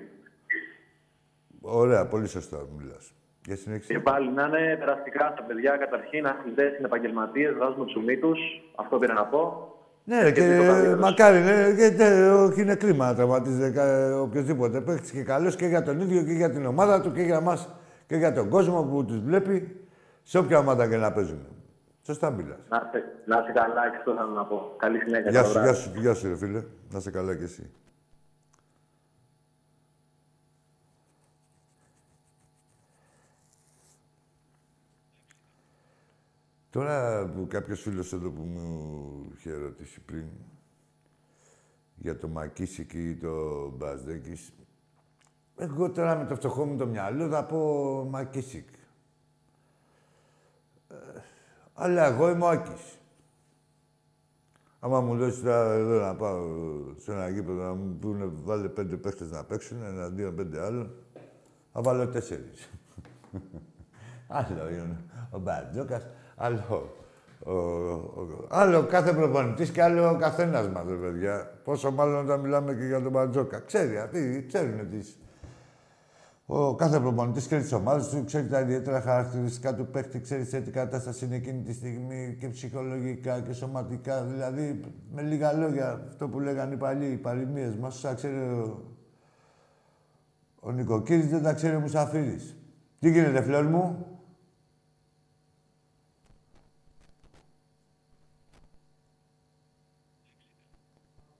Ωραία, 1.61 2.05
πολύ 2.07 2.28
σωστά 2.28 2.57
μιλάς. 2.78 3.13
Για 3.45 3.55
Και 3.55 3.61
συνέχιση. 3.61 3.99
πάλι 3.99 4.32
να 4.32 4.43
είναι 4.45 4.76
περαστικά 4.80 5.32
στα 5.36 5.43
παιδιά 5.47 5.78
καταρχήν, 5.78 6.26
αθλητές 6.28 6.68
είναι 6.78 6.86
επαγγελματίε, 6.86 7.51
βγάζουμε 7.51 7.86
ψωμί 7.86 8.18
του. 8.18 8.36
Αυτό 8.76 8.97
πήρα 8.97 9.13
να 9.13 9.26
πω. 9.26 9.70
Ναι, 10.03 10.22
ρε, 10.22 10.32
Και 10.32 10.41
και 10.41 10.47
τι 10.47 10.57
το 10.57 10.63
καλύτερο. 10.72 10.99
μακάρι, 10.99 11.39
ναι, 11.39 11.70
γιατί 11.76 12.03
ε, 12.03 12.30
όχι 12.30 12.61
είναι 12.61 12.76
κρίμα 12.76 13.05
να 13.05 13.16
τραυματίζεται 13.16 13.70
κα- 13.72 14.22
οποιοδήποτε 14.22 14.82
παίχτης 14.82 15.11
και 15.11 15.24
καλός 15.24 15.55
και 15.55 15.66
για 15.66 15.84
τον 15.84 15.99
ίδιο 15.99 16.24
και 16.24 16.32
για 16.32 16.49
την 16.51 16.66
ομάδα 16.66 17.01
του 17.01 17.11
και 17.11 17.22
για 17.22 17.41
μας 17.41 17.70
και 18.07 18.16
για 18.16 18.34
τον 18.34 18.49
κόσμο 18.49 18.84
που 18.84 19.05
τους 19.05 19.20
βλέπει 19.20 19.86
σε 20.24 20.38
όποια 20.38 20.57
ομάδα 20.57 20.88
και 20.89 20.97
να 20.97 21.11
παίζουν. 21.11 21.47
Σωστά 22.06 22.32
μιλάς. 22.32 22.60
Να 22.70 22.82
είστε, 22.86 23.22
να 23.26 23.39
είστε 23.39 23.51
καλά 23.51 23.89
και 23.89 23.97
αυτό 23.97 24.16
θέλω 24.16 24.30
να 24.30 24.45
πω. 24.45 24.76
Καλή 24.78 24.99
συνέχεια. 24.99 25.32
Γεια 25.32 25.41
καλό 25.41 25.53
σου, 25.53 25.60
βράδυ. 25.60 25.70
γεια 25.70 25.80
σου, 25.80 25.99
γεια 25.99 26.14
σου, 26.14 26.28
ρε 26.28 26.36
φίλε. 26.38 26.64
Να 26.91 26.99
σε 26.99 27.12
καλά 27.12 27.36
κι 27.36 27.43
εσύ. 27.43 27.72
Τώρα 36.70 37.26
που 37.26 37.47
κάποιος 37.49 37.82
φίλος 37.82 38.14
εδώ 38.14 38.30
που 38.30 38.41
μου 38.41 39.32
είχε 39.36 39.53
ρωτήσει 39.53 40.01
πριν 40.01 40.26
για 41.95 42.18
το 42.18 42.28
Μακίσικ 42.28 42.93
ή 42.93 43.16
το 43.16 43.70
Μπαζδέκης, 43.70 44.53
εγώ 45.58 45.91
τώρα 45.91 46.16
με 46.16 46.26
το 46.26 46.36
φτωχό 46.36 46.66
μου 46.66 46.78
το 46.78 46.86
μυαλό 46.86 47.30
θα 47.30 47.43
πω 47.43 47.58
Μακίσικ. 48.10 48.68
Ε, 50.88 50.95
αλλά 51.76 52.05
εγώ 52.05 52.30
είμαι 52.30 52.43
ο 52.43 52.47
Άκης. 52.47 52.99
Άμα 54.80 55.01
μου 55.01 55.13
λες 55.13 55.41
τώρα 55.41 55.73
εδώ 55.73 55.99
να 55.99 56.15
πάω 56.15 56.43
σε 56.97 57.11
ένα 57.11 57.30
γήπεδο 57.30 57.63
να 57.63 57.73
μου 57.73 57.97
πούνε 57.99 58.32
βάλε 58.43 58.67
πέντε 58.67 58.95
παίχτες 58.95 59.32
να 59.32 59.43
παίξουν 59.43 59.84
εναντίον 59.84 60.36
πέντε 60.36 60.61
άλλων, 60.65 60.91
θα 61.73 61.82
βάλω 61.82 62.07
τέσσερις. 62.07 62.69
άλλο 64.28 64.69
είναι 64.69 64.97
ο 65.32 65.39
Μπαρτζόκας, 65.39 66.07
άλλο 66.36 66.91
ο, 67.43 67.51
ο- 67.51 68.47
άλλο 68.49 68.84
κάθε 68.84 69.13
προπονητής 69.13 69.69
και 69.71 69.84
άλλο 69.84 70.09
ο 70.09 70.15
καθένας 70.17 70.69
μας, 70.69 70.86
ρε 70.88 70.95
παιδιά. 70.95 71.59
Πόσο 71.63 71.91
μάλλον 71.91 72.26
όταν 72.26 72.39
μιλάμε 72.39 72.73
και 72.76 72.86
για 72.86 73.01
τον 73.01 73.11
Μπαρτζόκα. 73.11 73.59
Ξέρει, 73.59 73.97
αυτοί 73.97 74.45
ξέρουν 74.47 74.89
τις... 74.89 75.17
Ο 76.48 76.76
κάθε 76.76 77.00
προπονητής 77.00 77.46
ξέρει 77.46 77.62
τις 77.62 77.72
ομάδες 77.72 78.08
του, 78.08 78.24
ξέρει 78.26 78.48
τα 78.48 78.60
ιδιαίτερα 78.60 79.02
χαρακτηριστικά 79.02 79.76
του 79.76 79.88
παίκτη, 79.88 80.20
ξέρει 80.20 80.46
σε 80.46 80.62
τι 80.62 80.72
κατάσταση 80.72 81.26
είναι 81.26 81.36
εκείνη 81.36 81.62
τη 81.62 81.74
στιγμή 81.74 82.38
και 82.39 82.50
ψυχολογικά 82.50 83.41
και 83.41 83.54
σωματικά. 83.54 84.24
Δηλαδή, 84.24 84.82
με 85.12 85.22
λίγα 85.22 85.54
λόγια, 85.54 86.06
αυτό 86.08 86.28
που 86.28 86.39
λέγανε 86.39 86.74
οι 86.74 86.78
παλιοί, 86.78 87.10
οι 87.14 87.18
παροιμίες 87.18 87.76
μας, 87.76 87.96
όσα 87.96 88.14
ξέρει 88.14 88.38
ο, 88.38 88.84
ο 90.60 90.72
Νικοκύρης, 90.72 91.30
δεν 91.30 91.43
τα 91.43 91.54
ξέρει 91.54 91.76
ο 91.76 91.80
Μουσαφίρης. 91.80 92.56
Τι 93.00 93.12
γίνεται, 93.12 93.41
φλόρ 93.41 93.66
μου; 93.66 94.08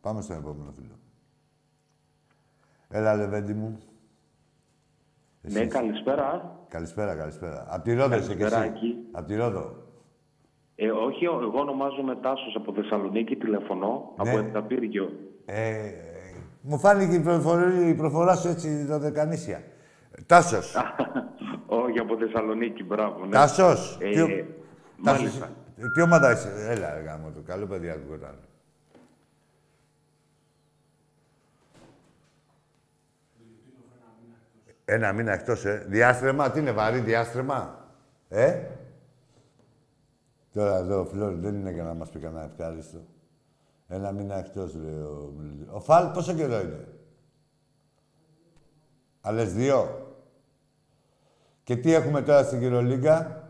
Πάμε 0.02 0.22
στον 0.22 0.38
επόμενο 0.38 0.72
φίλο. 0.72 1.00
Έλα, 2.90 3.16
Λεβέντη 3.16 3.54
μου. 3.54 3.80
Ναι, 5.48 5.66
καλησπέρα. 5.66 6.58
Καλησπέρα, 6.70 7.16
καλησπέρα. 7.16 7.66
Απ' 7.70 7.84
τη 7.84 7.94
Ρόδο 7.94 8.16
είσαι 8.16 8.34
κι 8.34 8.38
Καλησπέρα, 8.38 8.64
εσύ. 8.64 8.72
εκεί. 8.76 8.96
Απ' 9.12 9.26
τη 9.28 9.36
Ρόδο. 9.36 9.76
Ε, 10.76 10.90
όχι, 10.92 11.26
εγώ 11.26 11.60
ονομάζομαι 11.60 12.16
Τάσος 12.16 12.56
από 12.56 12.74
Θεσσαλονίκη, 12.74 13.36
τηλεφωνώ, 13.36 14.14
Ναι. 14.24 14.30
από 14.30 14.40
Επταπύργιο. 14.40 15.10
Ε, 15.46 15.92
μου 16.62 16.80
φάνηκε 16.80 17.16
η 17.16 17.20
προφορά, 17.20 17.88
η 17.88 17.94
προφορά 17.94 18.36
σου 18.36 18.48
έτσι 18.48 18.84
δωδεκανήσια. 18.86 19.64
Τάσος. 20.26 20.76
όχι, 21.84 22.00
από 22.00 22.18
Θεσσαλονίκη, 22.18 22.84
μπράβο. 22.84 23.26
Ναι. 23.26 23.32
Τάσος. 23.32 23.98
Ε, 24.02 24.10
Τι, 24.10 24.22
ο- 24.22 24.28
Τάσος, 25.04 25.20
μάλιστα. 25.20 25.50
ε, 25.78 25.90
τι 25.94 26.02
ομάδα 26.02 26.32
είσαι; 26.32 26.50
Έλα, 26.70 26.94
ρε 26.94 27.00
γάμο 27.02 27.30
του. 27.30 27.44
Καλό 27.46 27.66
παιδί 27.66 27.90
ακούγονταν. 27.90 28.36
Ένα 34.86 35.14
μήνα 35.14 35.34
εκτός, 35.34 35.66
ε. 35.66 35.86
Διάστρεμα, 35.88 36.52
τι 36.52 36.60
είναι, 36.60 36.72
βαρύ 36.72 37.00
διάστρεμα; 37.00 37.90
Ε; 38.28 38.72
Τώρα 40.54 40.78
εδώ 40.78 41.00
ο 41.00 41.06
Φλόρ 41.06 41.34
δεν 41.34 41.56
είναι 41.56 41.72
για 41.72 41.84
να 41.84 41.94
μας 41.94 42.10
πει 42.10 42.20
κανένα 42.20 42.44
ευχάριστο. 42.44 43.06
Ένα 43.88 44.12
μήνα 44.12 44.38
εκτός, 44.38 44.76
λέει 44.76 45.00
ο 45.00 45.34
μιλητής. 45.38 45.68
Ο 45.72 45.80
Φαλ 45.80 46.12
πόσο 46.12 46.34
καιρό 46.34 46.60
είναι; 46.62 46.88
Άλλες 49.22 49.54
δύο; 49.54 50.06
Και 51.64 51.76
τι 51.76 51.94
έχουμε 51.94 52.22
τώρα 52.22 52.44
στην 52.44 52.60
Κυρολίγκα. 52.60 53.44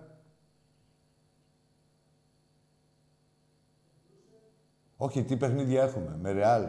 Όχι, 4.98 5.24
τι 5.24 5.38
παιχνίδια 5.38 5.84
έχουμε. 5.84 6.18
Με 6.22 6.32
Ρεάλ. 6.32 6.66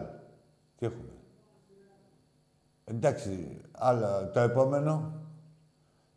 Τι 0.77 0.87
έχουμε; 0.87 1.16
Εντάξει, 2.89 3.61
άλλο, 3.73 4.31
το 4.31 4.41
επόμενο. 4.41 5.21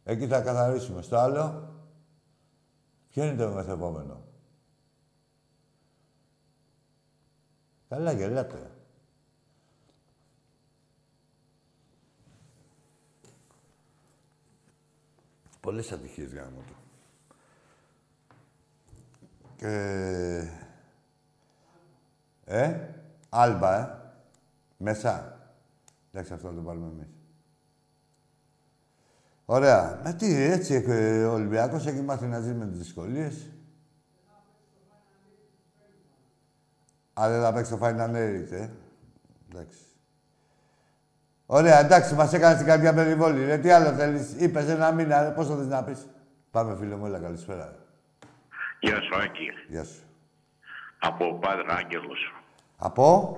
Εκεί 0.03 0.27
θα 0.27 0.41
καθαρίσουμε. 0.41 1.01
Στο 1.01 1.17
άλλο. 1.17 1.73
Ποιο 3.09 3.23
είναι 3.23 3.35
το 3.35 3.49
μεθεπόμενο; 3.49 4.23
Καλά, 7.89 8.11
γελάτε. 8.11 8.71
Πολλές 15.59 15.91
ατυχίες 15.91 16.33
γάμο 16.33 16.61
του. 16.67 16.75
Και... 19.55 19.67
Ε, 22.45 22.89
Άλμπα, 23.29 23.79
ε. 23.79 24.13
Μέσα. 24.77 25.38
Εντάξει, 26.11 26.33
αυτό 26.33 26.47
θα 26.47 26.53
το 26.53 26.61
πάρουμε 26.61 26.87
εμείς. 26.87 27.07
Ωραία. 29.45 30.01
Με 30.03 30.13
τι, 30.13 30.35
έτσι, 30.35 30.83
ε, 30.87 31.25
ο 31.25 31.33
Ολυμπιακός 31.33 31.85
έχει 31.85 32.01
μάθει 32.01 32.25
να 32.25 32.39
ζει 32.39 32.53
με 32.53 32.67
τις 32.67 32.77
δυσκολίες. 32.77 33.51
Α, 37.13 37.29
δεν 37.29 37.41
θα 37.41 37.53
παίξει 37.53 37.71
το 37.71 37.79
Final 37.81 38.09
Eight, 38.09 38.51
ε. 38.51 38.69
Εντάξει. 39.51 39.79
Ωραία, 41.45 41.79
εντάξει, 41.79 42.13
μας 42.13 42.33
έκανες 42.33 42.57
την 42.57 42.65
καρδιά 42.67 42.93
περιβόλη. 42.93 43.45
Ρε, 43.45 43.57
τι 43.57 43.69
άλλο 43.69 43.91
θέλεις; 43.91 44.33
Είπες 44.33 44.67
ένα 44.67 44.91
μήνα, 44.91 45.23
ρε, 45.23 45.29
πώς 45.29 45.47
το 45.47 45.55
θες 45.55 45.67
να 45.67 45.83
πεις; 45.83 46.07
Πάμε, 46.51 46.75
φίλε 46.75 46.95
μου, 46.95 47.05
έλα, 47.05 47.19
καλησπέρα. 47.19 47.75
Γεια 48.79 49.01
σου, 49.01 49.15
Άκη. 49.23 49.49
Γεια 49.67 49.83
σου. 49.83 50.03
Από 50.99 51.33
Πάτρα 51.33 51.75
Άγγελος. 51.75 52.33
Από... 52.77 53.37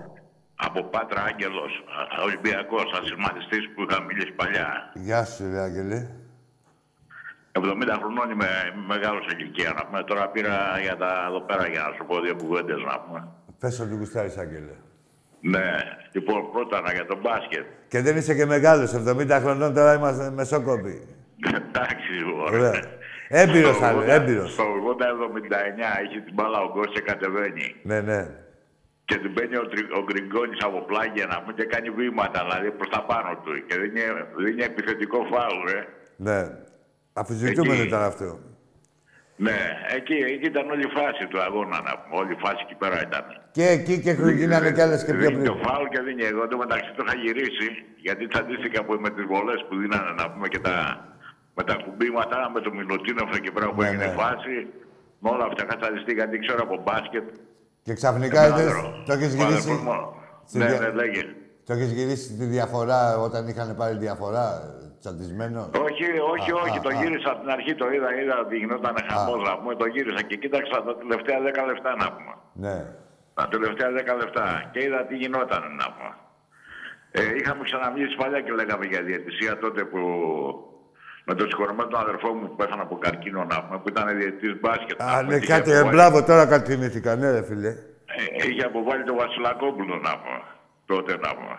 Από 0.67 0.83
Πάτρα 0.83 1.21
Άγγελος, 1.29 1.71
α- 1.99 2.23
Ολυμπιακός, 2.27 2.87
ασυρματιστής 3.01 3.63
που 3.73 3.79
είχα 3.85 3.97
μιλήσει 4.07 4.31
παλιά. 4.31 4.69
Γεια 4.93 5.25
σου, 5.25 5.43
ρε, 5.51 5.59
Άγγελε. 5.67 5.99
70 7.51 7.95
χρονών 8.01 8.27
είμαι 8.33 8.49
είμαι 8.73 8.85
μεγάλος 8.93 9.21
σε 9.25 9.35
ηλικία, 9.37 9.71
να 9.77 9.85
πούμε. 9.85 10.03
Τώρα 10.03 10.29
πήρα 10.29 10.55
για 10.85 10.95
τα 10.97 11.11
εδώ 11.29 11.41
πέρα 11.41 11.67
για 11.67 11.81
να 11.87 11.91
σου 11.95 12.05
πω 12.07 12.19
δύο 12.25 12.35
κουβέντες, 12.35 12.79
να 12.89 12.99
πούμε. 12.99 13.27
Πες 13.59 13.79
ότι 13.79 13.95
γουστάρεις, 13.95 14.37
Άγγελε. 14.37 14.75
Ναι, 15.53 15.67
λοιπόν, 16.11 16.51
πρώτα 16.51 16.81
να 16.81 16.91
για 16.93 17.05
τον 17.05 17.19
μπάσκετ. 17.23 17.65
Και 17.87 18.01
δεν 18.01 18.17
είσαι 18.17 18.35
και 18.35 18.45
μεγάλος, 18.45 18.93
70 18.93 19.39
χρονών 19.43 19.73
τώρα 19.73 19.93
είμαστε 19.93 20.29
μεσόκοποι. 20.29 20.95
Εντάξει, 21.67 22.11
λοιπόν. 22.11 22.53
Ωραία. 22.53 22.81
Έμπειρος, 23.27 23.75
Στο 23.75 23.85
άλλο, 23.85 23.99
80 24.01 24.07
έμπειρος. 24.07 24.51
Στο 24.51 24.63
80-79 24.63 25.99
έχει 26.03 26.21
την 26.21 26.33
μπάλα 26.33 26.59
ο 26.61 26.71
Γκος 26.73 26.87
και 26.93 27.01
κατεβαίνει. 27.01 27.75
Ναι, 27.83 28.01
ναι. 28.01 28.27
Και 29.11 29.17
του 29.23 29.29
μπαίνει 29.33 29.55
ο, 29.63 29.65
τρι- 29.71 29.91
ο 29.99 30.01
Γκριγκόνης 30.07 30.59
από 30.67 30.79
πλάγια 30.89 31.25
να 31.31 31.35
πούμε 31.41 31.53
και 31.59 31.65
κάνει 31.73 31.89
βήματα, 31.99 32.39
δηλαδή 32.45 32.69
προς 32.79 32.89
τα 32.95 33.01
πάνω 33.09 33.29
του. 33.43 33.51
Και 33.67 33.75
δεν 33.81 33.89
είναι, 33.95 34.05
δεν 34.41 34.47
είναι 34.53 34.65
επιθετικό 34.71 35.17
φάουλ, 35.31 35.63
ε. 35.77 35.81
Ναι. 36.27 36.39
Αφιζητούμενο 37.21 37.73
Εκεί. 37.81 37.87
ήταν 37.91 38.01
αυτό. 38.11 38.29
Ναι, 39.45 39.57
εκεί, 39.97 40.13
εκεί 40.35 40.47
ήταν 40.53 40.65
όλη 40.73 40.83
η 40.89 40.91
φάση 40.99 41.23
του 41.31 41.39
αγώνα, 41.47 41.77
να 41.87 41.91
πούμε. 41.99 42.13
Όλη 42.21 42.31
η 42.37 42.39
φάση 42.43 42.59
εκεί 42.65 42.75
πέρα 42.83 42.97
ήταν. 43.07 43.25
Και 43.57 43.65
εκεί 43.77 43.95
και 44.05 44.11
γίνανε 44.41 44.69
κι 44.75 44.81
άλλες 44.85 45.01
και 45.05 45.13
πιο 45.19 45.27
Δίνει 45.29 45.43
το 45.49 45.53
πριν. 45.55 45.65
φάουλ 45.67 45.87
και 45.93 46.01
δίνει 46.07 46.23
εγώ. 46.31 46.43
Το 46.51 46.57
μεταξύ 46.63 46.89
το 46.97 47.03
είχα 47.05 47.15
γυρίσει, 47.23 47.67
γιατί 48.05 48.23
τσαντίστηκα 48.31 48.79
που 48.85 48.93
με 49.05 49.09
τις 49.15 49.25
βολές 49.31 49.59
που 49.67 49.73
δίνανε, 49.81 50.11
να 50.21 50.25
πούμε, 50.31 50.47
και 50.53 50.59
τα, 50.67 50.75
με 51.57 51.63
τα 51.69 51.75
κουμπίματα, 51.83 52.37
με 52.53 52.59
το 52.65 52.69
Μιλουτίνοφ 52.77 53.29
εκεί 53.39 53.51
πέρα 53.55 53.67
που 53.73 53.81
Ναι, 53.81 53.87
έγινε 53.87 54.05
ναι. 54.05 54.17
φάση. 54.21 54.55
Με 55.23 55.29
όλα 55.33 55.45
αυτά 55.49 55.59
είχα 55.65 55.75
τσαντιστεί, 55.81 56.11
γιατί 56.19 56.35
ξέρω 56.45 56.61
από 56.67 56.75
μπάσκετ. 56.85 57.27
Και 57.83 57.93
ξαφνικά 57.93 58.41
Ένα 58.45 58.55
είδες, 58.61 58.71
άντρο. 58.73 59.03
το 59.05 59.13
έχεις 59.13 59.33
Ο 59.33 59.35
γυρίσει. 59.37 59.69
αδερφός 59.69 59.79
μου. 59.81 60.13
στη 60.45 60.57
Ναι, 60.57 60.65
δια- 60.65 60.79
ναι, 60.79 60.89
λέγε. 60.89 61.23
Το 61.65 61.73
έχεις 61.73 61.91
γυρίσει 61.91 62.33
τη 62.39 62.45
διαφορά 62.45 63.17
όταν 63.17 63.47
είχαν 63.47 63.75
πάρει 63.79 63.95
διαφορά, 63.97 64.45
τσαντισμένο; 64.99 65.61
Όχι, 65.87 66.05
όχι, 66.33 66.51
Α, 66.51 66.55
όχι. 66.63 66.77
α, 66.77 66.81
το 66.81 66.89
α. 66.89 66.93
γύρισα 67.01 67.29
από 67.31 67.39
την 67.43 67.49
αρχή, 67.49 67.75
το 67.75 67.85
είδα, 67.91 68.09
είδα 68.21 68.35
ότι 68.45 68.55
γινόταν 68.57 68.95
χαμός 69.09 69.41
να 69.49 69.53
πούμε. 69.57 69.75
Το 69.75 69.85
γύρισα 69.85 70.21
και 70.29 70.35
κοίταξα 70.43 70.75
τα 70.87 70.93
τελευταία 71.01 71.39
10 71.47 71.61
λεπτά 71.71 71.91
να 72.01 72.07
πούμε. 72.15 72.33
Ναι. 72.65 72.77
Τα 73.33 73.47
τελευταία 73.53 73.89
10 73.91 74.13
λεπτά 74.21 74.45
και 74.71 74.79
είδα 74.85 74.99
τι 75.07 75.15
γινόταν 75.21 75.61
να 75.81 75.87
πούμε. 75.93 76.13
Ε, 77.11 77.21
είχαμε 77.39 77.61
ξαναμιλήσει 77.63 78.15
παλιά 78.21 78.39
και 78.45 78.51
λέγαμε 78.59 78.85
για 78.91 79.01
διαιτησία 79.09 79.53
τότε 79.63 79.81
που 79.91 79.99
με 81.25 81.33
τον 81.35 81.45
συγχωρεμένο 81.49 81.89
τον 81.89 81.99
αδερφό 81.99 82.29
μου 82.33 82.47
που 82.47 82.55
πέθανε 82.55 82.81
από 82.81 82.97
καρκίνο 82.97 83.43
να 83.51 83.57
πούμε, 83.63 83.77
που 83.79 83.89
ήταν 83.93 84.17
διαιτητής 84.17 84.53
μπάσκετ. 84.59 84.99
να 84.99 85.05
Α, 85.05 85.19
πούμε, 85.19 85.21
ναι, 85.21 85.39
και 85.39 85.45
είχε 85.45 85.53
κάτι, 85.53 85.69
ε, 85.71 85.73
αποβάλει- 85.77 85.95
μπράβο, 85.95 86.17
τώρα 86.29 86.45
κάτι 86.53 86.71
θυμήθηκα, 86.71 87.15
ναι, 87.15 87.31
ρε 87.31 87.43
φίλε. 87.49 87.69
ε, 87.69 88.47
είχε 88.47 88.63
αποβάλει 88.71 89.03
τον 89.09 89.15
Βασιλακόπουλο 89.23 89.95
να 90.07 90.13
πούμε, 90.21 90.41
τότε 90.85 91.11
να 91.25 91.29
πούμε. 91.37 91.57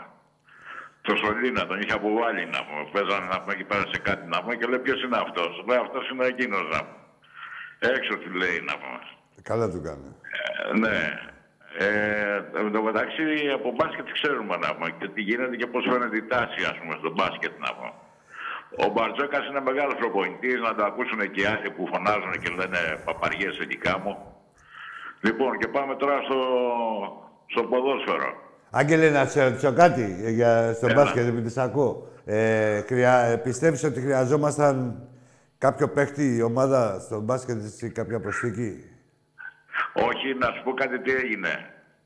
Το 1.06 1.12
Σολίνα 1.22 1.66
τον 1.66 1.80
είχε 1.80 1.92
αποβάλει 2.00 2.42
να 2.56 2.60
πούμε. 2.66 2.82
Παίζανε 2.92 3.26
να 3.32 3.36
πούμε 3.40 3.52
εκεί 3.56 3.64
πέρα 3.70 3.84
σε 3.92 3.98
κάτι 4.08 4.24
να 4.32 4.38
πούμε 4.42 4.54
και 4.58 4.66
λέει 4.70 4.78
ποιος 4.86 5.00
είναι 5.04 5.18
αυτός; 5.26 5.50
Λέει 5.68 5.78
αυτός 5.86 6.04
είναι 6.10 6.24
εκείνος 6.32 6.64
να 6.74 6.78
πούμε. 6.86 7.00
Έξω 7.96 8.12
του 8.22 8.30
λέει 8.40 8.58
να 8.70 8.74
πούμε. 8.80 8.98
Καλά 9.50 9.66
του 9.72 9.80
κάνει. 9.86 10.08
Ε, 10.36 10.78
ναι. 10.84 10.98
Ε, 11.78 12.36
εν 12.60 12.72
τω 12.72 12.82
μεταξύ 12.88 13.22
από 13.54 13.68
μπάσκετ 13.76 14.06
ξέρουμε 14.18 14.56
να 14.64 14.68
πούμε 14.74 14.88
και 14.98 15.08
τι 15.14 15.20
γίνεται 15.28 15.56
και 15.60 15.66
πώς 15.72 15.82
φαίνεται 15.90 16.16
η 16.16 16.24
τάση 16.32 16.60
ας 16.70 16.76
πούμε 16.80 16.94
στο 17.00 17.10
μπάσκετ 17.16 17.54
να 17.64 17.70
πούμε. 17.76 17.92
Ο 18.78 18.88
Μπαρτζόκα 18.92 19.38
είναι 19.50 19.60
μεγάλος 19.60 19.94
προπονητής, 19.94 20.60
να 20.60 20.74
το 20.74 20.84
ακούσουν 20.84 21.30
και 21.30 21.40
οι 21.40 21.44
άλλοι 21.44 21.70
που 21.70 21.86
φωνάζουν 21.92 22.32
και 22.42 22.48
λένε 22.58 22.78
παπαριές 23.04 23.58
εκεί 23.58 23.76
κάμω. 23.76 24.42
Λοιπόν, 25.20 25.58
και 25.58 25.68
πάμε 25.68 25.94
τώρα 25.96 26.22
στο, 26.22 26.40
στο 27.46 27.62
ποδόσφαιρο. 27.64 28.30
Άγγελε, 28.70 29.10
να 29.10 29.24
σε 29.26 29.44
ρωτήσω 29.44 29.72
κάτι 29.72 30.20
ε, 30.24 30.30
για, 30.30 30.72
στο 30.72 30.86
Έλα. 30.86 30.94
μπάσκετ, 31.02 31.26
επειδή 31.26 31.48
σ' 31.50 31.58
ακούω. 31.58 32.08
Ε, 32.24 32.80
χρειά, 32.80 33.18
ε, 33.18 33.36
πιστεύεις 33.36 33.84
ότι 33.84 34.00
χρειαζόμασταν 34.00 35.02
κάποιο 35.58 35.88
παίχτη 35.88 36.36
η 36.36 36.42
ομάδα 36.42 37.00
στο 37.00 37.20
μπάσκετ 37.20 37.58
ή 37.82 37.90
κάποια 37.90 38.20
προσθήκη; 38.20 38.84
Όχι, 39.92 40.34
να 40.38 40.46
σου 40.46 40.62
πω 40.64 40.72
κάτι 40.74 41.00
τι 41.00 41.10
έγινε. 41.12 41.48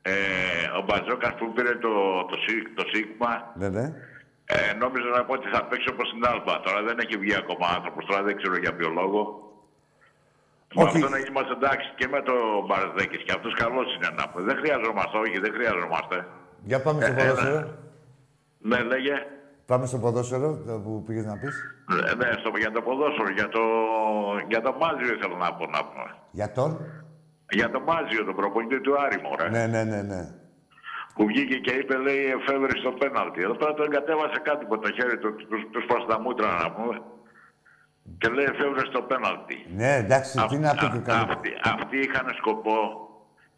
Ε, 0.01 0.11
ο 0.79 0.83
Μπαρτζόκα 0.85 1.35
που 1.35 1.53
πήρε 1.53 1.75
το, 1.75 1.89
το, 2.29 2.37
Σι- 2.47 2.73
το 2.75 2.83
Σίγμα 2.93 3.53
Ναι, 3.55 3.69
ναι. 3.69 3.93
Ε, 4.55 4.73
νόμιζα 4.83 5.09
να 5.17 5.21
πω 5.25 5.33
ότι 5.39 5.47
θα 5.55 5.61
παίξει 5.69 5.87
όπω 5.93 6.03
στην 6.11 6.21
Άλμπα. 6.31 6.53
Τώρα 6.65 6.79
δεν 6.87 6.95
έχει 7.03 7.15
βγει 7.23 7.35
ακόμα 7.43 7.65
άνθρωπος, 7.77 8.05
τώρα 8.09 8.21
δεν 8.27 8.35
ξέρω 8.39 8.55
για 8.63 8.73
ποιο 8.77 8.89
λόγο. 8.99 9.21
Με 10.75 10.83
Όχι. 10.83 10.95
αυτόν 11.03 11.11
είμαστε 11.29 11.53
εντάξει 11.59 11.87
και 11.99 12.07
με 12.13 12.19
τον 12.29 12.39
Μπαρδέκης 12.67 13.21
και 13.25 13.33
αυτός 13.37 13.53
καλός 13.63 13.87
είναι 13.95 14.09
να 14.19 14.23
πω. 14.29 14.37
Δεν 14.49 14.55
χρειαζόμαστε, 14.61 15.15
όχι, 15.25 15.37
δεν 15.45 15.51
χρειαζόμαστε. 15.57 16.17
Για 16.69 16.79
πάμε 16.85 16.99
στο 17.01 17.11
Ε, 17.11 17.15
ποδόσφαιρο. 17.15 17.61
Ναι, 18.69 18.79
λέγε. 18.91 19.15
Πάμε 19.65 19.85
στο 19.85 19.97
ποδόσφαιρο 20.03 20.49
το 20.67 20.73
που 20.83 21.03
πήγες 21.07 21.25
να 21.25 21.35
πεις. 21.41 21.55
Ε, 22.11 22.15
Ναι, 22.15 22.29
στο, 22.39 22.49
για 22.63 22.71
το 22.71 22.81
ποδόσφαιρο, 22.87 23.29
για 23.39 23.47
το, 23.55 23.61
για 24.47 24.61
το 24.61 24.71
Μάζιο 24.81 25.13
ήθελα 25.15 25.37
να 25.45 25.53
πω 25.57 25.65
να 25.75 25.81
πούμε. 25.87 26.07
Για 26.31 26.51
τον; 26.51 26.69
Για 27.49 27.69
το 27.69 27.79
Μάζιο, 27.79 28.25
τον 28.25 28.35
προπονητή 28.35 28.81
του 28.81 28.93
Άρη, 29.03 29.17
μωρέ. 29.25 29.49
Ναι, 29.49 29.63
ναι, 29.73 29.83
ναι, 29.83 30.01
ναι. 30.01 30.21
Που 31.17 31.23
βγήκε 31.31 31.57
και 31.65 31.71
είπε, 31.79 31.95
λέει, 32.05 32.21
εφεύρει 32.37 32.75
στο 32.83 32.91
πέναλτι. 33.01 33.39
Εδώ 33.47 33.55
πέρα 33.59 33.73
τον 33.73 33.89
κατέβασε 33.97 34.39
κάτι 34.49 34.61
από 34.67 34.77
το 34.83 34.87
χέρι 34.97 35.17
του, 35.21 35.29
τους, 35.49 35.61
τους 35.71 35.83
σπάσε 35.83 36.05
τα 36.11 36.17
μούτρα 36.23 36.47
να 36.63 36.67
πούμε. 36.75 36.95
Και 38.21 38.27
λέει, 38.35 38.45
εφεύρει 38.53 38.83
στο 38.91 39.01
πέναλτι. 39.09 39.57
Ναι, 39.79 39.91
εντάξει, 40.03 40.31
τι 40.49 40.57
να 40.65 40.71
πει 40.79 40.87
και 40.93 40.97
Α- 40.97 41.07
καλή. 41.09 41.21
Αυτοί, 41.31 41.49
αυτοί 41.75 41.97
είχαν 42.05 42.27
σκοπό, 42.41 42.77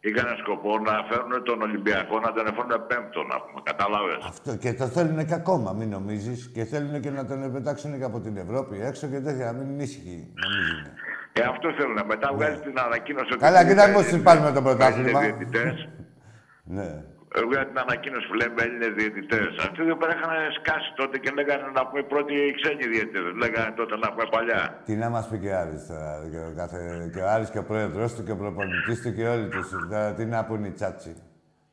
είχαν 0.06 0.28
σκοπό 0.42 0.70
να 0.88 0.94
φέρουν 1.08 1.32
τον 1.48 1.58
Ολυμπιακό 1.66 2.14
να 2.26 2.30
τον 2.36 2.44
εφέρουν 2.50 2.72
πέμπτο, 2.90 3.20
να 3.32 3.36
πούμε. 3.42 3.60
Κατάλαβες. 3.70 4.18
Αυτό 4.32 4.50
και 4.62 4.72
το 4.80 4.86
θέλουν 4.96 5.18
και 5.28 5.34
ακόμα, 5.42 5.68
μην 5.78 5.88
νομίζεις. 5.96 6.38
Και 6.54 6.64
θέλουν 6.72 6.94
και 7.04 7.10
να 7.18 7.22
τον 7.30 7.52
πετάξουν 7.54 7.90
και 7.98 8.04
από 8.10 8.18
την 8.20 8.34
Ευρώπη 8.44 8.74
έξω 8.90 9.04
και 9.12 9.20
τέτοια. 9.26 9.46
Μην 9.56 9.66
είναι 9.70 9.82
ήσυχοι, 9.88 10.16
νομίζουν. 10.44 10.84
Ε, 11.32 11.42
αυτό 11.52 11.66
θέλουν. 11.78 11.98
Μετά 12.12 12.28
βγάζει 12.34 12.60
την 12.60 12.76
ανακοίνωση 12.86 13.30
ότι. 13.32 13.42
Καλά, 13.46 13.60
κοίτα 13.68 13.84
είναι- 13.84 13.94
πώς 13.96 14.06
τους 14.06 14.22
πάρουμε 14.28 14.50
το 14.52 14.62
πρωτάθλημα. 14.62 15.08
είναι 15.24 15.32
διαιτητές. 15.32 15.76
Ναι. 16.78 16.90
Ε, 17.34 17.40
Βγάζει 17.48 17.66
την 17.72 17.78
ανακοίνωση 17.86 18.26
που 18.28 18.34
λέμε 18.40 18.54
Έλληνες 18.66 18.92
διαιτητές. 18.98 19.48
Αυτοί 19.64 19.82
εδώ 19.82 19.96
πέρα 20.00 20.12
είχαν 20.16 20.30
σκάσει 20.58 20.90
τότε 21.00 21.18
και 21.18 21.30
λέγανε 21.38 21.66
να 21.78 21.82
πούμε 21.86 22.02
πρώτοι 22.02 22.34
οι 22.34 22.52
ξένοι 22.58 22.84
διαιτητές. 22.92 23.22
Λέγανε 23.42 23.72
τότε 23.80 23.94
να 24.02 24.08
πούμε 24.12 24.26
παλιά. 24.34 24.62
Τι 24.86 24.94
να 25.02 25.08
μας 25.14 25.28
πει 25.28 25.36
και 25.42 25.48
ο 25.54 25.58
Άρης 25.62 25.86
τώρα. 25.86 26.12
Και 26.30 26.36
ο, 26.48 26.52
κάθε, 26.60 26.78
και 27.14 27.20
ο 27.20 27.28
Άρης 27.34 27.50
και 27.50 27.58
ο 27.58 27.64
πρόεδρος 27.70 28.14
του 28.14 28.22
και 28.26 28.32
ο 28.32 28.36
προπονητής 28.36 29.02
του 29.02 29.14
και 29.16 29.26
όλοι 29.34 29.48
τους. 29.48 29.68
Τώρα, 29.90 30.14
τι 30.14 30.24
να 30.24 30.44
πούνε 30.44 30.66
οι 30.66 30.70
τσάτσι. 30.70 31.12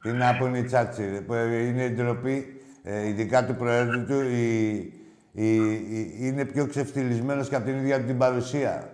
Τι 0.01 0.11
να 0.11 0.35
πούνε 0.39 0.57
οι 0.57 0.63
τσάτσι. 0.63 1.09
ρε, 1.13 1.21
που 1.21 1.33
είναι 1.33 1.83
η 1.83 1.89
ντροπή, 1.95 2.61
ε, 2.83 3.07
ειδικά 3.07 3.45
του 3.45 3.55
προέδρου 3.55 4.05
του, 4.05 4.19
η, 4.21 4.75
η, 5.31 5.49
η- 5.97 6.13
είναι 6.19 6.45
πιο 6.45 6.67
ξεφτυλισμένος 6.67 7.49
και 7.49 7.55
από 7.55 7.65
την 7.65 7.75
ίδια 7.77 7.99
του 7.99 8.05
την 8.05 8.17
παρουσία. 8.17 8.89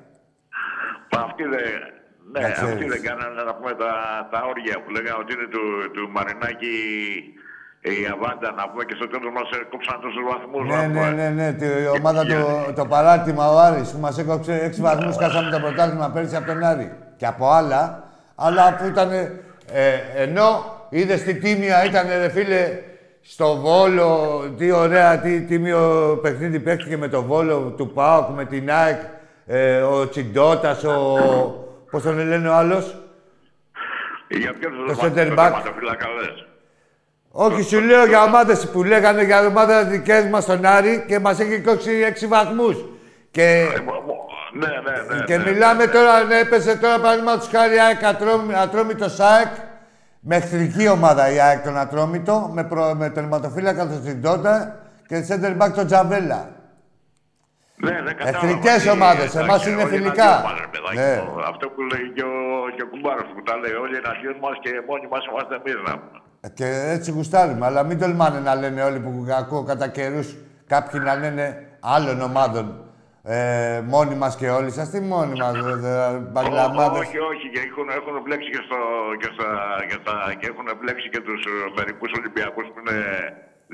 Μα 1.15 1.21
αυτοί 1.21 1.43
δεν. 1.43 1.61
Ναι, 2.33 2.39
Να 2.45 2.49
ξέρεις. 2.55 2.73
αυτοί 2.73 2.85
δεν 2.93 3.01
κάνανε 3.07 3.41
να 3.49 3.53
πούμε 3.57 3.71
τα, 3.83 3.91
τα 4.31 4.39
όρια 4.51 4.75
που 4.83 4.89
λέγανε 4.95 5.17
ότι 5.23 5.31
είναι 5.35 5.47
του, 5.55 5.63
του 5.95 6.03
Μαρινάκη 6.15 6.75
η 7.81 7.95
Αβάντα 8.13 8.49
να 8.59 8.63
πούμε 8.69 8.83
και 8.87 8.95
στο 8.99 9.07
τέλος 9.11 9.31
μας 9.37 9.47
κόψαν 9.71 9.97
τόσους 10.03 10.23
βαθμούς. 10.31 10.63
Ναι, 10.73 10.81
ναι, 10.95 11.05
ναι, 11.19 11.27
ναι. 11.39 11.47
τη- 11.59 11.65
Η 11.85 11.89
ομάδα 11.99 12.21
του, 12.29 12.39
το 12.79 12.85
παράρτημα 12.93 13.45
ο 13.53 13.57
Άρης 13.67 13.89
που 13.91 13.99
μας 14.05 14.15
έκοψε 14.17 14.53
έξι 14.67 14.81
βαθμούς, 14.81 15.15
χάσαμε 15.21 15.49
το 15.51 15.59
πρωτάθλημα 15.59 16.07
πέρσι 16.13 16.35
από 16.35 16.45
τον 16.51 16.63
Άρη. 16.63 16.87
Και 17.19 17.25
από 17.25 17.45
άλλα, 17.51 18.03
αλλά 18.35 18.75
που 18.77 18.85
ήταν. 18.87 19.09
Ε, 19.71 19.93
ενώ 20.15 20.47
είδες 20.89 21.23
τι 21.23 21.33
τίμια 21.35 21.85
ήταν, 21.85 22.05
ρε 22.21 22.29
φίλε, 22.29 22.63
στο 23.21 23.55
Βόλο, 23.55 24.39
τι 24.57 24.71
ωραία, 24.71 25.19
τι 25.19 25.41
τίμιο 25.41 25.79
παιχνίδι 26.21 26.59
παίχτηκε 26.59 26.97
με 26.97 27.07
το 27.07 27.21
Βόλο 27.23 27.73
του 27.77 27.87
ΠΑΟΚ, 27.93 28.29
με 28.29 28.45
την 28.45 28.71
ΑΕΚ, 28.71 28.99
ε, 29.45 29.81
ο 29.81 30.09
Τσιντότας, 30.09 30.83
ο... 30.83 31.17
Πώς 31.93 32.03
τον 32.03 32.17
λένε 32.27 32.49
ο 32.49 32.53
άλλος; 32.53 32.95
Για 34.27 34.53
ποιο 34.53 34.69
Το 34.87 34.99
center 35.01 35.37
back. 35.37 35.51
λες. 36.19 36.45
Όχι, 37.31 37.61
σου 37.63 37.79
λέω 37.81 38.05
για 38.05 38.23
ομάδες 38.23 38.69
που 38.69 38.83
λέγανε 38.83 39.23
για 39.23 39.45
ομάδες 39.45 39.85
δικές 39.87 40.25
μας 40.25 40.43
στον 40.43 40.65
Άρη 40.65 41.03
και 41.07 41.19
μας 41.19 41.39
έχει 41.39 41.59
κόψει 41.61 41.91
έξι 41.91 42.27
βαθμούς. 42.27 42.75
Και 43.31 43.65
Ναι, 44.53 44.67
ναι, 44.67 45.15
ναι. 45.17 45.23
Και 45.23 45.37
ναι, 45.37 45.51
μιλάμε 45.51 45.85
ναι. 45.85 45.91
τώρα, 45.91 46.23
ναι, 46.23 46.39
έπεσε 46.39 46.77
τώρα 46.77 46.99
παραδείγματος 46.99 47.47
χάρη 47.47 47.77
ΑΕΚ 47.79 48.03
Ατρόμη- 48.03 48.55
Ατρόμητος 48.55 49.15
ΣΑΕΚ. 49.15 49.47
Με 50.19 50.35
εχθρική 50.35 50.87
ομάδα 50.87 51.31
η 51.33 51.39
ΑΕΚ 51.39 51.63
τον 51.63 51.77
Ατρόμητο, 51.77 52.49
με, 52.53 52.63
προ, 52.63 52.93
με 52.97 53.09
τερματοφύλακα 53.09 53.87
τον 53.87 54.01
Τσιντότα 54.01 54.79
και 55.07 55.25
center 55.29 55.57
back 55.61 55.71
τον 55.75 55.85
Τζαβέλα. 55.85 56.49
Ναι, 57.75 57.95
δεν 58.05 58.15
κατάλαβα. 58.17 58.47
Εχθρικές 58.47 58.81
Τι, 58.83 58.89
ομάδες, 58.89 59.23
εντάξει, 59.29 59.37
εμάς 59.45 59.65
είναι 59.67 59.81
όλοι 59.83 59.91
φιλικά. 59.95 60.29
εναντίον 60.33 60.51
μας, 60.51 60.59
ρε 60.63 60.67
παιδάκι 60.73 60.97
Ναι. 60.99 61.15
μου. 61.25 61.41
Αυτό 61.51 61.65
που 61.73 61.81
λέει 61.91 62.05
και 62.15 62.23
ο, 62.23 62.35
και 62.75 62.81
ο 62.85 62.87
Κουμπάρος 62.91 63.27
που 63.35 63.41
τα 63.47 63.55
λέει. 63.61 63.75
Όλοι 63.83 63.95
εναντίον 64.01 64.35
μας 64.43 64.55
και 64.63 64.71
μόνοι 64.89 65.07
μας 65.13 65.23
είμαστε 65.29 65.53
εμείς 65.59 65.75
να 65.87 65.93
πούμε. 65.99 66.17
Ε, 66.45 66.47
Και 66.57 66.67
έτσι 66.95 67.11
γουστάρουμε, 67.11 67.65
αλλά 67.69 67.81
μην 67.83 67.97
τολμάνε 68.01 68.39
να 68.47 68.53
λένε 68.61 68.81
όλοι 68.89 68.99
που 69.05 69.11
ακούω 69.41 69.63
κατά 69.71 69.87
καιρούς 69.95 70.27
κάποιοι 70.73 70.99
να 71.03 71.13
λένε 71.15 71.45
άλλων 71.95 72.17
ομάδων. 72.29 72.65
Ε, 73.25 73.81
μόνοι 73.93 74.15
μας 74.15 74.35
και 74.35 74.49
όλοι 74.49 74.71
σας, 74.71 74.89
τι 74.89 74.99
μόνοι 75.01 75.39
μας, 75.39 75.55
μπαγκλαμάδες. 76.31 76.99
Όχι, 76.99 77.17
όχι, 77.31 77.45
και 77.53 77.59
έχουν, 77.69 77.87
έχουν 77.99 78.15
μπλέξει 78.23 78.49
και, 78.49 78.61
στο, 78.67 78.77
και, 79.21 79.29
στα, 79.35 79.47
και, 79.89 79.97
στα, 80.01 80.15
και 80.39 80.47
έχουν 80.51 80.67
μπλέξει 80.79 81.07
και 81.13 81.21
τους 81.27 81.41
ε, 81.45 81.49
μερικούς 81.77 82.11
Ολυμπιακούς 82.19 82.65
που 82.71 82.79
είναι 82.83 82.97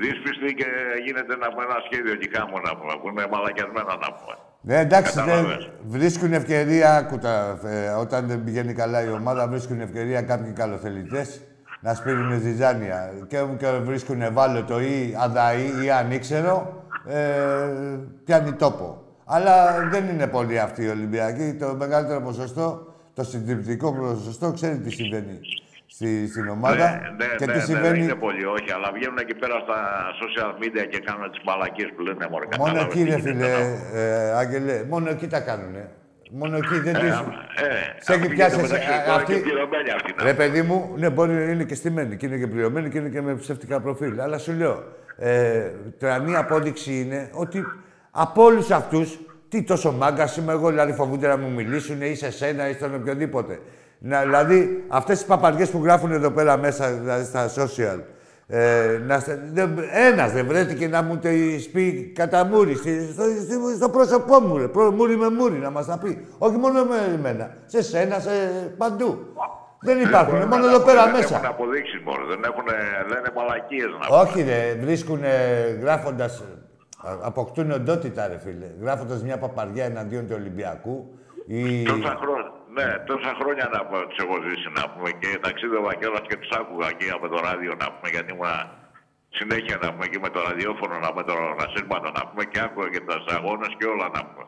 δύσπιστοι 0.00 0.48
και 0.60 0.68
γίνεται 1.04 1.34
να 1.42 1.46
πούμε 1.50 1.64
ένα 1.68 1.78
σχέδιο 1.86 2.12
εκεί 2.16 2.28
κάμω 2.36 2.56
να 2.66 2.72
πούμε, 2.78 2.92
που 3.00 3.08
είναι 3.08 3.24
μαλακιασμένα 3.32 3.94
να 4.04 4.08
πούμε. 4.16 4.34
Ναι, 4.68 4.78
εντάξει, 4.78 5.12
δεν 5.14 5.24
Κατάλαβες. 5.24 5.70
βρίσκουν 5.86 6.32
ευκαιρία, 6.32 6.96
άκουτα, 6.96 7.58
ε, 7.64 7.88
όταν 7.88 8.26
δεν 8.26 8.44
πηγαίνει 8.44 8.72
καλά 8.72 9.04
η 9.04 9.10
ομάδα, 9.20 9.48
βρίσκουν 9.48 9.80
ευκαιρία 9.80 10.22
κάποιοι 10.22 10.52
καλοθελητές 10.52 11.40
να 11.80 11.94
σπείρουν 11.94 12.40
ζυζάνια. 12.40 13.12
Και, 13.28 13.38
και 13.58 13.66
βρίσκουν 13.66 14.22
ευάλωτο 14.22 14.80
ή 14.80 15.16
αδαή 15.18 15.84
ή 15.84 15.90
ανήξερο, 15.90 16.84
ε, 17.06 17.24
πιάνει 18.24 18.52
τόπο. 18.52 19.02
Αλλά 19.24 19.88
δεν 19.90 20.08
είναι 20.08 20.26
πολλοί 20.26 20.58
αυτοί 20.58 20.82
οι 20.84 20.88
Ολυμπιακοί. 20.88 21.56
Το 21.60 21.74
μεγαλύτερο 21.78 22.20
ποσοστό, 22.20 22.94
το 23.14 23.24
συντριπτικό 23.24 23.92
ποσοστό, 23.94 24.52
ξέρει 24.52 24.78
τι 24.78 24.90
συμβαίνει 24.90 25.40
στη, 25.94 26.28
στην 26.28 26.48
ομάδα. 26.48 26.76
Ναι, 26.90 27.24
ναι, 27.24 27.34
και 27.38 27.46
ναι, 27.46 27.52
τι 27.52 27.58
ναι, 27.58 27.64
συμβαίνει. 27.64 27.88
δεν 27.88 28.00
είναι 28.02 28.14
πολύ, 28.14 28.44
όχι, 28.44 28.70
αλλά 28.76 28.88
βγαίνουν 28.94 29.18
εκεί 29.18 29.34
πέρα 29.34 29.56
στα 29.64 29.78
social 30.20 30.50
media 30.62 30.84
και 30.90 30.98
κάνουν 31.06 31.30
τις 31.30 31.40
μαλακίες 31.46 31.90
που 31.96 32.02
λένε 32.02 32.26
μωρέ. 32.30 32.46
Μόνο 32.58 32.72
κατάλαβες 32.72 32.94
εκεί, 32.94 33.04
τι 33.04 33.10
ρε 33.10 33.16
γίνεται, 33.16 33.30
φίλε, 33.30 33.48
να 33.48 33.58
πούμε. 33.58 34.00
ε, 34.02 34.30
Άγγελε, 34.42 34.84
μόνο 34.88 35.10
εκεί 35.10 35.26
τα 35.26 35.40
κάνουνε. 35.40 35.88
Μόνο 36.32 36.56
εκεί 36.56 36.78
δεν 36.78 36.94
Ε, 36.94 36.98
τις... 36.98 37.08
ε, 37.08 37.14
Σε 37.98 38.12
έχει 38.12 38.22
αυτή 38.22 38.34
πιάσει 38.34 38.56
γίνεται 38.56 38.74
εσύ- 38.74 38.86
μεταξύ 38.86 38.92
α- 39.00 39.04
τώρα 39.04 39.16
αυτή- 39.16 39.34
και 39.34 39.40
πληρωμένη 39.40 39.90
αυτή, 39.90 40.14
να 40.16 40.22
Ρε 40.24 40.34
παιδί 40.34 40.62
μου, 40.62 40.92
ναι, 40.96 41.10
μπορεί 41.10 41.32
να 41.32 41.40
είναι 41.40 41.64
και 41.64 41.74
στημένη 41.74 42.16
και 42.16 42.26
είναι 42.26 42.36
και 42.36 42.46
πληρωμένη 42.46 42.88
και 42.88 42.98
είναι 42.98 43.08
και 43.08 43.20
με 43.20 43.34
ψεύτικα 43.34 43.80
προφίλ. 43.80 44.20
Αλλά 44.20 44.38
σου 44.38 44.52
λέω, 44.52 44.84
ε, 45.16 45.70
τρανή 45.98 46.36
απόδειξη 46.36 47.00
είναι 47.00 47.28
ότι 47.32 47.64
από 48.10 48.42
όλους 48.44 48.70
αυτούς, 48.70 49.18
τι 49.48 49.62
τόσο 49.62 49.92
μάγκας 49.92 50.36
είμαι 50.36 50.52
εγώ, 50.52 50.68
δηλαδή 50.68 50.92
φοβούνται 50.92 51.26
να 51.28 51.36
μου 51.36 51.50
μιλήσουν 51.50 52.02
ή 52.02 52.14
σε 52.14 52.30
σένα 52.30 52.68
ή 52.68 52.72
στον 52.72 52.94
οποιοδήποτε. 52.94 53.58
Να, 54.02 54.20
δηλαδή, 54.20 54.84
αυτές 54.88 55.18
τις 55.18 55.26
παπαριές 55.26 55.70
που 55.70 55.80
γράφουν 55.84 56.12
εδώ 56.12 56.30
πέρα 56.30 56.56
μέσα, 56.56 56.90
δηλαδή 56.92 57.24
στα 57.24 57.48
social, 57.48 57.98
ε, 58.46 59.00
να, 59.06 59.18
στε- 59.18 59.38
δεν- 59.52 59.78
ένας 60.12 60.32
δεν 60.32 60.46
βρέθηκε 60.46 60.88
να 60.88 61.02
μου 61.02 61.16
τις 61.16 61.70
πει 61.70 62.12
κατά 62.14 62.44
μούρι, 62.44 62.74
στη- 62.74 63.08
στο, 63.12 63.22
στη- 63.22 63.76
στο 63.76 63.88
πρόσωπό 63.88 64.40
μου, 64.40 64.56
ρε, 64.58 64.68
προ- 64.68 64.90
μούρι 64.94 65.16
με 65.16 65.30
μούρι, 65.30 65.58
να 65.58 65.70
μας 65.70 65.86
τα 65.86 65.98
πει. 65.98 66.26
Όχι 66.38 66.56
μόνο 66.56 66.84
με 66.84 66.96
εμένα, 67.14 67.50
σε 67.66 67.82
σένα, 67.82 68.18
σε 68.18 68.30
παντού. 68.76 69.18
Δεν 69.82 70.00
υπάρχουν, 70.00 70.34
Μπορούν 70.34 70.48
μόνο 70.48 70.64
να- 70.66 70.70
εδώ 70.72 70.84
πέρα 70.84 71.04
δεν 71.04 71.12
μέσα. 71.12 71.34
έχουν 71.34 71.46
αποδείξεις 71.46 72.00
μόνο, 72.04 72.26
δεν 72.26 72.40
έχουν, 72.44 72.64
λένε 73.08 73.28
μαλακίες 73.36 73.86
να 74.00 74.06
πούμε. 74.06 74.20
Όχι 74.20 74.42
ρε, 74.42 74.76
βρίσκουν 74.84 75.20
γράφοντας, 75.80 76.42
α, 77.04 77.16
αποκτούν 77.22 77.70
οντότητα 77.70 78.28
ρε 78.28 78.38
φίλε, 78.44 78.66
γράφοντας 78.82 79.22
μια 79.22 79.36
παπαριά 79.38 79.84
εναντίον 79.84 80.26
του 80.26 80.34
Ολυμπιακού 80.38 81.14
ή... 81.46 81.82
Τόσα 81.82 82.16
χρόνια, 82.22 82.52
ναι, 82.76 82.88
τόσα 83.10 83.32
χρόνια 83.40 83.66
να 83.74 83.78
πούμε, 83.86 84.00
τους 84.08 84.18
έχω 84.24 84.36
ζήσει 84.46 84.68
να 84.78 84.84
πούμε 84.92 85.08
και 85.20 85.30
ταξίδευα 85.46 85.90
κιόλας 85.98 86.24
και 86.28 86.36
τους 86.40 86.50
άκουγα 86.60 86.86
εκεί 86.94 87.08
από 87.16 87.26
το 87.32 87.38
ράδιο 87.46 87.72
να 87.82 87.86
πούμε 87.92 88.08
γιατί 88.14 88.28
ήμουν 88.34 88.54
συνέχεια 89.38 89.76
να 89.82 89.88
πούμε 89.92 90.06
και 90.12 90.18
με 90.24 90.28
το 90.34 90.40
ραδιόφωνο 90.48 90.94
να 91.04 91.08
πούμε 91.12 91.24
το 91.30 91.36
ασύρματο 91.66 92.08
να 92.18 92.22
πούμε 92.28 92.42
και 92.52 92.60
άκουγα 92.66 92.88
και 92.94 93.00
τους 93.06 93.26
αγώνες 93.36 93.72
και 93.78 93.86
όλα 93.94 94.06
να 94.16 94.20
πούμε. 94.28 94.44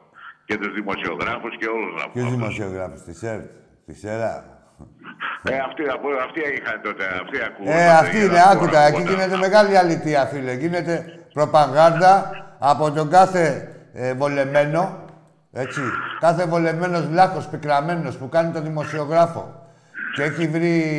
Και 0.49 0.57
τους 0.61 0.73
δημοσιογράφους 0.79 1.53
και 1.61 1.69
όλους 1.77 1.93
να 2.01 2.05
Ποιους 2.13 2.25
πούμε. 2.25 2.37
δημοσιογράφους, 2.37 3.01
τη 3.07 3.13
ΣΕΡΤ, 3.23 3.47
τη 3.87 3.95
ΣΕΡΑ; 4.03 4.33
Ε, 5.43 5.59
αυτοί, 5.69 5.83
από- 5.97 6.19
αυτοί 6.27 6.41
είχαν 6.57 6.77
τότε, 6.87 7.05
αυτοί 7.23 7.37
ακούγαν. 7.49 7.77
Ε, 7.79 7.89
αυτή 8.03 8.19
είναι, 8.25 8.41
άκουτα, 8.53 8.81
εκεί 8.81 9.03
γίνεται 9.03 9.37
μεγάλη 9.37 9.77
αλήθεια, 9.77 10.27
φίλε. 10.27 10.53
Γίνεται 10.53 11.05
προπαγάνδα 11.33 12.31
από 12.59 12.91
τον 12.91 13.11
κάθε 13.11 13.69
ε, 13.95 14.15
βολεμένο, 14.15 15.02
έτσι. 15.53 15.81
Κάθε 16.21 16.47
βολεμένος 16.47 17.07
βλάχος, 17.07 17.47
πικραμένος 17.47 18.17
που 18.17 18.29
κάνει 18.29 18.53
τον 18.53 18.63
δημοσιογράφο 18.63 19.67
και 20.15 20.23
έχει 20.23 20.49
βρει 20.49 20.93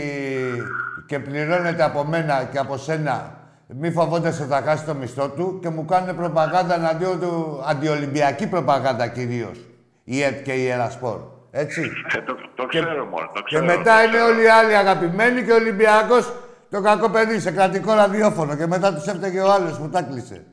και 1.06 1.20
πληρώνεται 1.20 1.84
από 1.84 2.04
μένα 2.04 2.44
και 2.52 2.58
από 2.58 2.78
σένα 2.78 3.38
μη 3.68 3.92
φοβόντας 3.92 4.40
ότι 4.40 4.50
θα 4.50 4.62
χάσει 4.66 4.84
το 4.86 4.94
μισθό 4.94 5.30
του 5.30 5.60
και 5.62 5.70
μου 5.70 5.86
κάνουν 5.86 6.16
προπαγάνδα 6.16 6.76
εναντίον 6.76 7.20
του, 7.20 7.64
αντιολυμπιακή 7.68 8.48
προπαγάνδα 8.48 9.08
κυρίως. 9.08 9.60
Η 10.04 10.22
ΕΤ 10.22 10.44
και 10.44 10.52
η 10.54 10.68
Ερασπορ. 10.68 11.20
Έτσι. 11.52 11.92
Ε, 12.16 12.22
το, 12.22 12.36
το 12.56 12.66
ξέρω 12.66 13.06
μόνο, 13.06 13.30
το 13.34 13.40
Και 13.40 13.44
ξέρω. 13.46 13.66
μετά 13.66 13.96
το 13.96 14.02
είναι 14.02 14.10
ξέρω. 14.18 14.26
όλοι 14.26 14.44
οι 14.44 14.48
άλλοι 14.48 14.76
αγαπημένοι 14.76 15.44
και 15.44 15.52
ο 15.52 15.56
Ολυμπιακός 15.56 16.34
το 16.70 16.82
κακό 16.82 17.10
παιδί 17.10 17.40
σε 17.40 17.52
κρατικό 17.52 17.94
ραδιόφωνο. 17.94 18.56
Και 18.56 18.68
μετά 18.68 18.94
τους 18.94 19.08
έφταιγε 19.08 19.40
ο 19.40 19.52
άλλος 19.52 19.78
που 19.78 19.90
τα 19.90 20.02
κλείσε. 20.02 20.44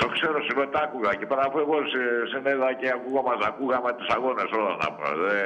Το 0.00 0.06
ξέρω, 0.14 0.38
σήμερα 0.46 0.68
τα 0.74 0.80
άκουγα 0.86 1.12
και 1.18 1.26
πέρα 1.30 1.42
αφού 1.48 1.58
εγώ 1.64 1.76
σε, 1.92 2.00
συνέδα 2.32 2.68
και 2.80 2.88
ακούγαμε, 2.96 3.44
ακούγαμε 3.52 3.90
τους 3.98 4.08
αγώνες 4.16 4.50
όλα 4.58 4.72
να 4.82 4.88
πούμε. 4.94 5.10
Δε... 5.24 5.38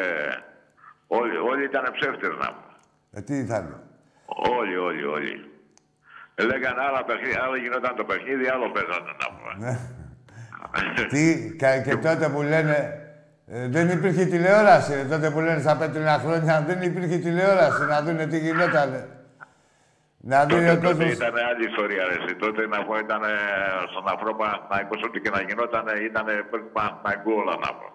Όλοι, 1.19 1.37
όλοι 1.51 1.63
ήταν 1.71 1.85
ψεύτες 1.97 2.35
να 2.43 2.49
πούμε. 2.55 2.73
Ε, 3.17 3.21
τι 3.29 3.37
θα 3.51 3.57
είναι. 3.59 3.79
Όλοι, 4.59 4.77
όλοι, 4.77 5.05
όλοι. 5.17 5.35
Ε, 6.35 6.43
Λέγανε 6.51 6.81
άλλα 6.89 7.05
παιχνίδια, 7.05 7.43
άλλο 7.45 7.57
γινόταν 7.57 7.97
το 7.97 8.05
παιχνίδι, 8.05 8.49
άλλο 8.55 8.67
παίζανε 8.75 9.13
να 9.23 9.27
πούμε. 9.35 9.53
Ναι. 9.65 9.75
τι, 11.13 11.25
και, 11.61 11.83
και 11.87 11.97
τότε 11.97 12.29
που 12.29 12.43
λένε. 12.43 12.77
ε, 13.47 13.69
δεν 13.69 13.89
υπήρχε 13.89 14.25
τηλεόραση. 14.25 14.93
ε, 14.93 15.05
τότε 15.05 15.31
που 15.31 15.41
λένε 15.41 15.61
στα 15.61 15.77
πέτρινα 15.77 16.19
χρόνια 16.25 16.65
δεν 16.67 16.83
υπήρχε 16.83 17.17
τηλεόραση 17.17 17.83
να 17.85 18.03
δουν 18.03 18.29
τι 18.29 18.39
γινότανε. 18.39 19.09
Να 20.23 20.45
δει 20.45 20.53
Τότε, 20.55 20.71
ο 20.71 20.75
τότε 20.75 20.87
κόσμος. 20.87 21.13
ήταν 21.13 21.35
άλλη 21.49 21.65
ιστορία, 21.71 22.03
ρε. 22.09 22.15
εσύ. 22.25 22.35
Τότε 22.37 22.67
να 22.67 22.85
πω 22.85 22.99
ήταν 22.99 23.21
στον 23.91 24.05
αφρό 24.15 24.35
Παναθηναϊκός, 24.41 25.03
ό,τι 25.07 25.21
και 25.21 25.31
να 25.31 25.41
γινόταν, 25.49 25.85
ήταν 26.11 26.25
Παναθηναϊκό 26.73 27.33
όλα 27.43 27.55
να 27.65 27.71
πω. 27.79 27.87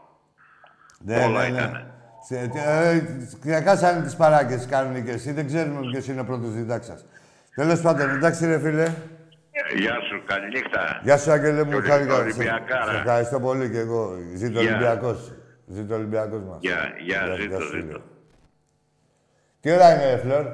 όλα 1.28 1.47
ήτανε. 1.47 1.78
Ναι, 1.78 1.93
Σε, 2.28 2.47
τι- 2.47 2.59
ε, 2.59 3.01
Κριακάσανε 3.41 4.03
τις 4.03 4.15
παράγκες 4.15 4.65
κάνουν 4.65 5.03
και 5.05 5.11
εσύ. 5.11 5.32
Δεν 5.32 5.45
ξέρουμε 5.47 5.80
ποιος 5.91 6.07
είναι 6.07 6.21
ο 6.21 6.23
πρώτος 6.26 6.51
διδάξας. 6.53 7.05
Τέλος 7.55 7.82
πάντων, 7.82 8.09
εντάξει 8.09 8.45
ρε 8.45 8.59
φίλε. 8.59 8.88
Γεια 9.76 9.95
σου, 10.09 10.23
καληνύχτα. 10.26 10.99
Γεια 11.03 11.17
σου, 11.17 11.32
Άγγελε 11.32 11.63
μου. 11.63 11.82
Και 11.82 11.89
Χάρηκα. 11.89 12.13
Σε- 12.15 12.21
Ολυμπιακάρα. 12.21 12.91
Σε 12.91 12.97
ευχαριστώ 12.97 13.39
πολύ 13.39 13.69
και 13.69 13.80
εγώ. 13.80 14.15
Ζήτω 14.36 14.59
Γεια. 14.61 14.69
Ολυμπιακός. 14.69 15.34
Ζήτω 15.67 15.93
ο 15.93 15.97
Ολυμπιακός 15.97 16.41
μας. 16.43 16.57
Γεια, 16.61 16.80
γεια, 16.99 17.23
Γεια, 17.26 17.36
ζήτω, 17.36 17.47
γεια 17.55 17.59
σου, 17.59 17.65
ζήτω. 17.76 17.88
φίλε. 17.88 17.99
Τι 19.59 19.71
ώρα 19.71 19.93
είναι, 19.93 20.05
ρε, 20.11 20.17
Φλόρ; 20.17 20.45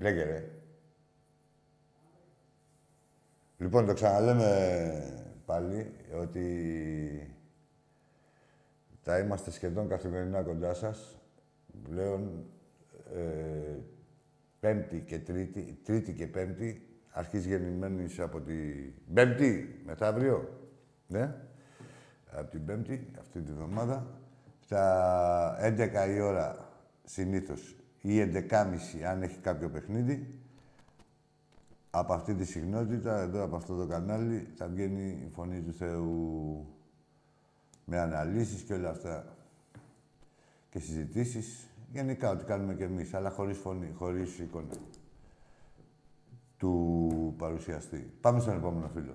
Λέγε, 0.00 0.22
ρε. 0.22 0.50
Λοιπόν, 3.58 3.86
το 3.86 3.92
ξαναλέμε 3.92 5.32
πάλι 5.46 5.92
ότι 6.20 7.36
θα 9.00 9.18
είμαστε 9.18 9.50
σχεδόν 9.50 9.88
καθημερινά 9.88 10.42
κοντά 10.42 10.74
σας. 10.74 11.18
Πλέον 11.82 12.44
ε, 13.14 13.78
Πέμπτη 14.60 15.00
και 15.00 15.18
Τρίτη, 15.18 15.80
Τρίτη 15.84 16.12
και 16.12 16.26
Πέμπτη, 16.26 16.88
αρχής 17.10 17.46
γεννημένης 17.46 18.20
από 18.20 18.40
τη... 18.40 18.54
Πέμπτη, 19.14 19.82
μεθαύριο, 19.84 20.68
ναι, 21.06 21.34
από 22.30 22.50
την 22.50 22.64
Πέμπτη, 22.64 23.10
αυτή 23.18 23.40
τη 23.40 23.52
βδομάδα, 23.52 24.20
στα 24.60 25.56
11 25.62 26.14
η 26.14 26.20
ώρα 26.20 26.68
συνήθως 27.04 27.79
ή 28.00 28.30
11.30 28.50 29.02
αν 29.06 29.22
έχει 29.22 29.38
κάποιο 29.38 29.68
παιχνίδι, 29.68 30.40
από 31.90 32.12
αυτή 32.12 32.34
τη 32.34 32.44
συχνότητα, 32.44 33.20
εδώ 33.20 33.42
από 33.42 33.56
αυτό 33.56 33.76
το 33.76 33.86
κανάλι, 33.86 34.48
θα 34.56 34.66
βγαίνει 34.66 35.22
η 35.26 35.30
Φωνή 35.34 35.60
του 35.62 35.72
Θεού 35.72 36.66
με 37.84 37.98
αναλύσεις 37.98 38.62
και 38.62 38.74
όλα 38.74 38.90
αυτά. 38.90 39.36
Και 40.70 40.78
συζητήσεις. 40.78 41.68
Γενικά, 41.92 42.30
ό,τι 42.30 42.44
κάνουμε 42.44 42.74
κι 42.74 42.82
εμείς, 42.82 43.14
αλλά 43.14 43.30
χωρίς 43.30 43.58
φωνή, 43.58 43.92
χωρίς 43.96 44.38
εικόνα 44.38 44.66
του 46.56 47.34
παρουσιαστή. 47.38 48.12
Πάμε 48.20 48.40
στον 48.40 48.56
επόμενο 48.56 48.88
φίλο. 48.88 49.14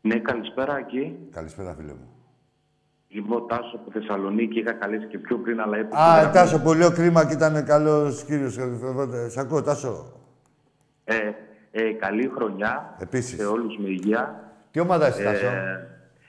Ναι, 0.00 0.18
καλησπέρα 0.18 0.76
εκεί. 0.76 1.18
Καλησπέρα, 1.30 1.74
φίλε 1.74 1.92
μου. 1.92 2.11
Είμαι 3.14 3.34
ο 3.34 3.40
Τάσο 3.40 3.76
από 3.80 3.90
Θεσσαλονίκη. 3.92 4.58
Είχα 4.58 4.72
καλέσει 4.72 5.06
και 5.06 5.18
πιο 5.18 5.38
πριν, 5.38 5.60
αλλά 5.60 5.76
έπρεπε. 5.76 5.96
Α, 5.96 6.30
Τάσο, 6.30 6.58
πολύ 6.58 6.92
κρίμα 6.92 7.26
και 7.26 7.32
ήταν 7.32 7.64
καλός 7.64 8.24
κύριος. 8.24 8.58
Σ' 9.28 9.36
ακούω, 9.38 9.62
Τάσο. 9.62 10.12
Ε, 11.04 11.16
ε, 11.72 11.92
καλή 11.92 12.32
χρονιά 12.34 12.94
Επίσης. 12.98 13.38
σε 13.38 13.46
όλους 13.46 13.76
με 13.78 13.88
υγεία. 13.88 14.52
Τι 14.70 14.80
ομάδα 14.80 15.08
είσαι, 15.08 15.22
Τάσο; 15.22 15.46
Ε, 15.46 15.88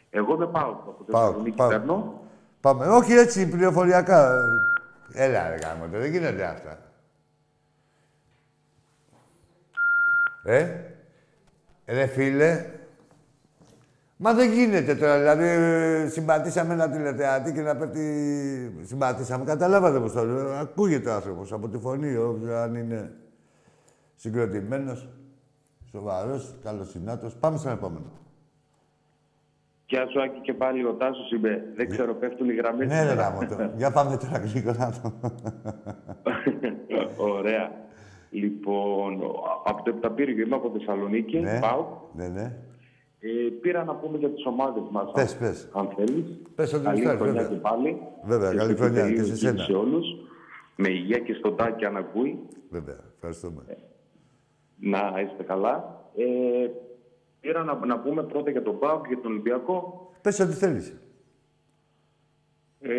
εγώ 0.10 0.36
δεν 0.36 0.52
πάω 0.52 0.70
από 0.70 0.98
Πάω, 1.12 1.22
Θεσσαλονίκη, 1.26 1.56
πάω. 1.58 1.70
παίρνω. 1.70 2.22
Πάμε. 2.62 2.86
Όχι 2.88 3.14
έτσι, 3.14 3.50
πληροφοριακά. 3.50 4.32
Έλα, 5.14 5.50
ρε 5.50 5.56
γάμο, 5.56 5.86
δεν 5.92 6.12
γίνονται 6.12 6.44
αυτά. 6.46 6.78
Ε, 10.44 10.68
ρε 11.86 12.06
φίλε, 12.06 12.66
μα 14.24 14.34
δεν 14.34 14.52
γίνεται 14.52 14.96
τώρα. 14.96 15.18
Δηλαδή, 15.18 15.44
ε, 15.44 16.08
συμπατήσαμε 16.08 16.74
ένα 16.74 16.90
τηλεθεατή 16.90 17.54
και 17.54 17.62
να 17.62 17.76
πέφτει... 17.76 18.02
Συμπατήσαμε, 18.82 19.44
καταλάβατε 19.46 20.00
πώς 20.00 20.14
το 20.14 20.24
λέω. 20.24 20.52
Ακούγεται 20.54 21.10
ο 21.10 21.14
άνθρωπος 21.14 21.52
από 21.52 21.68
τη 21.70 21.78
φωνή, 21.78 22.16
όποιο 22.16 22.58
αν 22.58 22.76
είναι 22.76 23.12
συγκροτημένος, 24.16 25.10
σοβαρός, 25.92 26.56
καλοσυνάτος. 26.64 27.36
Πάμε 27.36 27.58
στον 27.58 27.72
επόμενο. 27.72 28.06
Γεια 29.86 30.08
σου, 30.08 30.22
Άκη, 30.22 30.40
και 30.40 30.54
πάλι 30.54 30.86
ο 30.86 30.94
Τάσος 30.94 31.32
είμαι. 31.32 31.64
Δεν 31.76 31.90
ξέρω, 31.90 32.14
πέφτουν 32.14 32.50
οι 32.50 32.54
γραμμές. 32.54 32.88
Ναι, 32.88 33.04
ρε 33.04 33.10
σήμερα. 33.10 33.22
γάμο 33.30 33.40
το. 33.48 33.72
Για 33.76 33.92
πάμε 33.92 34.18
τώρα 34.18 34.38
γρήγορα. 34.38 34.94
Ωραία. 37.38 37.72
Λοιπόν, 38.30 39.14
από 39.66 39.84
το 39.84 39.90
Επταπύργιο 39.90 40.46
είμαι 40.46 40.56
από 40.56 40.72
Θεσσαλονίκη. 40.78 41.40
ναι, 41.40 41.60
Πάω. 41.60 41.86
ναι, 42.14 42.28
ναι. 42.28 42.58
Ε, 43.26 43.50
πήρα 43.62 43.84
να 43.84 43.96
πούμε 43.96 44.18
για 44.18 44.30
τις 44.30 44.46
ομάδες 44.46 44.84
μας. 44.92 45.12
Πες, 45.14 45.32
αν- 45.34 45.40
πες. 45.40 45.70
Αν 45.74 45.90
θέλεις. 45.96 46.26
Πες 46.56 46.74
ό,τι 46.74 46.84
Καλή 46.84 46.96
γουστάρεις, 46.96 47.22
χρονιά 47.22 47.42
βέβαια. 47.42 47.58
και 47.58 47.62
πάλι. 47.62 47.98
Βέβαια, 48.24 48.54
καλή 48.54 48.74
στο 48.74 48.84
χρονιά 48.84 49.02
Κυπριακό 49.06 49.28
και 49.30 49.36
σε 49.36 49.36
σένα. 49.36 49.64
Σε 49.64 49.74
όλους. 49.74 50.06
Με 50.76 50.90
υγεία 50.90 51.20
και 51.20 51.34
στον 51.34 51.56
Τάκη 51.56 51.86
αν 51.86 51.98
ακούει. 51.98 52.40
Βέβαια, 52.70 53.00
ευχαριστούμε. 53.16 53.62
Να 54.80 55.14
είστε 55.26 55.44
καλά. 55.44 56.02
Ε, 56.16 56.26
πήρα 57.40 57.64
να, 57.64 57.86
να 57.86 58.00
πούμε 58.00 58.24
πρώτα 58.24 58.50
για 58.52 58.62
τον 58.62 58.80
ΠΑΟΚ, 58.80 59.08
για 59.08 59.20
τον 59.22 59.32
Ολυμπιακό. 59.32 60.12
Πες 60.22 60.40
ό,τι 60.40 60.54
θέλεις. 60.54 60.94
Ε, 62.80 62.94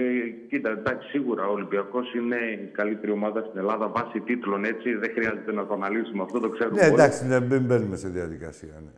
κοίτα, 0.49 0.70
εντάξει, 0.70 1.09
σίγουρα 1.09 1.47
ο 1.49 1.53
Ολυμπιακός 1.53 2.14
είναι 2.14 2.37
η 2.37 2.70
καλύτερη 2.72 3.12
ομάδα 3.12 3.41
στην 3.41 3.59
Ελλάδα 3.59 3.89
βάσει 3.89 4.20
τίτλων 4.20 4.64
έτσι. 4.64 4.95
Δεν 4.95 5.11
χρειάζεται 5.11 5.53
να 5.53 5.66
το 5.66 5.75
αναλύσουμε 5.75 6.22
αυτό, 6.22 6.41
το 6.41 6.49
ξέρουμε. 6.49 6.77
Ναι, 6.77 6.85
όλοι. 6.85 6.93
εντάξει, 6.95 7.27
ναι, 7.27 7.41
μην 7.41 7.64
μπαίνουμε 7.66 7.97
σε 7.97 8.09
διαδικασία. 8.09 8.81
Ναι. 8.85 8.91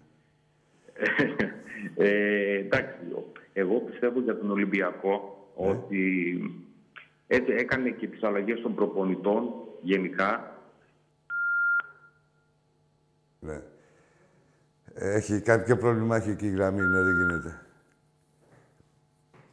Ε, 1.96 2.56
εντάξει, 2.58 2.94
εγώ 3.52 3.80
πιστεύω 3.80 4.20
για 4.20 4.38
τον 4.38 4.50
Ολυμπιακό 4.50 5.34
Ναι. 5.60 5.68
ότι 5.68 6.38
έτσι 7.26 7.52
έκανε 7.52 7.90
και 7.90 8.06
τις 8.06 8.22
αλλαγές 8.22 8.60
των 8.60 8.74
προπονητών 8.74 9.50
γενικά. 9.82 10.60
ναι. 13.40 13.62
Έχει 14.98 15.40
κάποιο 15.40 15.76
πρόβλημα, 15.76 16.16
έχει 16.16 16.30
εκεί 16.30 16.46
η 16.46 16.50
γραμμή, 16.50 16.80
ναι, 16.80 17.02
δεν 17.02 17.14
γίνεται. 17.14 17.60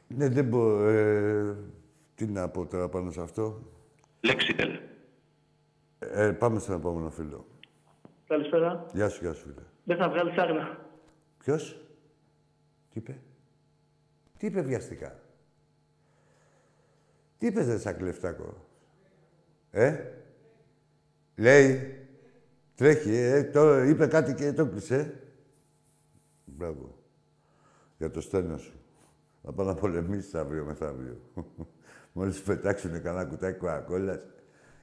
Ναι, 0.08 0.30
δεν 0.30 0.46
μπορώ. 0.46 0.88
Ε, 0.88 1.56
τι 2.16 2.26
να 2.26 2.50
πω 2.50 2.66
τώρα 2.66 2.90
πάνω 2.90 3.12
σε 3.12 3.22
αυτό. 3.22 3.62
Λέξιτελ. 4.22 4.80
Ε, 6.00 6.32
πάμε 6.32 6.60
στον 6.60 6.76
επόμενο 6.76 7.10
φίλο. 7.10 7.46
Καλησπέρα. 8.28 8.86
Γεια 8.94 9.10
σου, 9.10 9.24
γεια 9.24 9.34
σου, 9.34 9.42
φίλε. 9.42 9.66
Δεν 9.84 9.98
θα 9.98 10.10
βγάλεις 10.10 10.38
άγνα. 10.38 10.83
Ποιος; 11.44 11.88
Τι 12.90 13.00
είπε; 13.00 13.20
Τι 14.38 14.46
είπε 14.46 14.62
βιαστικά; 14.62 15.20
Τι 17.38 17.46
είπες, 17.46 17.68
ρε 17.68 17.78
σακλεφτάκο; 17.78 18.68
Ε; 19.72 19.98
Λέει. 21.36 21.98
Τρέχει, 22.76 23.16
ε, 23.16 23.44
το, 23.44 23.84
είπε 23.84 24.08
κάτι 24.08 24.34
και 24.34 24.54
το 24.54 24.68
κλείσε. 24.68 25.24
Μπράβο. 26.46 26.98
Για 27.98 28.12
το 28.12 28.22
στένο 28.22 28.58
σου. 28.58 28.74
Θα 29.44 29.52
πάω 29.52 29.66
να 29.66 29.74
πολεμήσεις 29.74 30.36
αύριο 30.36 30.66
μεθαύριο. 30.66 31.18
Μόλις 32.14 32.42
πετάξουνε 32.42 33.00
κανένα 33.00 33.26
κουτάκι 33.26 33.60
κοκακόλας, 33.60 34.20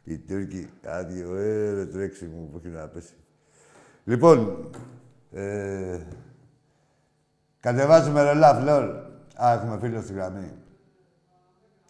οι 0.04 0.18
Τούρκοι, 0.18 0.70
άδειο, 0.84 1.36
ε, 1.36 1.72
ρε 1.72 1.86
τρέξιμο 1.86 2.48
που 2.52 2.56
έχει 2.56 2.68
να 2.68 2.88
πέσει. 2.88 3.14
Λοιπόν, 4.04 4.70
ε, 5.32 6.00
κατεβάζουμε 7.61 8.22
ρολά, 8.22 8.54
φλόρ. 8.54 8.84
Α, 9.42 9.52
έχουμε 9.52 9.78
φίλο 9.78 10.00
στη 10.00 10.12
γραμμή. 10.12 10.52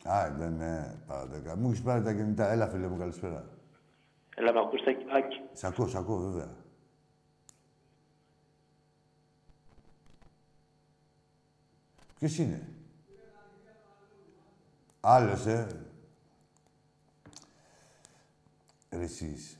Α, 0.09 0.31
δεν 0.37 0.53
είναι 0.53 1.03
παραδέκα. 1.07 1.57
Μου 1.57 1.69
έχεις 1.69 1.83
πάρει 1.83 2.03
τα 2.03 2.13
κινητά. 2.13 2.51
Έλα, 2.51 2.67
φίλε 2.69 2.89
μου, 2.89 2.99
καλησπέρα. 2.99 3.45
Έλα, 4.37 4.53
με 4.53 4.59
ακούς, 4.61 4.81
Άκη. 5.17 5.41
Σ' 5.53 5.65
ακούω, 5.65 5.87
σ' 5.87 5.95
ακούω, 5.95 6.19
βέβαια. 6.19 6.49
Ποιος 12.19 12.39
είναι; 12.39 12.69
Άλλος, 15.01 15.47
ε. 15.47 15.67
Ρε 18.91 19.03
εσείς. 19.03 19.60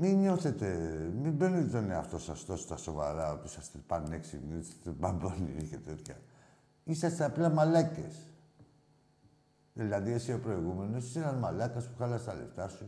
Μην 0.00 0.18
νιώθετε, 0.18 0.76
μην 1.22 1.36
παίρνετε 1.36 1.68
τον 1.68 1.90
εαυτό 1.90 2.18
σας 2.18 2.44
τόσο 2.44 2.62
στα 2.62 2.76
σοβαρά, 2.76 3.32
ότι 3.32 3.46
είσαστε 3.46 3.78
πανέξυπνοι, 3.86 4.58
είστε 4.58 4.90
μπαμπώνοι 4.90 5.68
και 5.70 5.76
τέτοια. 5.76 6.16
Είσαστε 6.84 7.24
απλά 7.24 7.48
μαλάκες. 7.50 8.14
Δηλαδή, 9.72 10.12
εσύ 10.12 10.32
ο 10.32 10.38
προηγούμενος, 10.38 11.04
είσαι 11.04 11.18
ένας 11.18 11.34
μαλάκας 11.34 11.88
που 11.88 11.94
χάλασε 11.98 12.24
τα 12.24 12.34
λεφτά 12.34 12.68
σου 12.68 12.86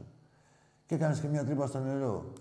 και 0.86 0.94
έκανες 0.94 1.20
και 1.20 1.28
μια 1.28 1.44
τρύπα 1.44 1.66
στο 1.66 1.78
νερό. 1.78 2.32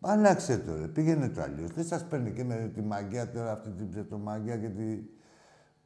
Αλλάξε 0.00 0.58
το, 0.58 0.76
ρε. 0.76 0.88
Πήγαινε 0.88 1.28
το 1.28 1.42
αλλιώς. 1.42 1.70
Δεν 1.70 1.84
σας 1.84 2.04
παίρνει 2.04 2.32
και 2.32 2.44
με 2.44 2.70
τη 2.74 2.82
μαγιά 2.82 3.30
τώρα, 3.30 3.52
αυτή 3.52 3.70
την 3.70 3.90
ψευτομαγιά 3.90 4.56
και 4.56 4.68
τη... 4.68 4.98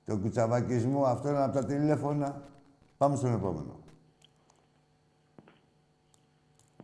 τον 0.04 0.20
κουτσαβακισμό 0.20 1.04
αυτόν 1.04 1.36
από 1.36 1.52
τα 1.52 1.64
τηλέφωνα. 1.64 2.42
Πάμε 2.96 3.16
στον 3.16 3.34
επόμενο. 3.34 3.80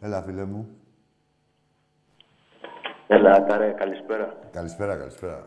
Έλα, 0.00 0.22
φίλε 0.22 0.44
μου. 0.44 0.68
Έλα, 3.14 3.40
Καρέ, 3.40 3.70
καλησπέρα. 3.70 4.34
Καλησπέρα, 4.52 4.96
καλησπέρα. 4.96 5.46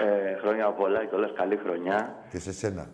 Ε, 0.00 0.36
χρόνια 0.36 0.72
πολλά 0.72 1.04
και 1.04 1.14
όλες 1.14 1.32
καλή 1.36 1.56
χρονιά. 1.56 2.14
Και 2.30 2.38
σε 2.38 2.52
σένα. 2.52 2.88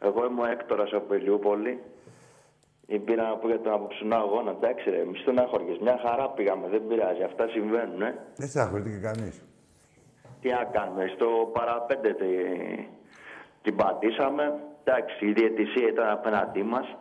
Εγώ 0.00 0.24
είμαι 0.26 0.40
ο 0.42 0.46
Έκτορας 0.50 0.92
από 0.92 1.14
Ηλιούπολη. 1.14 1.82
Πήρα 3.04 3.22
να 3.28 3.36
πω 3.36 3.46
για 3.48 3.60
τον 3.60 3.72
απόψινό 3.72 4.16
αγώνα. 4.16 4.50
Εντάξει, 4.50 4.90
ρε, 4.90 5.04
μη 5.04 5.16
στενάχωριες. 5.18 5.78
Μια 5.78 6.00
χαρά 6.04 6.28
πήγαμε, 6.28 6.68
δεν 6.68 6.86
πειράζει. 6.86 7.22
Αυτά 7.22 7.48
συμβαίνουν, 7.48 8.02
ε. 8.02 8.14
Δεν 8.36 8.48
σε 8.48 8.60
αγχωρείται 8.60 8.90
και 8.90 9.00
κανείς. 9.00 9.42
Τι 10.40 10.48
να 10.48 10.64
κάνουμε, 10.64 11.06
στο 11.14 11.50
παραπέντε 11.52 12.12
τη, 12.12 12.26
την 13.62 13.76
πατήσαμε. 13.76 14.54
Εντάξει, 14.84 15.26
η 15.26 15.32
διαιτησία 15.32 15.88
ήταν 15.88 16.08
απέναντί 16.10 16.62
μας. 16.62 16.96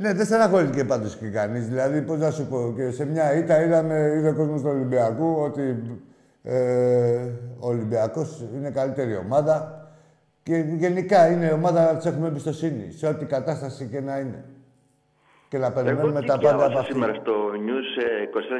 Ναι, 0.00 0.12
δεν 0.12 0.26
στεναχωρήθηκε 0.26 0.84
πάντως 0.84 1.16
και 1.16 1.28
κανείς. 1.28 1.68
Δηλαδή, 1.68 2.02
πώς 2.02 2.18
να 2.18 2.30
σου 2.30 2.46
πω, 2.46 2.72
και 2.76 2.90
σε 2.90 3.04
μια 3.04 3.34
ήττα 3.34 3.62
είδαμε, 3.62 4.12
είδε 4.16 4.28
ο 4.28 4.34
κόσμος 4.34 4.60
του 4.60 4.68
Ολυμπιακού 4.70 5.36
ότι 5.40 5.82
Ε, 6.42 7.28
ο 7.58 7.68
Ολυμπιακός 7.68 8.44
είναι 8.54 8.70
καλύτερη 8.70 9.16
ομάδα. 9.16 9.84
Και 10.42 10.56
γενικά 10.56 11.30
είναι 11.30 11.46
η 11.46 11.52
ομάδα 11.52 11.84
να 11.84 11.96
της 11.96 12.06
έχουμε 12.06 12.28
εμπιστοσύνη 12.28 12.92
σε 12.92 13.06
ό,τι 13.06 13.24
κατάσταση 13.24 13.84
και 13.84 14.00
να 14.00 14.18
είναι. 14.18 14.44
Και 15.50 15.58
να 15.64 15.70
περιμένουμε 15.76 16.02
Εγώ 16.02 16.12
τα 16.12 16.20
τι 16.20 16.26
πάντα 16.26 16.48
από 16.48 16.48
διάβασα 16.58 16.78
αυτή. 16.82 16.92
σήμερα 16.92 17.14
στο 17.22 17.34
news 17.66 17.88
ε, 18.04 18.08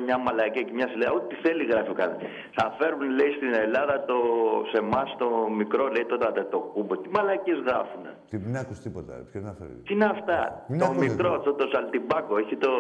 24 0.01 0.07
μια 0.09 0.19
μαλακία 0.27 0.63
και 0.67 0.75
μια 0.79 0.89
λέει 1.01 1.11
ό,τι 1.19 1.35
θέλει 1.45 1.65
γράφει 1.71 1.91
ο 1.95 1.97
κάθε. 2.03 2.17
Θα 2.59 2.65
φέρουν 2.79 3.03
λέει 3.19 3.31
στην 3.39 3.53
Ελλάδα 3.65 3.95
το, 4.11 4.17
σε 4.71 4.79
εμάς 4.85 5.09
το 5.23 5.27
μικρό 5.61 5.85
λέει 5.95 6.07
το 6.13 6.17
τατετοκούμπο. 6.25 6.93
Τι 7.03 7.09
μαλακίες 7.17 7.59
γράφουν. 7.69 8.05
Τι 8.31 8.37
μην 8.45 8.55
άκους 8.63 8.79
τίποτα, 8.85 9.11
ρε. 9.19 9.25
Ποιος 9.31 9.43
να 9.49 9.53
φέρει; 9.59 9.75
Τι 9.87 9.93
είναι 9.97 10.09
αυτά; 10.17 10.39
Μην 10.71 10.79
το 10.81 10.85
ακούγεται. 10.85 11.07
μικρό, 11.09 11.31
το, 11.45 11.51
το 11.61 11.65
σαλτιμπάκο, 11.73 12.33
έχει 12.43 12.57
το... 12.65 12.73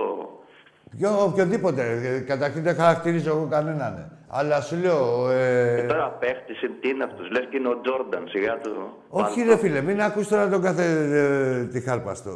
Ποιο, 0.96 1.10
οποιοδήποτε. 1.28 1.82
ε, 2.08 2.18
Καταρχήν 2.32 2.62
δεν 2.68 2.74
χαρακτηρίζω 2.80 3.30
εγώ 3.36 3.46
κανέναν. 3.56 3.92
ε. 4.02 4.04
Αλλά 4.38 4.56
σου 4.66 4.76
λέω. 4.84 5.30
Ε, 5.30 5.76
Και 5.80 5.86
τώρα 5.92 6.06
παίχτης, 6.22 6.58
τι 6.80 6.88
είναι 6.92 7.04
αυτός, 7.08 7.26
λες 7.34 7.44
και 7.50 7.56
είναι 7.56 7.68
ο 7.74 7.76
Τζόρνταν, 7.82 8.22
σιγά 8.32 8.54
το... 8.64 8.70
όχι 9.08 9.42
ρε 9.42 9.56
φίλε, 9.56 9.80
μην 9.88 9.98
ακούς 10.08 10.28
τώρα 10.28 10.48
τον 10.48 10.62
κάθε 10.62 10.84
ε, 11.22 11.64
τι 11.72 11.80
χάρπαστο. 11.80 12.34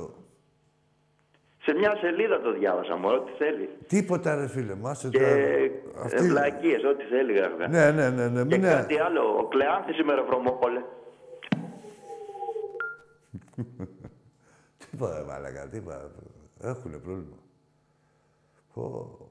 Σε 1.64 1.72
μια 1.72 1.96
σελίδα 1.96 2.40
το 2.40 2.52
διάβασα 2.52 2.96
μόνο, 2.96 3.16
ό,τι 3.16 3.32
θέλει. 3.32 3.68
Τίποτα 3.86 4.34
ρε 4.34 4.48
φίλε, 4.48 4.74
μάσε 4.74 5.08
Και 5.08 5.18
τώρα. 5.18 6.04
Αυτή... 6.04 6.28
βλακίες, 6.28 6.84
ό,τι 6.84 7.04
θέλει 7.04 7.32
γράφει. 7.32 7.68
Ναι, 7.70 7.90
ναι, 7.90 8.10
ναι, 8.10 8.28
ναι. 8.28 8.40
Και 8.40 8.56
Μην 8.56 8.62
κάτι 8.62 8.98
άλλο, 8.98 9.38
ο 9.38 9.48
Κλεάνθης 9.48 9.94
σήμερα 9.94 10.24
βρωμόπολε. 10.24 10.82
Τίποτα, 14.90 15.18
ρε 15.18 15.24
μαλακά, 15.24 15.68
τίποτα. 15.68 16.10
Έχουνε 16.60 16.98
πρόβλημα. 16.98 17.36
Πω, 18.74 18.82
πω. 19.18 19.28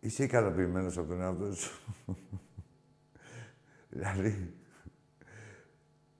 Είσαι 0.00 0.24
ικανοποιημένος 0.24 0.98
από 0.98 1.08
τον 1.08 1.20
εαυτό 1.20 1.54
σου. 1.54 1.80
δηλαδή, 3.90 4.54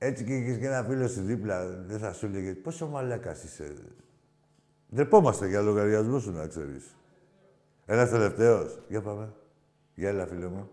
έτσι 0.02 0.24
και 0.24 0.34
είχες 0.34 0.58
και 0.58 0.66
ένα 0.66 0.82
φίλο 0.82 1.08
σου 1.08 1.20
δίπλα, 1.22 1.66
δεν 1.86 1.98
θα 1.98 2.12
σου 2.12 2.26
έλεγε 2.26 2.52
πόσο 2.54 2.86
μαλάκας 2.86 3.44
είσαι. 3.44 3.74
Ντρεπόμαστε 4.94 5.48
για 5.48 5.60
λογαριασμό 5.60 6.18
σου, 6.18 6.32
να 6.32 6.46
ξέρεις. 6.46 6.96
Ένας 7.86 8.10
τελευταίος. 8.10 8.78
Για 8.88 9.02
πάμε. 9.02 9.32
Για 9.94 10.08
έλα, 10.08 10.26
φίλε 10.26 10.46
μου. 10.46 10.70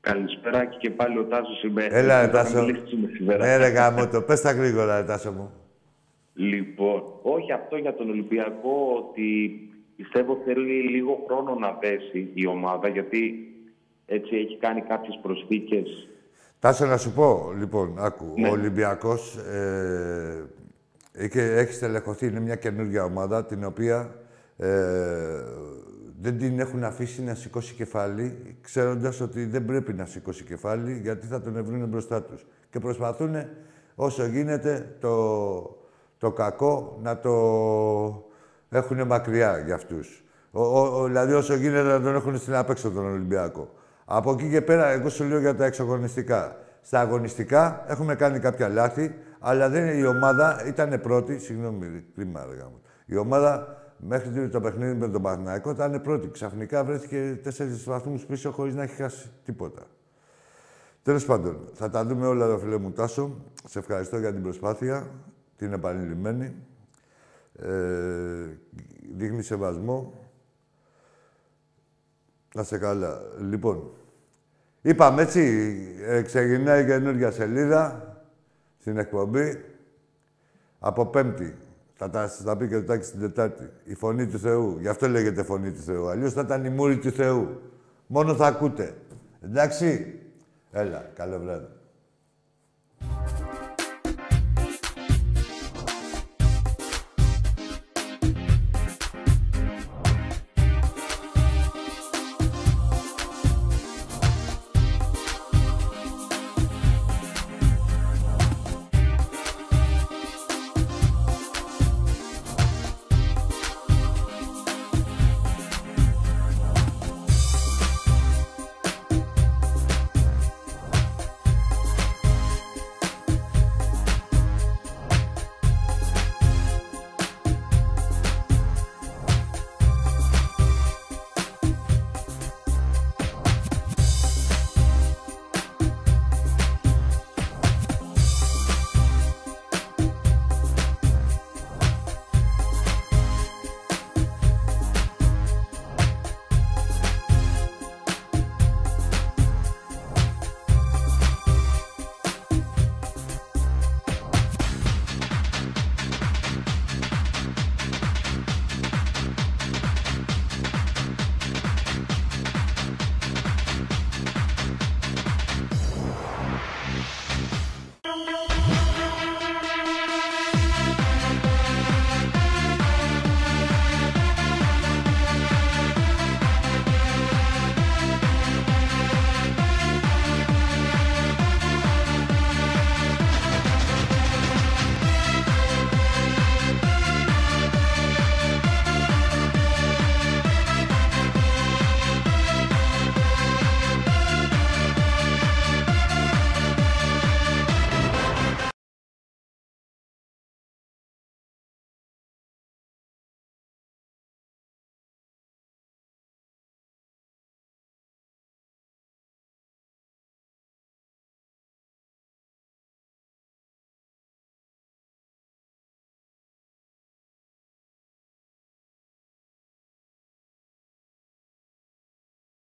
Καλησπέρα 0.00 0.64
και, 0.64 0.76
και 0.80 0.90
πάλι 0.90 1.18
ο 1.18 1.24
Τάσος 1.24 1.62
είμαι. 1.62 1.84
Έλα, 1.90 2.20
ρε, 2.20 2.26
Θα 2.26 2.32
Τάσο. 2.32 2.62
μιλήσουμε 2.64 3.08
σήμερα. 3.12 3.46
Ναι, 3.46 3.56
ρε 3.56 3.68
γάμο 3.68 4.08
το. 4.08 4.22
Πες 4.22 4.40
τα 4.40 4.52
γρήγορα, 4.52 5.00
ρε, 5.00 5.06
Τάσο 5.06 5.32
μου. 5.32 5.52
Λοιπόν, 6.34 7.02
όχι 7.22 7.52
αυτό 7.52 7.76
για 7.76 7.94
τον 7.94 8.10
Ολυμπιακό, 8.10 9.04
ότι 9.08 9.60
πιστεύω 9.96 10.38
θέλει 10.44 10.88
λίγο 10.90 11.24
χρόνο 11.26 11.54
να 11.54 11.72
πέσει 11.74 12.30
η 12.34 12.46
ομάδα, 12.46 12.88
γιατί 12.88 13.48
έτσι 14.06 14.36
έχει 14.36 14.56
κάνει 14.58 14.80
κάποιες 14.80 15.18
προσθήκες. 15.22 16.08
Τάσο, 16.66 16.86
να 16.86 16.96
σου 16.96 17.12
πω, 17.12 17.52
λοιπόν, 17.58 17.94
άκου. 17.98 18.24
Ναι. 18.36 18.48
Ο 18.48 18.52
Ολυμπιακός 18.52 19.36
ε, 19.36 20.44
έχει, 21.12 21.38
έχει 21.38 21.72
στελεχωθεί, 21.72 22.26
είναι 22.26 22.40
μια 22.40 22.54
καινούργια 22.54 23.04
ομάδα, 23.04 23.44
την 23.44 23.64
οποία 23.64 24.14
ε, 24.56 24.68
δεν 26.20 26.38
την 26.38 26.60
έχουν 26.60 26.84
αφήσει 26.84 27.22
να 27.22 27.34
σηκώσει 27.34 27.74
κεφάλι, 27.74 28.56
ξέροντας 28.60 29.20
ότι 29.20 29.44
δεν 29.44 29.64
πρέπει 29.64 29.92
να 29.92 30.06
σηκώσει 30.06 30.44
κεφάλι, 30.44 30.98
γιατί 31.02 31.26
θα 31.26 31.40
τον 31.40 31.56
ευρύνουν 31.56 31.88
μπροστά 31.88 32.22
τους. 32.22 32.46
Και 32.70 32.78
προσπαθούν 32.78 33.34
όσο 33.94 34.26
γίνεται 34.26 34.96
το, 35.00 35.76
το 36.18 36.30
κακό 36.32 36.98
να 37.02 37.18
το 37.18 37.32
έχουν 38.70 39.06
μακριά 39.06 39.58
για 39.58 39.74
αυτούς. 39.74 40.24
Ο, 40.50 40.62
ο, 40.62 41.00
ο- 41.02 41.04
δηλαδή 41.06 41.32
όσο 41.32 41.54
γίνεται 41.54 41.88
να 41.88 42.00
τον 42.00 42.14
έχουν 42.14 42.38
στην 42.38 42.54
απέξω 42.54 42.90
τον 42.90 43.04
Ολυμπιακό. 43.06 43.70
Από 44.08 44.32
εκεί 44.32 44.50
και 44.50 44.62
πέρα, 44.62 44.88
εγώ 44.88 45.08
σου 45.08 45.24
λέω 45.24 45.38
για 45.38 45.54
τα 45.54 45.64
εξαγωνιστικά. 45.64 46.56
Στα 46.80 47.00
αγωνιστικά 47.00 47.84
έχουμε 47.86 48.14
κάνει 48.14 48.38
κάποια 48.38 48.68
λάθη, 48.68 49.14
αλλά 49.38 49.68
δεν, 49.68 49.98
η 49.98 50.06
ομάδα 50.06 50.66
ήταν 50.66 51.00
πρώτη. 51.00 51.38
Συγγνώμη, 51.38 52.04
κρίμα, 52.14 52.46
ρε 52.50 52.56
γάμος. 52.56 52.80
Η 53.06 53.16
ομάδα 53.16 53.76
μέχρι 53.96 54.48
το 54.48 54.60
παιχνίδι 54.60 54.94
με 54.94 55.08
τον 55.08 55.22
Παναθηναϊκό 55.22 55.70
ήταν 55.70 56.00
πρώτη. 56.02 56.28
Ξαφνικά 56.28 56.84
βρέθηκε 56.84 57.40
τέσσερις 57.42 57.84
βαθμούς 57.84 58.24
πίσω 58.24 58.50
χωρίς 58.50 58.74
να 58.74 58.82
έχει 58.82 58.94
χάσει 58.94 59.30
τίποτα. 59.44 59.82
Τέλος 61.02 61.24
πάντων, 61.24 61.68
θα 61.72 61.90
τα 61.90 62.04
δούμε 62.04 62.26
όλα, 62.26 62.46
ρε 62.46 62.58
φίλε 62.58 62.78
μου 62.78 62.90
Τάσο. 62.90 63.36
Σε 63.64 63.78
ευχαριστώ 63.78 64.18
για 64.18 64.32
την 64.32 64.42
προσπάθεια, 64.42 65.06
την 65.56 65.72
επανειλημμένη. 65.72 66.54
Ε, 67.52 67.68
δείχνει 69.16 69.42
σεβασμό. 69.42 70.25
Να 72.56 72.62
σε 72.62 72.78
καλά. 72.78 73.20
Λοιπόν, 73.50 73.90
είπαμε 74.82 75.22
έτσι, 75.22 75.74
ε, 76.06 76.22
ξεκινάει 76.22 76.82
η 76.82 76.86
καινούργια 76.86 77.30
σελίδα 77.30 78.16
στην 78.78 78.98
εκπομπή. 78.98 79.64
Από 80.78 81.06
Πέμπτη. 81.06 81.54
Θα 81.94 82.10
τα, 82.10 82.28
θα 82.28 82.44
τα 82.44 82.56
πει 82.56 82.68
και 82.68 82.74
το 82.74 82.82
Τάκης 82.82 83.10
την 83.10 83.20
Τετάρτη. 83.20 83.70
Η 83.84 83.94
φωνή 83.94 84.26
του 84.26 84.38
Θεού. 84.38 84.78
Γι' 84.80 84.88
αυτό 84.88 85.08
λέγεται 85.08 85.42
φωνή 85.42 85.70
του 85.70 85.80
Θεού. 85.80 86.08
Αλλιώς 86.08 86.32
θα 86.32 86.40
ήταν 86.40 86.64
η 86.64 86.70
μούρη 86.70 86.98
του 86.98 87.10
Θεού. 87.10 87.60
Μόνο 88.06 88.34
θα 88.34 88.46
ακούτε. 88.46 88.94
Εντάξει. 89.40 90.18
Έλα. 90.72 91.10
Καλό 91.14 91.38
βράδυ. 91.38 91.66